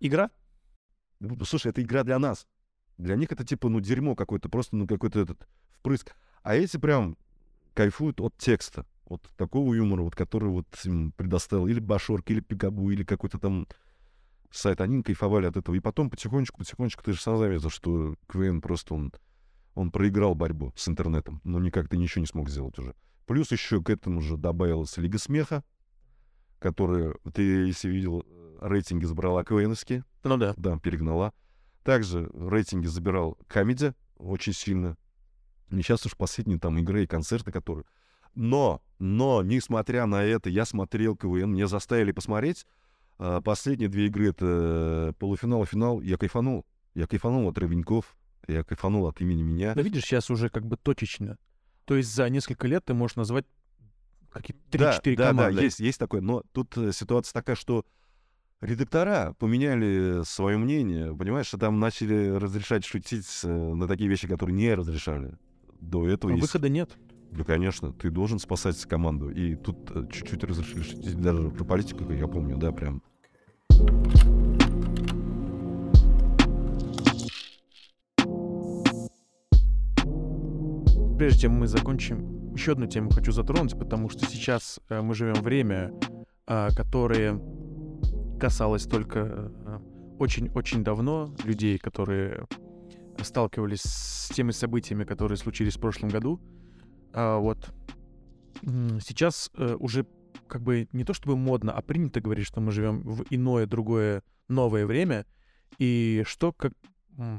Игра? 0.01 0.31
Ну, 1.21 1.43
слушай, 1.45 1.69
это 1.69 1.83
игра 1.83 2.05
для 2.05 2.19
нас. 2.19 2.47
Для 2.99 3.17
них 3.17 3.33
это 3.33 3.45
типа, 3.45 3.69
ну, 3.69 3.81
дерьмо 3.81 4.15
какое-то, 4.15 4.49
просто, 4.49 4.77
ну, 4.77 4.87
какой-то 4.87 5.21
этот 5.21 5.49
впрыск. 5.71 6.15
А 6.43 6.55
эти 6.55 6.77
прям 6.77 7.17
кайфуют 7.75 8.21
от 8.21 8.37
текста, 8.37 8.87
от 9.07 9.23
такого 9.37 9.75
юмора, 9.75 10.03
вот, 10.03 10.15
который 10.15 10.51
вот 10.51 10.67
им 10.85 11.13
предоставил 11.13 11.67
или 11.67 11.81
Башорк, 11.81 12.31
или 12.31 12.41
Пикабу, 12.41 12.91
или 12.91 13.05
какой-то 13.05 13.39
там 13.39 13.67
сайт. 14.51 14.81
Они 14.81 15.03
кайфовали 15.03 15.47
от 15.47 15.57
этого. 15.57 15.75
И 15.75 15.81
потом 15.81 16.11
потихонечку, 16.11 16.59
потихонечку, 16.59 17.03
ты 17.03 17.13
же 17.13 17.21
сам 17.21 17.39
заметил, 17.39 17.71
что 17.71 18.17
КВН 18.29 18.61
просто 18.61 18.95
он 18.95 19.13
он 19.77 19.91
проиграл 19.91 20.35
борьбу 20.35 20.73
с 20.75 20.89
интернетом, 20.89 21.41
но 21.45 21.61
никак 21.61 21.89
ты 21.89 21.99
ничего 21.99 22.21
не 22.21 22.27
смог 22.27 22.49
сделать 22.49 22.77
уже. 22.79 22.95
Плюс 23.27 23.53
еще 23.53 23.83
к 23.83 23.91
этому 23.91 24.23
же 24.23 24.39
добавилась 24.39 24.97
Лига 24.97 25.19
Смеха, 25.19 25.63
которая, 26.59 27.15
ты, 27.35 27.43
если 27.43 27.91
видел, 27.91 28.25
рейтинги 28.61 29.05
забрала 29.05 29.45
КВНовские. 29.45 30.05
Ну 30.25 30.39
да. 30.39 30.55
Да, 30.57 30.79
перегнала. 30.79 31.35
Также 31.85 32.31
рейтинги 32.35 32.87
забирал 32.87 33.37
Камедия 33.49 33.95
очень 34.17 34.55
сильно. 34.55 34.97
И 35.71 35.75
сейчас 35.83 36.07
уж 36.07 36.17
последние 36.17 36.59
там 36.59 36.79
игры 36.79 37.05
и 37.05 37.07
концерты, 37.07 37.53
которые... 37.53 37.85
Но, 38.37 38.83
но, 38.99 39.43
несмотря 39.43 40.07
на 40.07 40.23
это, 40.23 40.49
я 40.51 40.65
смотрел 40.65 41.17
КВН, 41.17 41.51
мне 41.51 41.67
заставили 41.67 42.13
посмотреть. 42.13 42.67
А, 43.19 43.41
последние 43.41 43.89
две 43.89 44.07
игры— 44.07 44.29
это 44.31 45.15
полуфинал 45.19 45.63
и 45.63 45.67
финал. 45.67 46.01
Я 46.03 46.19
кайфанул. 46.19 46.65
Я 46.95 47.07
кайфанул 47.07 47.49
от 47.49 47.59
Рыбеньков, 47.59 48.17
я 48.47 48.63
кайфанул 48.63 49.07
от 49.07 49.21
имени 49.21 49.43
меня. 49.43 49.75
Да 49.75 49.83
видишь, 49.83 50.05
сейчас 50.05 50.31
уже 50.31 50.49
как 50.49 50.67
бы 50.67 50.77
точечно. 50.77 51.39
То 51.85 51.97
есть 51.97 52.15
за 52.15 52.29
несколько 52.29 52.67
лет 52.67 52.85
ты 52.85 52.95
можешь 52.95 53.17
назвать 53.17 53.47
какие-то 54.31 54.79
3-4 54.79 55.17
да, 55.17 55.29
команды. 55.29 55.55
Да, 55.55 55.57
да, 55.57 55.63
есть, 55.63 55.81
есть 55.81 55.99
такое. 55.99 56.21
Но 56.21 56.43
тут 56.53 56.77
э, 56.77 56.93
ситуация 56.93 57.33
такая, 57.33 57.57
что 57.57 57.85
редактора 58.61 59.35
поменяли 59.39 60.23
свое 60.25 60.59
мнение. 60.59 61.15
Понимаешь, 61.15 61.47
что 61.47 61.59
там 61.59 61.81
начали 61.81 62.31
разрешать 62.31 62.85
шутить 62.85 63.27
э, 63.45 63.49
на 63.49 63.87
такие 63.87 64.09
вещи, 64.09 64.27
которые 64.27 64.57
не 64.57 64.75
разрешали 64.75 65.39
до 65.81 66.09
этого. 66.09 66.33
А 66.33 66.37
выхода 66.37 66.69
нет. 66.69 66.97
Да, 67.33 67.45
конечно, 67.45 67.93
ты 67.93 68.11
должен 68.11 68.39
спасать 68.39 68.81
команду. 68.87 69.31
И 69.31 69.55
тут 69.57 69.91
э, 69.95 70.07
чуть-чуть 70.11 70.45
разрешили 70.45 71.13
даже 71.13 71.51
про 71.51 71.65
политику, 71.65 72.11
я 72.13 72.27
помню, 72.27 72.57
да, 72.57 72.73
прям. 72.73 73.03
прежде 81.17 81.43
чем 81.43 81.53
мы 81.53 81.67
закончим, 81.67 82.53
еще 82.53 82.73
одну 82.73 82.87
тему 82.87 83.11
хочу 83.11 83.33
затронуть, 83.33 83.79
потому 83.79 84.09
что 84.09 84.27
сейчас 84.27 84.81
э, 84.89 85.01
мы 85.01 85.15
живем 85.15 85.35
время, 85.43 85.93
э, 86.47 86.69
которое 86.77 87.41
касалось 88.39 88.85
только 88.85 89.51
очень-очень 90.19 90.85
давно 90.85 91.35
людей, 91.45 91.79
которые 91.79 92.47
сталкивались 93.23 93.83
с 93.83 94.29
теми 94.29 94.51
событиями, 94.51 95.05
которые 95.05 95.39
случились 95.39 95.77
в 95.77 95.81
прошлом 95.81 96.11
году. 96.11 96.41
А 97.17 97.39
вот 97.39 97.73
сейчас 99.01 99.51
э, 99.55 99.75
уже 99.81 100.07
как 100.47 100.61
бы 100.61 100.87
не 100.93 101.03
то 101.03 101.15
чтобы 101.15 101.35
модно, 101.35 101.73
а 101.73 101.81
принято 101.81 102.21
говорить, 102.21 102.47
что 102.47 102.61
мы 102.61 102.73
живем 102.73 103.01
в 103.01 103.25
иное, 103.31 103.65
другое, 103.65 104.23
новое 104.49 104.85
время. 104.85 105.25
И 105.79 106.25
что, 106.27 106.53
как, 106.53 106.75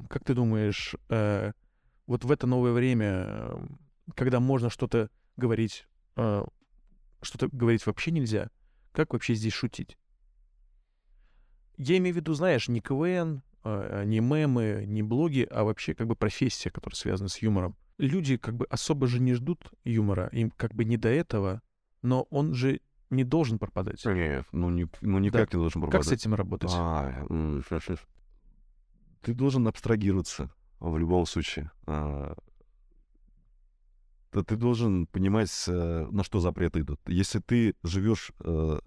как 0.10 0.24
ты 0.24 0.34
думаешь, 0.34 0.96
э, 1.10 1.52
вот 2.08 2.26
в 2.26 2.32
это 2.32 2.48
новое 2.48 2.72
время, 2.72 3.06
эм, 3.06 3.80
когда 4.16 4.40
можно 4.40 4.72
что-то 4.72 5.12
говорить, 5.36 5.86
э, 6.16 6.44
что-то 7.22 7.48
говорить 7.52 7.86
вообще 7.86 8.10
нельзя, 8.10 8.50
как 8.94 9.14
вообще 9.14 9.36
здесь 9.36 9.54
шутить? 9.54 9.96
Я 11.78 11.98
имею 11.98 12.16
в 12.16 12.18
виду, 12.18 12.34
знаешь, 12.34 12.68
не 12.68 12.82
КВН, 12.82 13.44
не 13.64 14.22
мемы, 14.22 14.86
не 14.88 15.04
блоги, 15.04 15.48
а 15.52 15.64
вообще 15.64 15.94
как 15.94 16.08
бы 16.08 16.16
профессия, 16.16 16.72
которая 16.72 16.96
связана 16.96 17.30
с 17.30 17.38
юмором. 17.44 17.76
Люди 17.98 18.38
как 18.38 18.56
бы 18.56 18.66
особо 18.66 19.08
же 19.08 19.20
не 19.20 19.34
ждут 19.34 19.72
юмора, 19.84 20.30
им 20.32 20.52
как 20.52 20.74
бы 20.74 20.86
не 20.86 20.98
до 20.98 21.10
этого, 21.10 21.62
но 22.02 22.24
он 22.30 22.54
же 22.54 22.82
не 23.10 23.24
должен 23.24 23.58
пропадать. 23.58 24.04
Нет, 24.06 24.46
ну, 24.52 24.70
не, 24.70 24.88
ну 25.02 25.20
никак 25.20 25.50
да. 25.50 25.58
не 25.58 25.62
должен 25.62 25.82
пропадать. 25.82 26.06
Как 26.06 26.10
с 26.10 26.12
этим 26.12 26.36
работать? 26.36 26.72
А, 26.74 27.26
ты 29.22 29.34
должен 29.34 29.68
абстрагироваться 29.68 30.52
в 30.80 30.98
любом 30.98 31.26
случае. 31.26 31.72
А, 31.88 32.36
ты 34.32 34.56
должен 34.56 35.08
понимать, 35.08 35.52
на 35.68 36.24
что 36.24 36.40
запреты 36.40 36.82
идут. 36.82 37.00
Если 37.08 37.40
ты 37.40 37.76
живешь 37.82 38.32
э, 38.42 38.80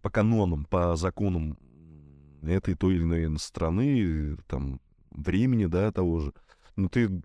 по 0.00 0.10
канонам, 0.10 0.64
по 0.66 0.94
законам 0.96 1.58
этой 2.42 2.74
той 2.74 2.96
или 2.96 3.02
иной 3.02 3.38
страны, 3.38 4.36
там, 4.46 4.80
времени, 5.10 5.66
да, 5.66 5.90
того 5.92 6.20
же. 6.20 6.32
Ну, 6.76 6.88
ты, 6.88 7.22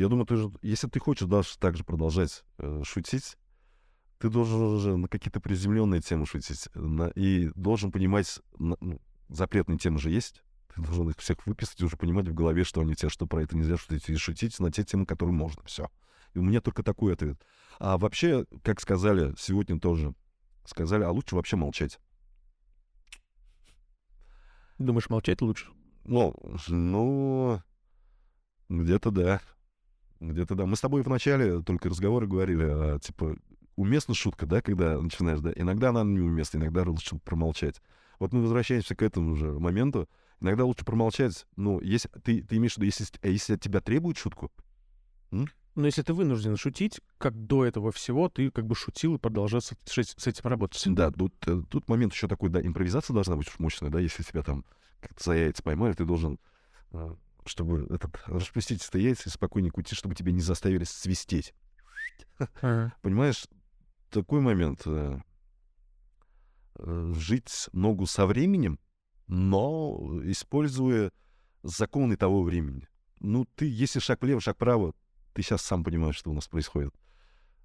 я 0.00 0.08
думаю, 0.08 0.26
ты 0.26 0.36
же, 0.36 0.52
если 0.62 0.86
ты 0.86 1.00
хочешь 1.00 1.26
дальше 1.26 1.58
так 1.58 1.76
же 1.76 1.82
продолжать 1.82 2.44
э, 2.58 2.82
шутить, 2.84 3.36
ты 4.18 4.30
должен 4.30 4.60
уже 4.60 4.96
на 4.96 5.08
какие-то 5.08 5.40
приземленные 5.40 6.00
темы 6.00 6.24
шутить. 6.24 6.68
На, 6.74 7.08
и 7.08 7.50
должен 7.56 7.90
понимать, 7.90 8.40
на, 8.58 8.76
ну, 8.80 9.00
запретные 9.28 9.76
темы 9.76 9.98
же 9.98 10.10
есть. 10.10 10.44
Ты 10.72 10.82
должен 10.82 11.10
их 11.10 11.16
всех 11.18 11.44
выписать 11.46 11.80
и 11.80 11.84
уже 11.84 11.96
понимать 11.96 12.28
в 12.28 12.34
голове, 12.34 12.62
что 12.62 12.80
они 12.80 12.94
тебе, 12.94 13.08
что 13.08 13.26
про 13.26 13.42
это 13.42 13.56
нельзя 13.56 13.76
шутить, 13.76 14.08
и 14.08 14.14
шутить 14.14 14.60
на 14.60 14.70
те 14.70 14.84
темы, 14.84 15.04
которые 15.04 15.34
можно. 15.34 15.64
Все. 15.64 15.90
И 16.32 16.38
у 16.38 16.42
меня 16.42 16.60
только 16.60 16.84
такой 16.84 17.14
ответ. 17.14 17.44
А 17.80 17.98
вообще, 17.98 18.46
как 18.62 18.80
сказали 18.80 19.34
сегодня 19.36 19.80
тоже, 19.80 20.14
сказали, 20.64 21.02
а 21.02 21.10
лучше 21.10 21.34
вообще 21.34 21.56
молчать. 21.56 21.98
Думаешь, 24.78 25.10
молчать 25.10 25.40
лучше? 25.42 25.72
Ну, 26.04 26.36
ну, 26.68 27.60
где-то 28.68 29.10
да. 29.10 29.40
Где-то 30.20 30.54
да. 30.54 30.66
Мы 30.66 30.76
с 30.76 30.80
тобой 30.80 31.02
вначале 31.02 31.62
только 31.62 31.88
разговоры 31.88 32.26
говорили, 32.26 32.64
а, 32.68 32.98
типа, 32.98 33.36
уместна 33.76 34.14
шутка, 34.14 34.46
да, 34.46 34.60
когда 34.60 35.00
начинаешь, 35.00 35.40
да? 35.40 35.52
Иногда 35.54 35.90
она 35.90 36.02
неуместна, 36.02 36.58
иногда 36.58 36.82
лучше 36.82 37.16
промолчать. 37.18 37.80
Вот 38.18 38.32
мы 38.32 38.42
возвращаемся 38.42 38.96
к 38.96 39.02
этому 39.02 39.36
же 39.36 39.58
моменту. 39.58 40.08
Иногда 40.40 40.64
лучше 40.64 40.84
промолчать. 40.84 41.46
Ну, 41.56 41.80
если 41.80 42.08
ты, 42.08 42.42
ты 42.42 42.56
имеешь 42.56 42.74
в 42.74 42.76
виду, 42.78 42.86
если, 42.86 43.06
а 43.22 43.28
если 43.28 43.54
от 43.54 43.60
тебя 43.60 43.80
требуют 43.80 44.18
шутку? 44.18 44.50
М? 45.30 45.48
Но 45.74 45.86
если 45.86 46.02
ты 46.02 46.12
вынужден 46.12 46.56
шутить, 46.56 47.00
как 47.18 47.34
до 47.46 47.64
этого 47.64 47.92
всего, 47.92 48.28
ты 48.28 48.50
как 48.50 48.66
бы 48.66 48.74
шутил 48.74 49.14
и 49.14 49.18
продолжал 49.18 49.60
с, 49.60 49.72
с 49.84 50.26
этим 50.26 50.50
работать. 50.50 50.82
Да, 50.92 51.12
тут, 51.12 51.34
э, 51.46 51.62
тут 51.70 51.88
момент 51.88 52.12
еще 52.12 52.26
такой, 52.26 52.48
да, 52.48 52.60
импровизация 52.60 53.14
должна 53.14 53.36
быть 53.36 53.46
мощная, 53.60 53.88
да, 53.88 54.00
если 54.00 54.24
тебя 54.24 54.42
там 54.42 54.64
как-то 55.00 55.22
за 55.22 55.36
яйца 55.36 55.62
поймали, 55.62 55.92
ты 55.92 56.04
должен, 56.04 56.40
э, 56.90 57.14
чтобы 57.48 57.86
этот, 57.90 58.20
распустить 58.26 58.86
это 58.86 58.98
яйца 58.98 59.28
и 59.28 59.32
спокойненько 59.32 59.78
уйти, 59.78 59.94
чтобы 59.94 60.14
тебя 60.14 60.32
не 60.32 60.40
заставили 60.40 60.84
свистеть. 60.84 61.54
Ага. 62.38 62.94
Понимаешь, 63.02 63.46
такой 64.10 64.40
момент. 64.40 64.82
Э, 64.86 65.20
жить 66.78 67.68
ногу 67.72 68.06
со 68.06 68.26
временем, 68.26 68.78
но 69.26 70.20
используя 70.24 71.12
законы 71.62 72.16
того 72.16 72.42
времени. 72.42 72.88
Ну, 73.20 73.46
ты, 73.56 73.68
если 73.68 73.98
шаг 73.98 74.22
влево, 74.22 74.40
шаг 74.40 74.56
вправо, 74.56 74.94
ты 75.34 75.42
сейчас 75.42 75.62
сам 75.62 75.82
понимаешь, 75.82 76.16
что 76.16 76.30
у 76.30 76.34
нас 76.34 76.46
происходит. 76.46 76.94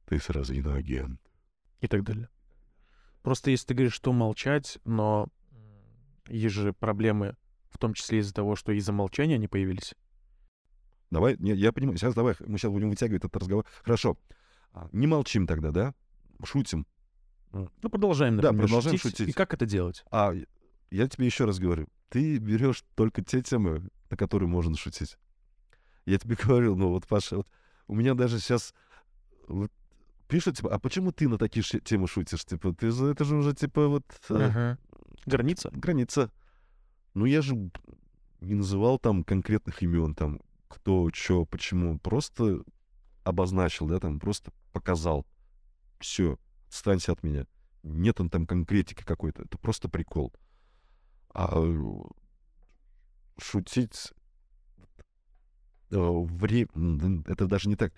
Ты 0.06 0.20
сразу 0.20 0.54
иноагент. 0.54 1.22
И 1.80 1.88
так 1.88 2.04
далее. 2.04 2.30
Просто 3.22 3.52
если 3.52 3.68
ты 3.68 3.74
говоришь, 3.74 3.94
что 3.94 4.14
молчать, 4.14 4.80
но 4.84 5.28
есть 6.28 6.56
же 6.56 6.74
проблемы, 6.74 7.36
в 7.74 7.78
том 7.78 7.94
числе 7.94 8.20
из-за 8.20 8.34
того, 8.34 8.56
что 8.56 8.72
из-за 8.72 8.94
молчания 8.94 9.36
они 9.36 9.48
появились. 9.48 9.96
Давай, 11.12 11.36
не, 11.38 11.54
я 11.54 11.72
понимаю, 11.72 11.98
сейчас 11.98 12.16
давай, 12.16 12.36
мы 12.40 12.58
сейчас 12.58 12.72
будем 12.72 12.90
вытягивать 12.90 13.24
этот 13.24 13.36
разговор. 13.38 13.66
Хорошо, 13.84 14.18
а, 14.72 14.90
не 14.92 15.08
молчим 15.08 15.46
тогда, 15.46 15.72
да? 15.72 15.94
Шутим. 16.44 16.88
Ну, 17.52 17.70
продолжаем, 17.82 18.36
например, 18.36 18.56
да, 18.56 18.64
продолжаем 18.64 18.98
шутить. 18.98 19.18
шутить. 19.18 19.30
И 19.30 19.34
как 19.34 19.54
это 19.54 19.66
делать? 19.66 20.04
А 20.12 20.34
я 20.90 21.08
тебе 21.08 21.28
еще 21.28 21.46
раз 21.46 21.60
говорю, 21.60 21.88
ты 22.10 22.38
берешь 22.38 22.84
только 22.96 23.24
те 23.24 23.42
темы, 23.42 23.90
на 24.10 24.18
которые 24.18 24.50
можно 24.50 24.76
шутить. 24.76 25.18
Я 26.06 26.18
тебе 26.18 26.36
говорил, 26.44 26.76
ну 26.76 26.90
вот, 26.90 27.08
Паша, 27.08 27.38
вот 27.38 27.48
у 27.88 27.96
меня 27.96 28.16
даже 28.16 28.40
сейчас 28.40 28.74
вот, 29.48 29.72
пишут, 30.28 30.58
типа, 30.58 30.74
а 30.74 30.80
почему 30.80 31.12
ты 31.12 31.30
на 31.30 31.38
такие 31.38 31.64
темы 31.64 32.08
шутишь? 32.08 32.44
Типа, 32.46 32.74
ты 32.74 32.90
же, 32.92 33.06
это 33.06 33.24
же 33.24 33.36
уже, 33.36 33.54
типа, 33.54 33.88
вот... 33.88 34.06
Ага. 34.30 34.80
Граница? 35.26 35.70
Граница. 35.72 36.32
Ну, 37.14 37.26
я 37.26 37.42
же 37.42 37.56
не 38.42 38.56
называл 38.56 39.00
там 39.00 39.24
конкретных 39.24 39.82
имен, 39.84 40.16
там, 40.16 40.40
кто, 40.68 41.10
что, 41.14 41.46
почему. 41.46 42.00
Просто 42.00 42.64
обозначил, 43.24 43.88
да, 43.88 44.00
там, 44.00 44.20
просто 44.20 44.52
показал. 44.72 45.26
Все, 46.00 46.38
отстаньте 46.68 47.12
от 47.12 47.24
меня. 47.24 47.46
Нет 47.84 48.20
он 48.20 48.30
там 48.30 48.46
конкретики 48.46 49.04
какой-то. 49.04 49.44
Это 49.44 49.58
просто 49.58 49.90
прикол. 49.90 50.34
А 51.34 51.64
шутить 53.38 54.14
Э, 55.94 55.98
вре... 56.00 56.68
это 57.28 57.46
даже 57.46 57.70
не 57.70 57.76
так. 57.76 57.94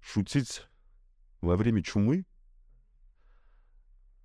Шутить 0.00 0.66
во 1.42 1.56
время 1.56 1.82
чумы, 1.82 2.24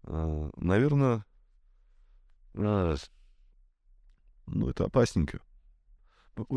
а, 0.03 0.49
наверное, 0.55 1.26
а, 2.55 2.95
ну, 4.45 4.69
это 4.69 4.85
опасненько. 4.85 5.41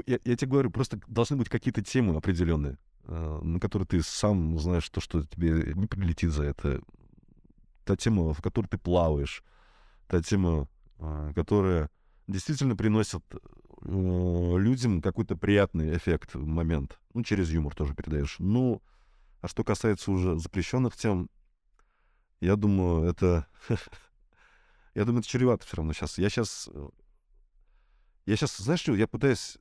Я, 0.07 0.19
я 0.25 0.37
тебе 0.37 0.51
говорю, 0.51 0.71
просто 0.71 1.01
должны 1.07 1.37
быть 1.37 1.49
какие-то 1.49 1.83
темы 1.83 2.17
определенные, 2.17 2.79
а, 3.05 3.41
на 3.43 3.61
которые 3.61 3.87
ты 3.87 4.03
сам 4.03 4.59
знаешь 4.59 4.89
то, 4.89 5.01
что 5.01 5.23
тебе 5.23 5.75
не 5.75 5.87
прилетит 5.87 6.31
за 6.31 6.45
это. 6.45 6.81
Та 7.85 7.97
тема, 7.97 8.33
в 8.33 8.43
которой 8.43 8.67
ты 8.67 8.79
плаваешь, 8.79 9.45
та 10.09 10.21
тема, 10.23 10.67
которая 11.35 11.91
действительно 12.27 12.75
приносит 12.75 13.23
Э, 13.83 14.57
людям 14.59 15.01
какой-то 15.01 15.37
приятный 15.37 15.97
эффект, 15.97 16.35
момент. 16.35 16.99
Ну, 17.15 17.23
через 17.23 17.51
юмор 17.51 17.75
тоже 17.75 17.95
передаешь. 17.95 18.37
Ну, 18.39 18.83
а 19.41 19.49
что 19.49 19.65
касается 19.65 20.11
уже 20.11 20.39
запрещенных 20.39 20.97
тем, 20.97 21.31
я 22.41 22.57
думаю, 22.57 23.09
это... 23.09 23.47
я 24.95 25.05
думаю, 25.05 25.21
это 25.21 25.29
чревато 25.29 25.67
все 25.67 25.77
равно 25.77 25.93
сейчас. 25.93 26.19
Я 26.19 26.29
сейчас... 26.29 26.69
Я 28.27 28.37
сейчас, 28.37 28.57
знаешь 28.57 28.81
что, 28.81 28.95
я 28.95 29.07
пытаюсь 29.07 29.57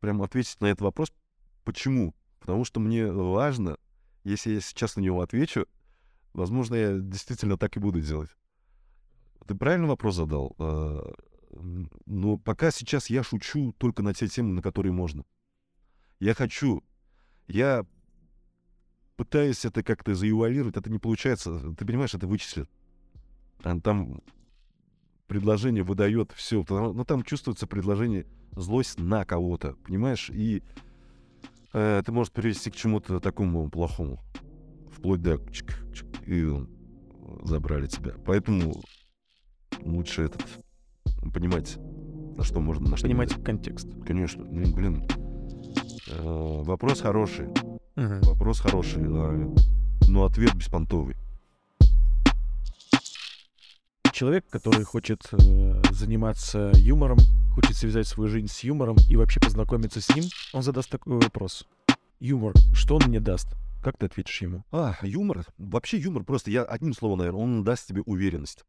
прям 0.00 0.22
ответить 0.22 0.60
на 0.60 0.66
этот 0.66 0.80
вопрос. 0.80 1.12
Почему? 1.64 2.14
Потому 2.40 2.64
что 2.64 2.80
мне 2.80 3.06
важно, 3.12 3.76
если 4.24 4.54
я 4.54 4.60
сейчас 4.60 4.96
на 4.96 5.00
него 5.00 5.20
отвечу, 5.20 5.66
возможно, 6.32 6.74
я 6.74 6.98
действительно 6.98 7.58
так 7.58 7.76
и 7.76 7.80
буду 7.80 8.00
делать. 8.00 8.30
Ты 9.46 9.54
правильный 9.54 9.88
вопрос 9.88 10.16
задал. 10.16 10.56
Э, 10.58 11.12
но 12.06 12.38
пока 12.38 12.70
сейчас 12.70 13.10
я 13.10 13.22
шучу 13.22 13.72
только 13.78 14.02
на 14.02 14.14
те 14.14 14.28
темы, 14.28 14.54
на 14.54 14.62
которые 14.62 14.92
можно. 14.92 15.24
Я 16.20 16.34
хочу, 16.34 16.82
я 17.48 17.84
пытаюсь 19.16 19.64
это 19.64 19.82
как-то 19.82 20.14
заэвуалировать, 20.14 20.76
это 20.76 20.90
не 20.90 20.98
получается. 20.98 21.74
Ты 21.74 21.84
понимаешь, 21.84 22.14
это 22.14 22.26
вычислят. 22.26 22.70
Там 23.62 24.22
предложение 25.32 25.82
выдает 25.82 26.30
все. 26.36 26.62
Но 26.68 26.92
ну, 26.92 27.04
там 27.06 27.22
чувствуется 27.22 27.66
предложение 27.66 28.26
злость 28.54 28.98
на 29.00 29.24
кого-то, 29.24 29.76
понимаешь? 29.86 30.28
И 30.28 30.62
э, 31.72 31.98
это 32.00 32.12
может 32.12 32.34
привести 32.34 32.70
к 32.70 32.76
чему-то 32.76 33.18
такому 33.18 33.70
плохому. 33.70 34.20
Вплоть 34.90 35.22
до 35.22 35.38
чик, 35.50 35.74
чик, 35.94 36.06
и 36.26 36.50
забрали 37.44 37.86
тебя. 37.86 38.12
Поэтому 38.26 38.82
лучше 39.80 40.20
этот 40.24 40.46
понимать, 41.32 41.78
на 42.36 42.44
что 42.44 42.60
можно... 42.60 42.90
На 42.90 42.98
что 42.98 43.06
понимать 43.06 43.30
нельзя. 43.30 43.42
контекст. 43.42 43.88
Конечно. 44.06 44.44
Ну, 44.44 44.70
блин, 44.74 45.08
э, 46.10 46.62
вопрос 46.62 47.00
хороший. 47.00 47.46
Угу. 47.96 48.34
Вопрос 48.34 48.60
хороший, 48.60 49.02
но 49.02 50.24
ответ 50.26 50.54
беспонтовый. 50.54 51.16
Человек, 54.22 54.44
который 54.50 54.84
хочет 54.84 55.20
э, 55.32 55.82
заниматься 55.90 56.70
юмором, 56.76 57.18
хочет 57.56 57.74
связать 57.74 58.06
свою 58.06 58.30
жизнь 58.30 58.46
с 58.46 58.60
юмором 58.60 58.96
и 59.08 59.16
вообще 59.16 59.40
познакомиться 59.40 60.00
с 60.00 60.14
ним, 60.14 60.26
он 60.52 60.62
задаст 60.62 60.90
такой 60.90 61.14
вопрос. 61.14 61.66
Юмор, 62.20 62.54
что 62.72 62.94
он 62.94 63.02
мне 63.08 63.18
даст? 63.18 63.48
Как 63.82 63.98
ты 63.98 64.06
ответишь 64.06 64.40
ему? 64.42 64.62
А, 64.70 64.94
юмор? 65.02 65.44
Вообще 65.58 65.98
юмор 65.98 66.22
просто, 66.22 66.52
я 66.52 66.62
одним 66.62 66.94
словом, 66.94 67.18
наверное, 67.18 67.42
он 67.42 67.64
даст 67.64 67.88
тебе 67.88 68.02
уверенность. 68.02 68.64